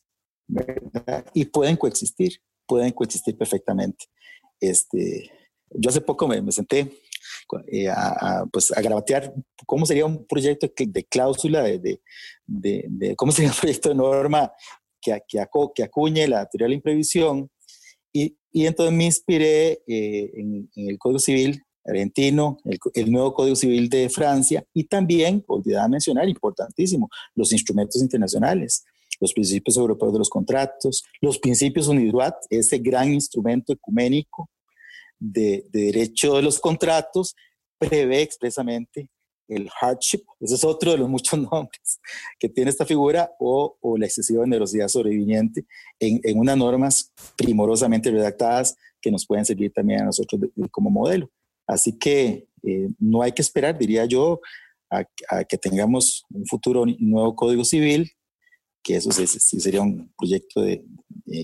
Y 1.34 1.44
pueden 1.46 1.76
coexistir 1.76 2.40
pueden 2.68 2.92
coexistir 2.92 3.36
perfectamente. 3.36 4.04
Este, 4.60 5.30
yo 5.70 5.90
hace 5.90 6.02
poco 6.02 6.28
me, 6.28 6.40
me 6.42 6.52
senté 6.52 6.92
eh, 7.66 7.88
a, 7.88 8.44
pues, 8.52 8.76
a 8.76 8.80
grabatear 8.80 9.32
cómo 9.66 9.86
sería 9.86 10.06
un 10.06 10.26
proyecto 10.26 10.70
de 10.76 11.04
cláusula, 11.04 11.62
de, 11.62 12.00
de, 12.46 13.16
cómo 13.16 13.32
sería 13.32 13.50
un 13.50 13.56
proyecto 13.56 13.88
de 13.88 13.94
norma 13.94 14.52
que, 15.00 15.20
que, 15.28 15.44
que 15.74 15.82
acuñe 15.82 16.26
la 16.26 16.46
teoría 16.46 16.66
de 16.66 16.70
la 16.70 16.74
imprevisión. 16.76 17.50
Y, 18.12 18.36
y 18.50 18.66
entonces 18.66 18.94
me 18.94 19.04
inspiré 19.04 19.82
eh, 19.86 20.30
en, 20.34 20.70
el 20.74 20.98
Código 20.98 21.18
Civil 21.18 21.62
argentino, 21.84 22.58
el, 22.64 22.78
el, 22.94 23.10
nuevo 23.10 23.32
Código 23.32 23.56
Civil 23.56 23.88
de 23.88 24.08
Francia 24.08 24.64
y 24.74 24.84
también, 24.84 25.42
olvidaba 25.46 25.88
mencionar, 25.88 26.28
importantísimo, 26.28 27.08
los 27.34 27.52
instrumentos 27.52 28.02
internacionales, 28.02 28.84
los 29.20 29.32
principios 29.32 29.76
europeos 29.76 30.12
de 30.12 30.18
los 30.18 30.28
contratos, 30.28 31.02
los 31.20 31.38
principios 31.38 31.88
UNIDROIT, 31.88 32.34
ese 32.50 32.78
gran 32.78 33.12
instrumento 33.12 33.72
ecuménico 33.72 34.50
de, 35.18 35.66
derecho 35.72 36.36
de 36.36 36.42
los 36.42 36.58
contratos, 36.60 37.34
prevé 37.78 38.22
expresamente 38.22 39.10
el 39.48 39.70
hardship, 39.70 40.24
ese 40.40 40.56
es 40.56 40.64
otro 40.64 40.92
de 40.92 40.98
los 40.98 41.08
muchos 41.10 41.38
nombres 41.38 42.00
que 42.38 42.48
tiene 42.48 42.70
esta 42.70 42.84
figura, 42.84 43.30
o, 43.38 43.76
la 43.96 44.06
excesiva 44.06 44.44
generosidad 44.44 44.88
sobreviviente 44.88 45.64
en, 45.98 46.20
en, 46.22 46.38
unas 46.38 46.56
normas 46.56 47.12
primorosamente 47.36 48.10
redactadas 48.10 48.76
que 49.00 49.10
nos 49.10 49.26
pueden 49.26 49.44
servir 49.44 49.72
también 49.72 50.02
a 50.02 50.06
nosotros 50.06 50.40
como 50.70 50.90
modelo. 50.90 51.30
Así 51.66 51.98
que 51.98 52.48
eh, 52.62 52.88
no 52.98 53.22
hay 53.22 53.32
que 53.32 53.42
esperar, 53.42 53.78
diría 53.78 54.04
yo, 54.06 54.40
a, 54.90 55.04
que 55.44 55.58
tengamos 55.58 56.24
un 56.30 56.46
futuro 56.46 56.84
nuevo 56.98 57.36
Código 57.36 57.64
Civil, 57.64 58.10
que 58.82 58.96
eso 58.96 59.10
sí, 59.12 59.26
sería 59.60 59.82
un 59.82 60.12
proyecto 60.16 60.62
de, 60.62 60.84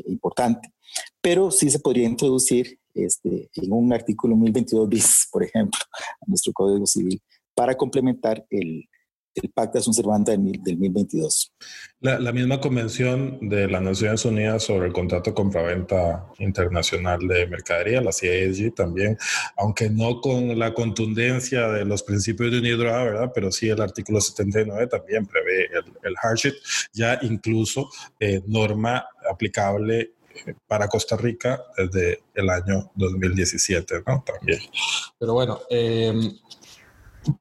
importante, 0.06 0.72
pero 1.20 1.50
sí 1.50 1.70
se 1.70 1.78
podría 1.78 2.08
introducir 2.08 2.78
este, 2.94 3.50
en 3.54 3.72
un 3.72 3.92
artículo 3.92 4.36
1022 4.36 4.88
bis, 4.88 5.28
por 5.30 5.42
ejemplo, 5.42 5.78
a 5.92 6.24
nuestro 6.26 6.52
Código 6.52 6.86
Civil, 6.86 7.20
para 7.54 7.76
complementar 7.76 8.44
el, 8.50 8.88
el 9.34 9.50
Pacta 9.50 9.80
Sunt 9.80 9.96
Servanda 9.96 10.32
del, 10.32 10.52
2022. 10.52 11.52
La, 12.00 12.18
la, 12.18 12.32
misma 12.32 12.60
convención 12.60 13.38
de 13.48 13.68
las 13.68 13.82
Naciones 13.82 14.24
Unidas 14.24 14.62
sobre 14.62 14.86
el 14.86 14.92
contrato 14.92 15.30
de 15.30 15.34
compraventa 15.34 16.26
internacional 16.38 17.18
de 17.26 17.46
mercadería, 17.46 18.00
la 18.00 18.12
CIESG 18.12 18.74
también, 18.74 19.16
aunque 19.56 19.90
no 19.90 20.20
con 20.20 20.58
la 20.58 20.72
contundencia 20.74 21.68
de 21.68 21.84
los 21.84 22.02
principios 22.02 22.52
de 22.52 22.58
UNIDROA, 22.58 23.04
¿verdad? 23.04 23.32
Pero 23.34 23.50
sí 23.50 23.68
el 23.68 23.80
artículo 23.80 24.20
79 24.20 24.86
también 24.86 25.26
prevé 25.26 25.64
el, 25.66 25.92
el 26.02 26.16
hardship, 26.16 26.54
ya 26.92 27.18
incluso 27.22 27.88
eh, 28.20 28.42
norma 28.46 29.04
aplicable 29.28 30.13
para 30.66 30.88
Costa 30.88 31.16
Rica 31.16 31.62
desde 31.76 32.22
el 32.34 32.50
año 32.50 32.90
2017, 32.94 34.02
¿no? 34.06 34.24
También. 34.24 34.60
Pero 35.18 35.34
bueno, 35.34 35.60
eh, 35.70 36.12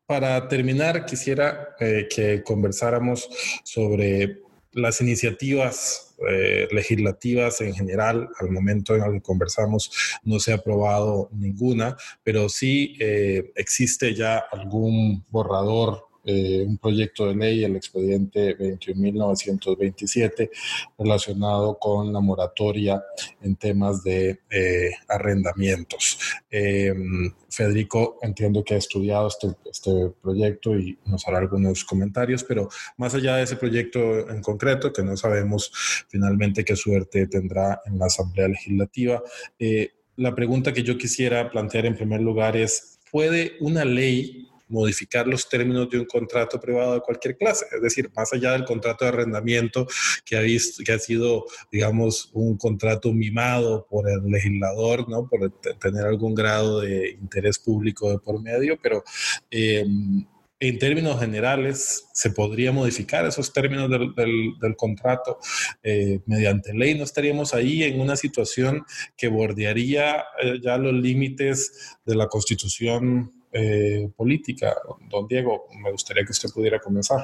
para 0.06 0.48
terminar, 0.48 1.06
quisiera 1.06 1.76
eh, 1.80 2.08
que 2.14 2.44
conversáramos 2.44 3.30
sobre 3.64 4.42
las 4.74 5.02
iniciativas 5.02 6.16
eh, 6.28 6.68
legislativas 6.72 7.62
en 7.62 7.74
general. 7.74 8.30
Al 8.40 8.50
momento 8.50 8.96
en 8.96 9.04
el 9.04 9.14
que 9.14 9.22
conversamos 9.22 9.92
no 10.24 10.40
se 10.40 10.52
ha 10.52 10.56
aprobado 10.56 11.30
ninguna, 11.32 11.98
pero 12.24 12.50
sí 12.50 12.96
eh, 13.00 13.52
existe 13.56 14.14
ya 14.14 14.44
algún 14.52 15.26
borrador 15.30 16.08
eh, 16.26 16.64
un 16.66 16.78
proyecto 16.78 17.28
de 17.28 17.36
ley, 17.36 17.64
el 17.64 17.76
expediente 17.76 18.58
21.927, 18.58 20.50
relacionado 20.98 21.78
con 21.78 22.14
la 22.14 22.20
moratoria 22.20 23.04
en 23.42 23.56
temas 23.56 24.04
de 24.04 24.40
eh, 24.50 24.92
arrendamientos. 25.10 26.18
Em, 26.50 27.34
Federico, 27.50 28.18
entiendo 28.22 28.64
que 28.64 28.76
ha 28.76 28.78
estudiado 28.78 29.28
este, 29.28 29.50
este, 29.70 30.12
proyecto 30.22 30.78
y 30.78 30.98
nos 31.06 31.28
hará 31.28 31.40
algunos 31.40 31.84
comentarios, 31.84 32.44
pero 32.44 32.70
más 32.98 33.14
allá 33.14 33.36
de 33.36 33.44
ese 33.44 33.58
proyecto 33.58 34.30
en 34.30 34.42
concreto, 34.42 34.94
que 34.94 35.04
no 35.04 35.18
sabemos 35.18 35.72
finalmente 36.08 36.64
qué 36.64 36.76
suerte 36.76 37.28
tendrá 37.28 37.82
en 37.86 38.00
la 38.00 38.06
Asamblea 38.06 38.48
Legislativa, 38.48 39.22
eh, 39.60 39.92
la 40.16 40.36
pregunta 40.36 40.74
que 40.74 40.84
yo 40.84 40.98
quisiera 40.98 41.50
plantear 41.50 41.86
en 41.86 41.96
primer 41.96 42.22
lugar 42.22 42.56
es, 42.56 43.00
¿puede 43.12 43.54
una 43.60 43.84
ley 43.84 44.48
modificar 44.74 45.28
los 45.28 45.48
términos 45.48 45.88
de 45.90 46.00
un 46.00 46.06
contrato 46.06 46.60
privado 46.60 46.96
de 46.96 47.02
cualquier 47.02 47.38
clase. 47.38 47.66
Es 47.74 47.82
decir, 47.82 48.12
más 48.16 48.34
allá 48.34 48.54
del 48.54 48.66
contrato 48.66 49.06
de 49.06 49.10
arrendamiento 49.10 49.88
que 50.26 50.36
ha, 50.36 50.42
visto, 50.42 50.84
que 50.84 50.92
ha 50.92 51.00
sido, 51.00 51.46
digamos, 51.72 52.32
un 52.34 52.58
contrato 52.58 53.14
mimado 53.14 53.86
por 53.88 54.10
el 54.10 54.26
legislador, 54.26 55.08
¿no? 55.08 55.30
Por 55.30 55.52
tener 55.80 56.06
algún 56.06 56.34
grado 56.34 56.82
de 56.82 57.12
interés 57.12 57.60
público 57.60 58.10
de 58.10 58.20
por 58.20 58.42
medio, 58.42 58.78
pero... 58.82 59.04
Em, 59.50 60.26
en 60.60 60.80
términos 60.80 61.20
generales, 61.20 62.06
se 62.14 62.30
podría 62.30 62.72
modificar 62.72 63.26
esos 63.26 63.52
términos 63.52 63.90
del, 63.90 64.76
contrato 64.78 65.38
eh, 65.84 66.22
mediante 66.26 66.74
ley. 66.74 66.98
No 66.98 67.04
estaríamos 67.04 67.54
ahí 67.54 67.84
en 67.84 68.00
una 68.00 68.16
situación 68.16 68.86
que 69.18 69.28
bordearía 69.28 70.24
eh, 70.42 70.62
ya 70.64 70.78
los 70.78 70.94
límites 70.94 71.98
de 72.06 72.16
la 72.16 72.30
constitución 72.30 73.43
eh, 73.54 74.10
política. 74.16 74.76
Don 75.10 75.28
Diego, 75.28 75.68
me 75.82 75.92
gustaría 75.92 76.26
que 76.26 76.32
usted 76.32 76.50
pudiera 76.50 76.80
comenzar. 76.80 77.24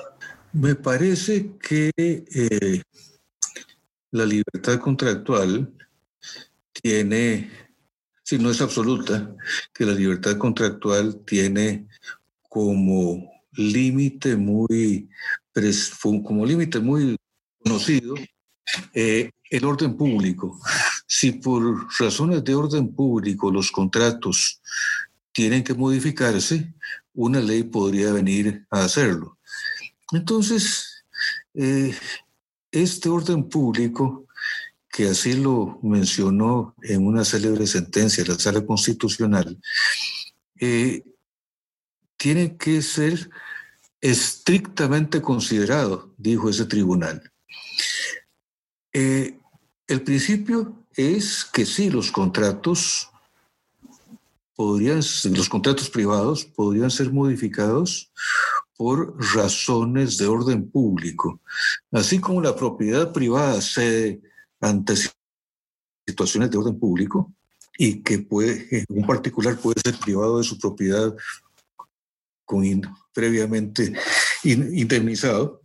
Me 0.53 0.75
parece 0.75 1.57
que 1.57 1.91
eh, 1.97 2.82
la 4.11 4.25
libertad 4.25 4.80
contractual 4.80 5.73
tiene, 6.71 7.49
si 8.23 8.38
no 8.38 8.51
es 8.51 8.61
absoluta, 8.61 9.36
que 9.73 9.86
la 9.86 9.93
libertad 9.93 10.38
contractual 10.38 11.23
tiene 11.25 11.88
como 12.47 13.30
límite 13.53 14.36
muy, 14.36 15.09
como 16.23 16.45
límite 16.45 16.80
muy 16.80 17.15
conocido 17.63 18.15
eh, 18.93 19.32
el 19.49 19.65
orden 19.65 19.97
público. 19.97 20.59
Si 21.07 21.34
por 21.34 21.88
razones 21.99 22.43
de 22.43 22.55
orden 22.55 22.93
público 22.93 23.51
los 23.51 23.71
contratos 23.71 24.61
tienen 25.32 25.63
que 25.63 25.73
modificarse, 25.73 26.73
una 27.13 27.39
ley 27.39 27.63
podría 27.63 28.11
venir 28.13 28.65
a 28.69 28.84
hacerlo. 28.84 29.38
Entonces, 30.11 31.05
eh, 31.53 31.95
este 32.71 33.09
orden 33.09 33.49
público, 33.49 34.27
que 34.89 35.07
así 35.09 35.34
lo 35.34 35.80
mencionó 35.84 36.75
en 36.82 37.05
una 37.05 37.23
célebre 37.23 37.67
sentencia 37.67 38.23
de 38.23 38.30
la 38.34 38.39
Sala 38.39 38.65
Constitucional, 38.65 39.59
eh, 40.59 41.03
tiene 42.17 42.57
que 42.57 42.82
ser 42.82 43.30
estrictamente 44.01 45.21
considerado, 45.21 46.13
dijo 46.17 46.49
ese 46.49 46.65
tribunal. 46.65 47.32
Eh, 48.93 49.39
el 49.88 50.01
principio 50.01 50.86
es 50.95 51.45
que 51.45 51.65
sí, 51.65 51.89
los 51.89 52.11
contratos 52.11 53.09
podrían, 54.60 54.97
los 54.97 55.47
contratos 55.47 55.89
privados 55.89 56.43
podrían 56.43 56.91
ser 56.91 57.14
modificados 57.14 58.12
por 58.76 59.16
razones 59.34 60.18
de 60.18 60.28
orden 60.28 60.70
público, 60.70 61.39
así 61.93 62.20
como 62.20 62.41
la 62.41 62.53
propiedad 62.53 63.14
privada 63.14 63.62
cede 63.62 64.20
ante 64.60 64.95
situaciones 66.05 66.51
de 66.51 66.57
orden 66.57 66.78
público 66.78 67.34
y 67.78 68.03
que 68.03 68.20
puede, 68.20 68.84
un 68.89 69.07
particular 69.07 69.57
puede 69.57 69.80
ser 69.82 69.97
privado 69.97 70.39
de 70.39 70.43
su 70.43 70.60
propiedad 70.60 71.16
con 72.43 72.82
previamente 73.14 73.93
indemnizado, 74.43 75.62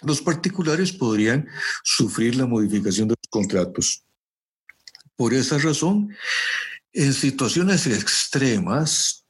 los 0.00 0.22
particulares 0.22 0.90
podrían 0.90 1.46
sufrir 1.84 2.34
la 2.36 2.46
modificación 2.46 3.08
de 3.08 3.14
los 3.14 3.28
contratos. 3.28 4.06
Por 5.16 5.34
esa 5.34 5.58
razón, 5.58 6.16
en 6.96 7.12
situaciones 7.12 7.86
extremas 7.86 9.26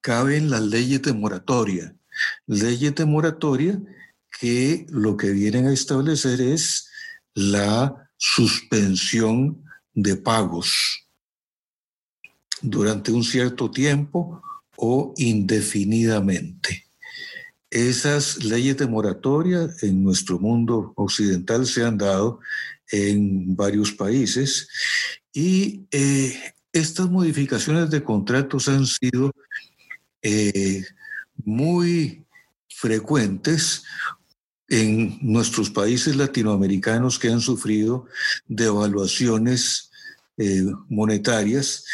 caben 0.00 0.48
las 0.48 0.62
leyes 0.62 1.02
de 1.02 1.12
moratoria. 1.12 1.94
Leyes 2.46 2.94
de 2.94 3.04
moratoria 3.04 3.78
que 4.40 4.86
lo 4.88 5.18
que 5.18 5.30
vienen 5.30 5.66
a 5.66 5.72
establecer 5.72 6.40
es 6.40 6.88
la 7.34 8.10
suspensión 8.16 9.62
de 9.92 10.16
pagos 10.16 11.06
durante 12.62 13.12
un 13.12 13.22
cierto 13.22 13.70
tiempo 13.70 14.42
o 14.78 15.12
indefinidamente. 15.18 16.86
Esas 17.68 18.42
leyes 18.42 18.78
de 18.78 18.86
moratoria 18.86 19.68
en 19.82 20.02
nuestro 20.02 20.38
mundo 20.38 20.94
occidental 20.96 21.66
se 21.66 21.84
han 21.84 21.98
dado 21.98 22.40
en 22.90 23.54
varios 23.54 23.92
países 23.92 24.68
y 25.32 25.86
eh, 25.90 26.54
estas 26.72 27.08
modificaciones 27.10 27.90
de 27.90 28.02
contratos 28.02 28.68
han 28.68 28.86
sido 28.86 29.32
eh, 30.22 30.84
muy 31.44 32.24
frecuentes 32.68 33.84
en 34.68 35.18
nuestros 35.20 35.70
países 35.70 36.16
latinoamericanos 36.16 37.18
que 37.18 37.28
han 37.28 37.40
sufrido 37.40 38.06
devaluaciones 38.46 39.90
eh, 40.36 40.64
monetarias 40.88 41.84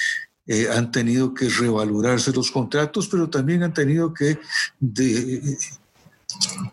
han 0.73 0.93
tenido 0.93 1.35
que 1.35 1.49
revalorarse 1.49 2.31
los 2.31 2.53
contratos, 2.53 3.09
pero 3.09 3.29
también 3.29 3.65
han 3.65 3.75
tenido 3.75 4.15
que 4.15 4.39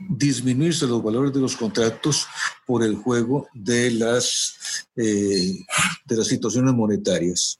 disminuirse 0.09 0.85
los 0.85 1.01
valores 1.01 1.33
de 1.33 1.39
los 1.39 1.55
contratos 1.55 2.27
por 2.67 2.83
el 2.83 2.93
juego 2.93 3.47
de 3.55 3.89
las, 3.89 4.85
de 6.05 6.17
las 6.17 6.27
situaciones 6.27 6.73
monetarias. 6.73 7.59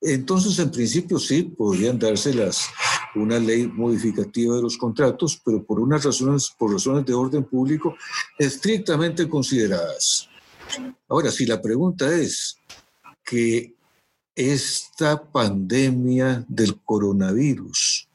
Entonces, 0.00 0.58
en 0.58 0.70
principio 0.70 1.18
sí, 1.18 1.42
podrían 1.42 1.98
dárselas 1.98 2.66
una 3.14 3.38
ley 3.38 3.66
modificativa 3.66 4.56
de 4.56 4.62
los 4.62 4.76
contratos, 4.76 5.40
pero 5.44 5.64
por 5.64 5.80
unas 5.80 6.04
razones, 6.04 6.52
por 6.58 6.72
razones 6.72 7.04
de 7.06 7.14
orden 7.14 7.44
público 7.44 7.96
estrictamente 8.38 9.28
consideradas. 9.28 10.28
Ahora, 11.08 11.30
si 11.30 11.46
la 11.46 11.60
pregunta 11.60 12.14
es 12.14 12.58
que 13.24 13.74
esta 14.34 15.22
pandemia 15.22 16.44
del 16.46 16.78
coronavirus 16.82 18.08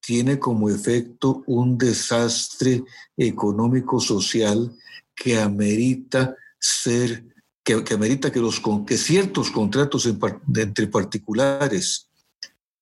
tiene 0.00 0.38
como 0.38 0.70
efecto 0.70 1.42
un 1.46 1.76
desastre 1.76 2.84
económico-social 3.16 4.74
que 5.14 5.38
amerita 5.38 6.34
ser, 6.58 7.24
que, 7.64 7.94
amerita 7.94 8.30
que, 8.30 8.40
los, 8.40 8.60
que 8.86 8.98
ciertos 8.98 9.50
contratos 9.50 10.06
entre 10.06 10.86
particulares 10.86 12.08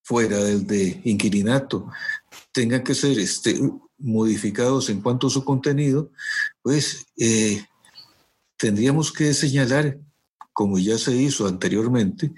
fuera 0.02 0.38
del 0.38 0.66
de 0.66 1.00
inquilinato 1.04 1.88
tengan 2.50 2.82
que 2.82 2.94
ser 2.94 3.18
este, 3.18 3.58
modificados 3.98 4.90
en 4.90 5.00
cuanto 5.00 5.28
a 5.28 5.30
su 5.30 5.44
contenido, 5.44 6.10
pues 6.60 7.06
eh, 7.16 7.64
tendríamos 8.56 9.12
que 9.12 9.32
señalar, 9.32 9.98
como 10.52 10.78
ya 10.78 10.98
se 10.98 11.14
hizo 11.14 11.46
anteriormente, 11.46 12.32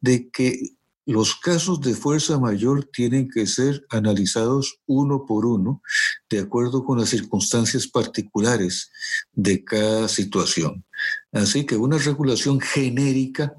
de 0.00 0.28
que 0.28 0.70
los 1.06 1.36
casos 1.36 1.80
de 1.80 1.94
fuerza 1.94 2.38
mayor 2.38 2.88
tienen 2.92 3.28
que 3.28 3.46
ser 3.46 3.84
analizados 3.90 4.80
uno 4.86 5.26
por 5.26 5.44
uno 5.44 5.82
de 6.30 6.40
acuerdo 6.40 6.84
con 6.84 6.98
las 6.98 7.10
circunstancias 7.10 7.86
particulares 7.86 8.90
de 9.32 9.62
cada 9.64 10.08
situación. 10.08 10.84
Así 11.32 11.66
que 11.66 11.76
una 11.76 11.98
regulación 11.98 12.60
genérica 12.60 13.54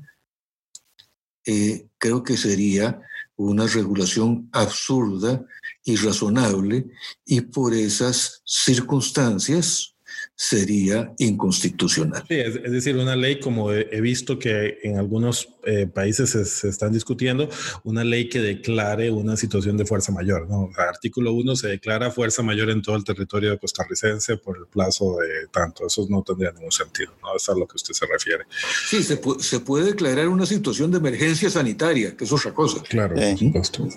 eh, 1.45 1.87
creo 1.99 2.23
que 2.23 2.37
sería 2.37 3.01
una 3.35 3.67
regulación 3.67 4.49
absurda, 4.51 5.45
irrazonable, 5.83 6.87
y 7.25 7.41
por 7.41 7.73
esas 7.73 8.41
circunstancias 8.45 9.94
sería 10.35 11.13
inconstitucional. 11.17 12.23
Sí, 12.27 12.35
es, 12.35 12.71
decir, 12.71 12.97
una 12.97 13.15
ley 13.15 13.39
como 13.39 13.71
he, 13.71 14.01
visto 14.01 14.37
que 14.37 14.79
en 14.83 14.97
algunos 14.97 15.47
eh, 15.63 15.87
países 15.87 16.31
se, 16.31 16.67
están 16.67 16.91
discutiendo, 16.91 17.49
una 17.83 18.03
ley 18.03 18.27
que 18.27 18.39
declare 18.39 19.09
una 19.11 19.37
situación 19.37 19.77
de 19.77 19.85
fuerza 19.85 20.11
mayor. 20.11 20.49
¿no? 20.49 20.69
artículo 20.77 21.33
1 21.33 21.55
se 21.55 21.67
declara 21.69 22.11
fuerza 22.11 22.43
mayor 22.43 22.69
en 22.69 22.81
todo 22.81 22.97
el 22.97 23.03
territorio 23.03 23.57
costarricense 23.57 24.37
por 24.37 24.57
el 24.57 24.67
plazo 24.67 25.17
de 25.17 25.47
tanto. 25.51 25.87
Eso 25.87 26.05
no 26.09 26.21
tendría 26.21 26.51
ningún 26.51 26.71
sentido, 26.71 27.13
¿no? 27.21 27.35
es 27.35 27.47
a 27.47 27.53
lo 27.53 27.65
que 27.65 27.77
usted 27.77 27.93
se 27.93 28.05
refiere. 28.05 28.43
Sí, 28.89 29.03
se, 29.03 29.19
se 29.39 29.59
puede 29.61 29.85
declarar 29.85 30.27
una 30.27 30.45
situación 30.45 30.91
de 30.91 30.97
emergencia 30.97 31.49
sanitaria, 31.49 32.15
que 32.15 32.25
es 32.25 32.31
otra 32.31 32.53
cosa. 32.53 32.83
Claro, 32.83 33.15
por 33.15 33.37
supuesto. 33.37 33.87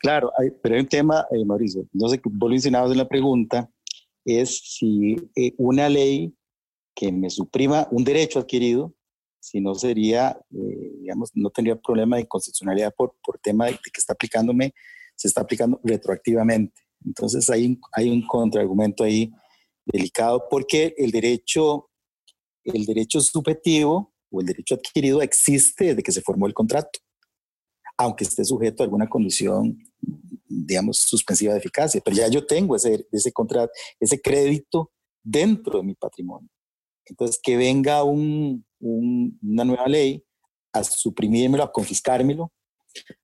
Claro, 0.00 0.32
pero 0.62 0.74
hay 0.74 0.80
un 0.80 0.88
tema, 0.88 1.26
eh, 1.30 1.44
Mauricio, 1.44 1.86
no 1.92 2.08
sé, 2.08 2.20
vos 2.24 2.50
lo 2.64 2.92
en 2.92 2.96
la 2.96 3.06
pregunta, 3.06 3.68
es 4.24 4.58
si 4.58 5.16
eh, 5.36 5.52
una 5.58 5.88
ley 5.88 6.34
que 6.94 7.12
me 7.12 7.30
suprima 7.30 7.88
un 7.90 8.04
derecho 8.04 8.38
adquirido, 8.40 8.94
si 9.40 9.60
no 9.60 9.74
sería, 9.74 10.38
eh, 10.50 10.92
digamos, 11.00 11.30
no 11.34 11.50
tendría 11.50 11.76
problema 11.76 12.16
de 12.16 12.22
inconstitucionalidad 12.22 12.94
por, 12.94 13.14
por 13.24 13.38
tema 13.38 13.66
de, 13.66 13.72
que 13.72 13.98
está 13.98 14.12
aplicándome, 14.12 14.74
se 15.16 15.28
está 15.28 15.40
aplicando 15.40 15.80
retroactivamente. 15.82 16.82
Entonces 17.04 17.48
hay, 17.48 17.78
hay 17.92 18.10
un 18.10 18.26
contraargumento 18.26 19.04
ahí 19.04 19.32
delicado 19.86 20.46
porque 20.50 20.94
el 20.98 21.10
derecho, 21.10 21.90
el 22.64 22.84
derecho 22.84 23.20
subjetivo 23.20 24.12
o 24.30 24.40
el 24.40 24.46
derecho 24.46 24.74
adquirido 24.74 25.22
existe 25.22 25.86
desde 25.86 26.02
que 26.02 26.12
se 26.12 26.20
formó 26.20 26.46
el 26.46 26.54
contrato, 26.54 27.00
aunque 27.96 28.24
esté 28.24 28.44
sujeto 28.44 28.82
a 28.82 28.84
alguna 28.84 29.08
condición 29.08 29.78
digamos, 30.50 30.98
suspensiva 30.98 31.52
de 31.52 31.60
eficacia, 31.60 32.00
pero 32.04 32.16
ya 32.16 32.28
yo 32.28 32.44
tengo 32.44 32.74
ese, 32.74 33.06
ese 33.12 33.32
contrato, 33.32 33.72
ese 34.00 34.20
crédito 34.20 34.90
dentro 35.22 35.78
de 35.78 35.84
mi 35.84 35.94
patrimonio. 35.94 36.48
Entonces, 37.06 37.40
que 37.42 37.56
venga 37.56 38.02
un, 38.02 38.64
una 38.80 39.64
nueva 39.64 39.86
ley 39.86 40.24
a 40.72 40.82
suprimírmelo, 40.84 41.62
a 41.62 41.72
confiscármelo, 41.72 42.52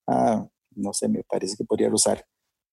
ah, 0.07 0.47
no 0.75 0.93
sé, 0.93 1.09
me 1.09 1.23
parece 1.25 1.57
que 1.57 1.65
podría 1.65 1.89
rozar 1.89 2.25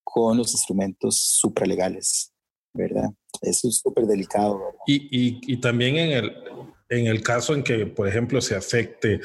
con 0.04 0.38
los 0.38 0.52
instrumentos 0.52 1.18
supralegales, 1.40 2.32
¿verdad? 2.74 3.10
Eso 3.42 3.68
es 3.68 3.78
súper 3.78 4.06
delicado. 4.06 4.60
Y, 4.86 4.96
y, 4.96 5.42
y, 5.48 5.58
también 5.58 5.96
en 5.96 6.12
el, 6.12 6.73
en 6.90 7.08
el 7.08 7.24
caso 7.24 7.54
en 7.54 7.64
que, 7.64 7.86
por 7.86 8.08
ejemplo, 8.08 8.42
se 8.42 8.56
afecte 8.56 9.22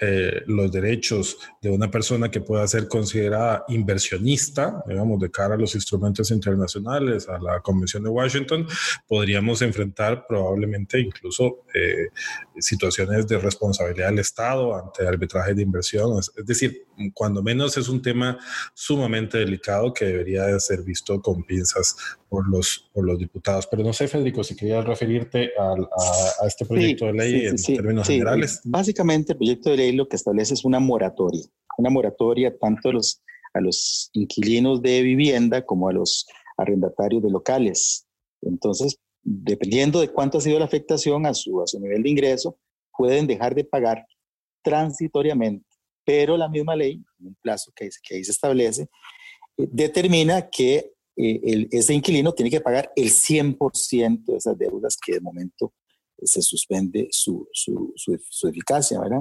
eh, 0.00 0.42
los 0.46 0.70
derechos 0.70 1.38
de 1.60 1.70
una 1.70 1.90
persona 1.90 2.30
que 2.30 2.40
pueda 2.40 2.66
ser 2.68 2.86
considerada 2.86 3.64
inversionista, 3.68 4.84
digamos, 4.86 5.18
de 5.18 5.30
cara 5.30 5.54
a 5.54 5.58
los 5.58 5.74
instrumentos 5.74 6.30
internacionales, 6.30 7.28
a 7.28 7.38
la 7.38 7.60
Convención 7.60 8.04
de 8.04 8.10
Washington, 8.10 8.66
podríamos 9.08 9.60
enfrentar 9.62 10.24
probablemente 10.28 11.00
incluso 11.00 11.64
eh, 11.74 12.08
situaciones 12.58 13.26
de 13.26 13.38
responsabilidad 13.38 14.10
del 14.10 14.20
Estado 14.20 14.76
ante 14.76 15.06
arbitraje 15.06 15.54
de 15.54 15.62
inversión. 15.62 16.18
Es, 16.18 16.32
decir, 16.46 16.86
cuando 17.14 17.42
menos 17.42 17.76
es 17.76 17.88
un 17.88 18.02
tema 18.02 18.38
sumamente 18.74 19.38
delicado 19.38 19.92
que 19.92 20.04
debería 20.04 20.44
de 20.44 20.60
ser 20.60 20.82
visto 20.82 21.20
con 21.20 21.44
pinzas 21.44 21.96
por 22.28 22.48
los, 22.48 22.88
por 22.92 23.04
los 23.04 23.18
diputados. 23.18 23.66
Pero 23.66 23.82
no 23.82 23.92
sé, 23.92 24.08
Federico, 24.08 24.44
si 24.44 24.56
querías 24.56 24.84
referirte 24.84 25.50
a, 25.58 26.46
este 26.46 26.64
proyecto 26.64 27.06
de 27.06 27.12
ley 27.12 27.46
en 27.46 27.56
términos 27.56 28.06
generales. 28.06 28.60
Básicamente, 28.64 29.32
el 29.32 29.38
proyecto 29.38 29.70
de 29.70 29.76
ley 29.76 29.92
lo 29.92 30.08
que 30.08 30.16
establece 30.16 30.54
es 30.54 30.64
una 30.64 30.80
moratoria, 30.80 31.44
una 31.78 31.90
moratoria 31.90 32.56
tanto 32.56 32.90
a 32.90 32.92
los, 32.92 33.22
a 33.54 33.60
los 33.60 34.10
inquilinos 34.12 34.82
de 34.82 35.02
vivienda 35.02 35.64
como 35.64 35.88
a 35.88 35.92
los 35.92 36.26
arrendatarios 36.56 37.22
de 37.22 37.30
locales. 37.30 38.06
Entonces, 38.42 38.98
dependiendo 39.22 40.00
de 40.00 40.08
cuánto 40.08 40.38
ha 40.38 40.40
sido 40.40 40.58
la 40.58 40.64
afectación 40.64 41.26
a 41.26 41.34
su, 41.34 41.60
a 41.60 41.66
su 41.66 41.80
nivel 41.80 42.02
de 42.02 42.10
ingreso, 42.10 42.58
pueden 42.96 43.26
dejar 43.26 43.54
de 43.54 43.64
pagar 43.64 44.04
transitoriamente, 44.62 45.64
pero 46.08 46.38
la 46.38 46.48
misma 46.48 46.74
ley, 46.74 47.04
un 47.20 47.34
plazo 47.34 47.70
que, 47.76 47.90
que 48.02 48.14
ahí 48.14 48.24
se 48.24 48.30
establece, 48.30 48.84
eh, 49.58 49.68
determina 49.70 50.48
que 50.48 50.94
eh, 51.18 51.40
el, 51.44 51.68
ese 51.70 51.92
inquilino 51.92 52.32
tiene 52.32 52.50
que 52.50 52.62
pagar 52.62 52.90
el 52.96 53.10
100% 53.10 54.24
de 54.24 54.38
esas 54.38 54.56
deudas 54.56 54.96
que 54.96 55.12
de 55.12 55.20
momento 55.20 55.74
se 56.22 56.40
suspende 56.40 57.08
su, 57.10 57.46
su, 57.52 57.92
su, 57.94 58.48
eficacia, 58.48 58.98
¿verdad? 58.98 59.20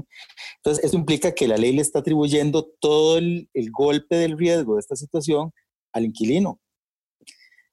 Entonces, 0.56 0.86
esto 0.86 0.96
implica 0.96 1.34
que 1.34 1.50
la 1.50 1.58
ley 1.58 1.74
le 1.74 1.82
está 1.82 2.00
atribuyendo 2.00 2.64
todo 2.80 3.18
el, 3.18 3.50
el, 3.54 3.70
golpe 3.70 4.16
del 4.16 4.38
riesgo 4.38 4.76
de 4.76 4.80
esta 4.80 4.96
situación 4.96 5.52
al 5.92 6.06
inquilino, 6.06 6.62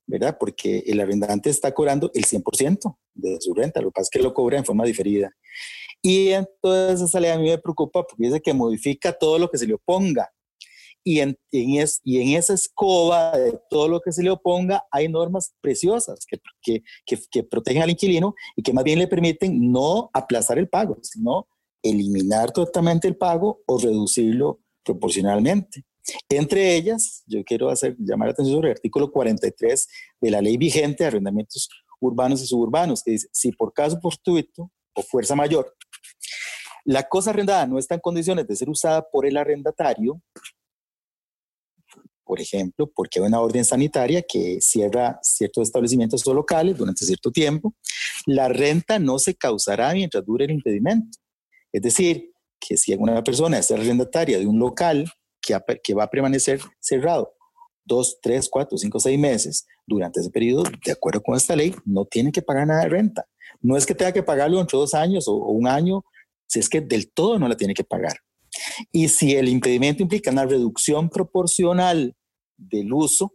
¿verdad? 0.09 0.37
Porque 0.41 0.83
el 0.89 0.99
arrendante 0.99 1.51
está 1.51 1.73
cobrando 1.73 2.11
el 2.15 2.25
100% 2.25 2.97
de 3.15 3.41
su 3.41 3.55
renta, 3.55 3.81
lo 3.81 3.89
que 3.89 3.95
pasa 3.95 4.03
es 4.03 4.11
que 4.11 4.23
lo 4.23 4.35
cobra 4.35 4.59
en 4.59 4.65
forma 4.65 4.85
diferida. 4.85 5.31
Y 6.03 6.31
entonces 6.31 7.01
esa 7.01 7.21
ley 7.21 7.31
a 7.31 7.39
mí 7.39 7.49
me 7.49 7.59
preocupa 7.59 8.03
porque 8.03 8.27
dice 8.27 8.41
que 8.41 8.53
modifica 8.53 9.13
todo 9.13 9.39
lo 9.39 9.49
que 9.49 9.59
se 9.59 9.67
le 9.67 9.75
oponga 9.75 10.31
y 11.05 11.21
en, 11.21 11.37
es, 11.53 12.01
y 12.03 12.21
en 12.21 12.37
esa 12.39 12.55
escoba 12.55 13.37
de 13.37 13.61
todo 13.69 13.89
lo 13.89 14.01
que 14.01 14.11
se 14.11 14.23
le 14.23 14.31
oponga 14.31 14.85
hay 14.91 15.09
normas 15.09 15.55
preciosas 15.61 16.25
que, 16.27 16.39
que, 16.63 16.83
que, 17.31 17.43
protegen 17.45 17.83
al 17.83 17.91
inquilino 17.91 18.35
y 18.57 18.63
que 18.63 18.73
más 18.73 18.85
bien 18.85 18.99
le 18.99 19.07
permiten 19.07 19.71
no 19.71 20.11
aplazar 20.15 20.59
el 20.59 20.69
pago, 20.69 20.97
sino 21.03 21.47
eliminar 21.83 22.53
totalmente 22.53 23.07
el 23.07 23.17
pago 23.17 23.63
o 23.67 23.79
reducirlo 23.79 24.61
proporcionalmente. 24.83 25.85
Entre 26.29 26.75
ellas, 26.75 27.23
yo 27.27 27.45
quiero 27.45 27.69
hacer, 27.69 27.97
llamar 27.99 28.29
la 28.29 28.33
atención 28.33 28.57
sobre 28.57 28.71
el 28.71 28.77
artículo 28.77 29.11
43 29.11 29.89
de 30.21 30.31
la 30.31 30.41
ley 30.41 30.57
vigente 30.57 31.05
de 31.05 31.09
arrendamientos 31.09 31.69
urbanos 32.01 32.43
y 32.43 32.47
suburbanos, 32.47 33.03
que 33.03 33.13
dice, 33.13 33.29
si 33.33 33.53
por 33.53 33.73
caso 33.73 33.99
fortuito 34.01 34.71
o 34.95 35.03
fuerza 35.03 35.35
mayor, 35.35 35.75
la 36.85 37.03
cosa 37.09 37.31
arrendada 37.31 37.67
no 37.67 37.79
está 37.79 37.95
en 37.95 38.01
condiciones 38.01 38.47
de 38.47 38.57
ser 38.57 38.69
usada 38.69 39.03
por 39.11 39.27
el 39.27 39.37
arrendatario, 39.37 40.21
por 42.25 42.41
ejemplo, 42.41 42.91
porque 42.95 43.21
hay 43.21 43.27
una 43.27 43.41
orden 43.41 43.65
sanitaria 43.65 44.23
que 44.23 44.59
cierra 44.61 45.19
ciertos 45.23 45.69
establecimientos 45.69 46.27
o 46.27 46.35
locales 46.35 46.77
durante 46.77 47.05
cierto 47.05 47.31
tiempo, 47.31 47.75
la 48.27 48.49
renta 48.49 48.99
no 48.99 49.19
se 49.19 49.35
causará 49.35 49.93
mientras 49.93 50.25
dure 50.25 50.47
el 50.47 50.51
impedimento. 50.51 51.19
Es 51.73 51.83
decir, 51.83 52.33
que 52.61 52.77
si 52.77 52.93
alguna 52.93 53.23
persona 53.23 53.59
es 53.59 53.71
arrendataria 53.71 54.39
de 54.39 54.47
un 54.47 54.59
local 54.59 55.11
que, 55.41 55.59
que 55.83 55.95
va 55.95 56.05
a 56.05 56.11
permanecer 56.11 56.61
cerrado 56.81 57.34
dos, 57.85 58.19
tres, 58.21 58.49
cuatro, 58.49 58.79
cinco, 58.79 58.99
seis 58.99 59.19
meses 59.19 59.67
durante 59.87 60.21
ese 60.21 60.31
periodo, 60.31 60.65
de 60.85 60.93
acuerdo 60.93 61.23
con 61.23 61.37
esta 61.37 61.55
ley, 61.55 61.75
no 61.85 62.05
tiene 62.05 62.33
que 62.33 62.43
pagar 62.43 62.67
nada 62.67 62.83
de 62.83 62.89
renta. 62.89 63.27
No 63.61 63.77
es 63.77 63.87
que 63.87 63.95
tenga 63.95 64.13
que 64.13 64.23
pagarlo 64.23 64.61
entre 64.61 64.79
dos 64.79 64.95
años 64.95 65.29
o, 65.29 65.35
o 65.35 65.53
un 65.53 65.67
año, 65.67 66.05
si 66.47 66.59
es 66.59 66.69
que 66.69 66.81
del 66.81 67.11
todo 67.13 67.39
no 67.39 67.49
la 67.49 67.57
tiene 67.57 67.75
que 67.75 67.85
pagar. 67.85 68.19
Y 68.93 69.09
si 69.09 69.35
el 69.35 69.49
impedimento 69.49 70.03
implica 70.03 70.31
una 70.31 70.47
reducción 70.47 71.09
proporcional 71.09 72.15
del 72.57 72.93
uso, 72.93 73.35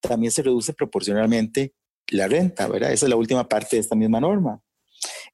también 0.00 0.32
se 0.32 0.42
reduce 0.42 0.72
proporcionalmente 0.72 1.74
la 2.10 2.28
renta, 2.28 2.68
¿verdad? 2.68 2.92
Esa 2.92 3.06
es 3.06 3.10
la 3.10 3.16
última 3.16 3.48
parte 3.48 3.76
de 3.76 3.80
esta 3.80 3.96
misma 3.96 4.20
norma. 4.20 4.62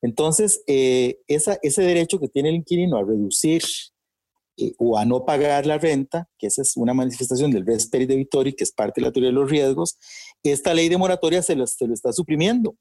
Entonces, 0.03 0.63
eh, 0.67 1.21
ese 1.29 1.83
derecho 1.83 2.19
que 2.19 2.29
tiene 2.29 2.51
el 2.51 2.57
inquilino 2.57 2.97
a 2.97 3.05
reducir 3.05 3.63
eh, 4.57 4.73
o 4.79 4.99
a 4.99 5.05
no 5.05 5.25
pagar 5.25 5.67
la 5.67 5.79
renta, 5.79 6.29
que 6.39 6.47
esa 6.47 6.63
es 6.63 6.77
una 6.77 6.95
manifestación 6.95 7.51
del 7.51 7.67
res 7.67 7.91
de 7.91 8.07
debitori, 8.07 8.53
que 8.53 8.65
es 8.65 8.73
parte 8.73 9.01
de 9.01 9.07
la 9.07 9.13
teoría 9.13 9.31
de 9.31 9.35
los 9.35 9.51
riesgos, 9.51 9.99
esta 10.43 10.75
ley 10.75 10.89
de 10.89 10.97
moratoria 10.97 11.43
se 11.43 11.57
lo, 11.57 11.67
se 11.67 11.87
lo 11.87 11.95
está 11.95 12.13
suprimiendo. 12.13 12.77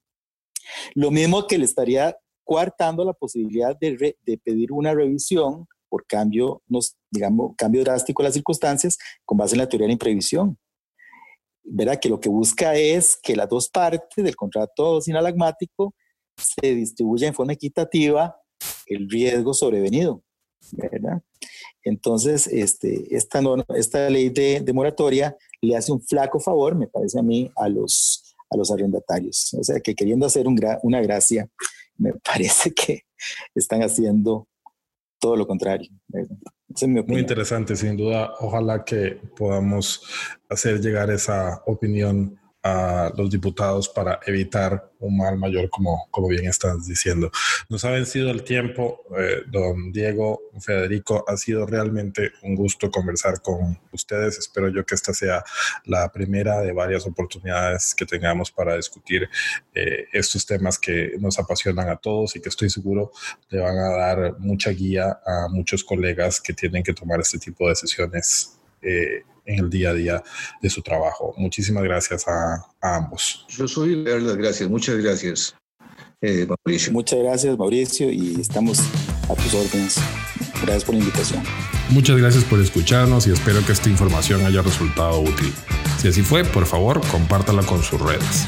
Lo 0.94 1.12
mismo 1.12 1.48
que 1.48 1.58
le 1.58 1.66
estaría 1.66 2.16
coartando 2.44 3.06
la 3.06 3.14
posibilidad 3.14 3.78
de, 3.80 4.18
de 4.22 4.38
pedir 4.38 4.72
una 4.72 4.94
revisión 4.94 5.68
por 5.94 6.08
cambio, 6.08 6.64
nos, 6.68 6.96
digamos, 7.12 7.54
cambio 7.56 7.84
drástico 7.84 8.24
de 8.24 8.30
las 8.30 8.34
circunstancias 8.34 8.98
con 9.26 9.38
base 9.38 9.54
en 9.54 9.60
la 9.60 9.70
teoría 9.70 9.84
de 9.86 9.90
la 9.90 9.94
imprevisión. 9.94 10.58
Verá 11.64 12.00
que 12.00 12.10
lo 12.10 12.20
que 12.20 12.30
busca 12.30 12.76
es 12.76 13.16
que 13.22 13.36
las 13.36 13.48
dos 13.48 13.70
partes 13.70 14.24
del 14.24 14.36
contrato 14.36 15.00
sinalagmático 15.02 15.94
se 16.36 16.74
distribuya 16.74 17.28
en 17.28 17.36
forma 17.36 17.54
equitativa 17.54 18.36
el 18.88 19.08
riesgo 19.08 19.54
sobrevenido, 19.54 20.23
¿verdad? 20.72 21.22
Entonces, 21.84 22.48
este, 22.48 23.16
esta, 23.16 23.42
esta 23.76 24.10
ley 24.10 24.30
de, 24.30 24.64
moratoria 24.74 25.36
le 25.62 25.76
hace 25.76 25.92
un 25.92 26.02
flaco 26.02 26.40
favor, 26.40 26.76
me 26.76 26.88
parece 26.88 27.20
a 27.20 27.24
mí, 27.24 27.52
a 27.56 27.70
los, 27.70 28.36
a 28.50 28.58
los 28.58 28.72
arrendatarios. 28.72 29.54
O 29.60 29.64
sea, 29.64 29.80
que 29.80 29.96
queriendo 29.96 30.26
hacer 30.26 30.46
una 30.48 31.02
gracia, 31.02 31.50
me 31.98 32.14
parece 32.24 32.74
que 32.74 33.04
están 33.56 33.82
haciendo 33.82 34.48
todo 35.20 35.36
lo 35.36 35.48
contrario. 35.48 35.90
Muy 37.08 37.20
interesante, 37.20 37.76
sin 37.76 37.96
duda. 37.96 38.34
Ojalá 38.40 38.84
que 38.84 39.20
podamos 39.38 40.02
hacer 40.50 40.82
llegar 40.82 41.10
esa 41.12 41.62
opinión 41.66 42.40
a 42.64 43.12
los 43.18 43.30
diputados 43.30 43.90
para 43.90 44.20
evitar 44.26 44.90
un 45.00 45.18
mal 45.18 45.38
mayor, 45.38 45.70
como, 45.70 46.08
como 46.10 46.30
bien 46.30 46.48
estás 46.48 46.88
diciendo. 46.88 47.30
Nos 47.68 47.84
ha 47.84 47.90
vencido 47.90 48.32
el 48.32 48.44
tiempo, 48.44 49.02
eh, 49.18 49.44
don 49.48 49.92
Diego, 49.92 50.40
Federico, 50.62 51.26
ha 51.28 51.36
sido 51.36 51.66
realmente 51.66 52.32
un 52.42 52.56
gusto 52.56 52.90
conversar 52.90 53.42
con 53.42 53.78
ustedes. 53.92 54.38
Espero 54.38 54.70
yo 54.70 54.86
que 54.86 54.96
esta 54.96 55.14
sea 55.14 55.44
la 55.84 56.10
primera 56.10 56.62
de 56.62 56.72
varias 56.72 57.06
oportunidades 57.06 57.94
que 57.94 58.06
tengamos 58.06 58.50
para 58.50 58.78
discutir 58.78 59.30
eh, 59.76 60.08
estos 60.14 60.46
temas 60.46 60.80
que 60.80 61.16
nos 61.20 61.38
apasionan 61.40 61.90
a 61.90 61.98
todos 61.98 62.38
y 62.38 62.42
que 62.42 62.48
estoy 62.48 62.70
seguro 62.70 63.12
le 63.50 63.60
van 63.60 63.78
a 63.78 63.90
dar 63.90 64.40
mucha 64.40 64.70
guía 64.70 65.20
a 65.26 65.50
muchos 65.50 65.84
colegas 65.84 66.40
que 66.40 66.54
tienen 66.54 66.82
que 66.82 66.94
tomar 66.94 67.20
este 67.20 67.40
tipo 67.40 67.66
de 67.66 67.72
decisiones. 67.72 68.58
Eh, 68.82 69.24
en 69.46 69.60
el 69.60 69.70
día 69.70 69.90
a 69.90 69.94
día 69.94 70.24
de 70.62 70.70
su 70.70 70.82
trabajo. 70.82 71.34
Muchísimas 71.38 71.84
gracias 71.84 72.28
a, 72.28 72.66
ambos. 72.82 73.46
Yo 73.50 73.68
soy 73.68 73.96
las 73.96 74.36
gracias. 74.36 74.70
Muchas 74.70 74.98
gracias, 74.98 75.56
eh, 76.22 76.46
Mauricio. 76.48 76.94
Muchas 76.94 77.20
gracias, 77.20 77.58
Mauricio, 77.58 78.12
y 78.12 78.40
estamos 78.40 78.80
a 79.30 79.36
tus 79.36 79.54
órdenes. 79.54 79.98
Gracias 80.62 80.84
por 80.84 80.96
la 80.96 81.00
invitación. 81.00 81.44
Muchas 81.90 82.18
gracias 82.18 82.44
por 82.44 82.60
escucharnos 82.60 83.28
y 83.28 83.32
espero 83.32 83.66
que 83.66 83.72
esta 83.72 83.90
información 83.90 84.46
haya 84.46 84.62
resultado 84.62 85.20
útil. 85.20 85.54
Si 86.02 86.08
así 86.08 86.22
fue, 86.22 86.44
por 86.44 86.66
favor, 86.66 87.02
compártala 87.08 87.64
con 87.64 87.84
sus 87.84 88.02
redes. 88.02 88.46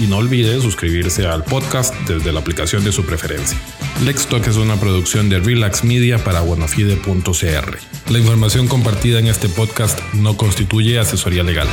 Y 0.00 0.06
no 0.06 0.18
olvide 0.18 0.60
suscribirse 0.60 1.26
al 1.26 1.44
podcast 1.44 1.94
desde 2.06 2.32
la 2.32 2.40
aplicación 2.40 2.84
de 2.84 2.92
su 2.92 3.04
preferencia. 3.04 3.58
Lextalk 4.04 4.46
es 4.46 4.56
una 4.56 4.78
producción 4.78 5.28
de 5.28 5.40
Relax 5.40 5.82
Media 5.84 6.22
para 6.22 6.40
buenafide.cr. 6.40 7.78
La 8.10 8.18
información 8.18 8.68
compartida 8.68 9.18
en 9.18 9.26
este 9.26 9.48
podcast 9.48 9.98
no 10.14 10.36
constituye 10.36 10.98
asesoría 10.98 11.42
legal. 11.42 11.68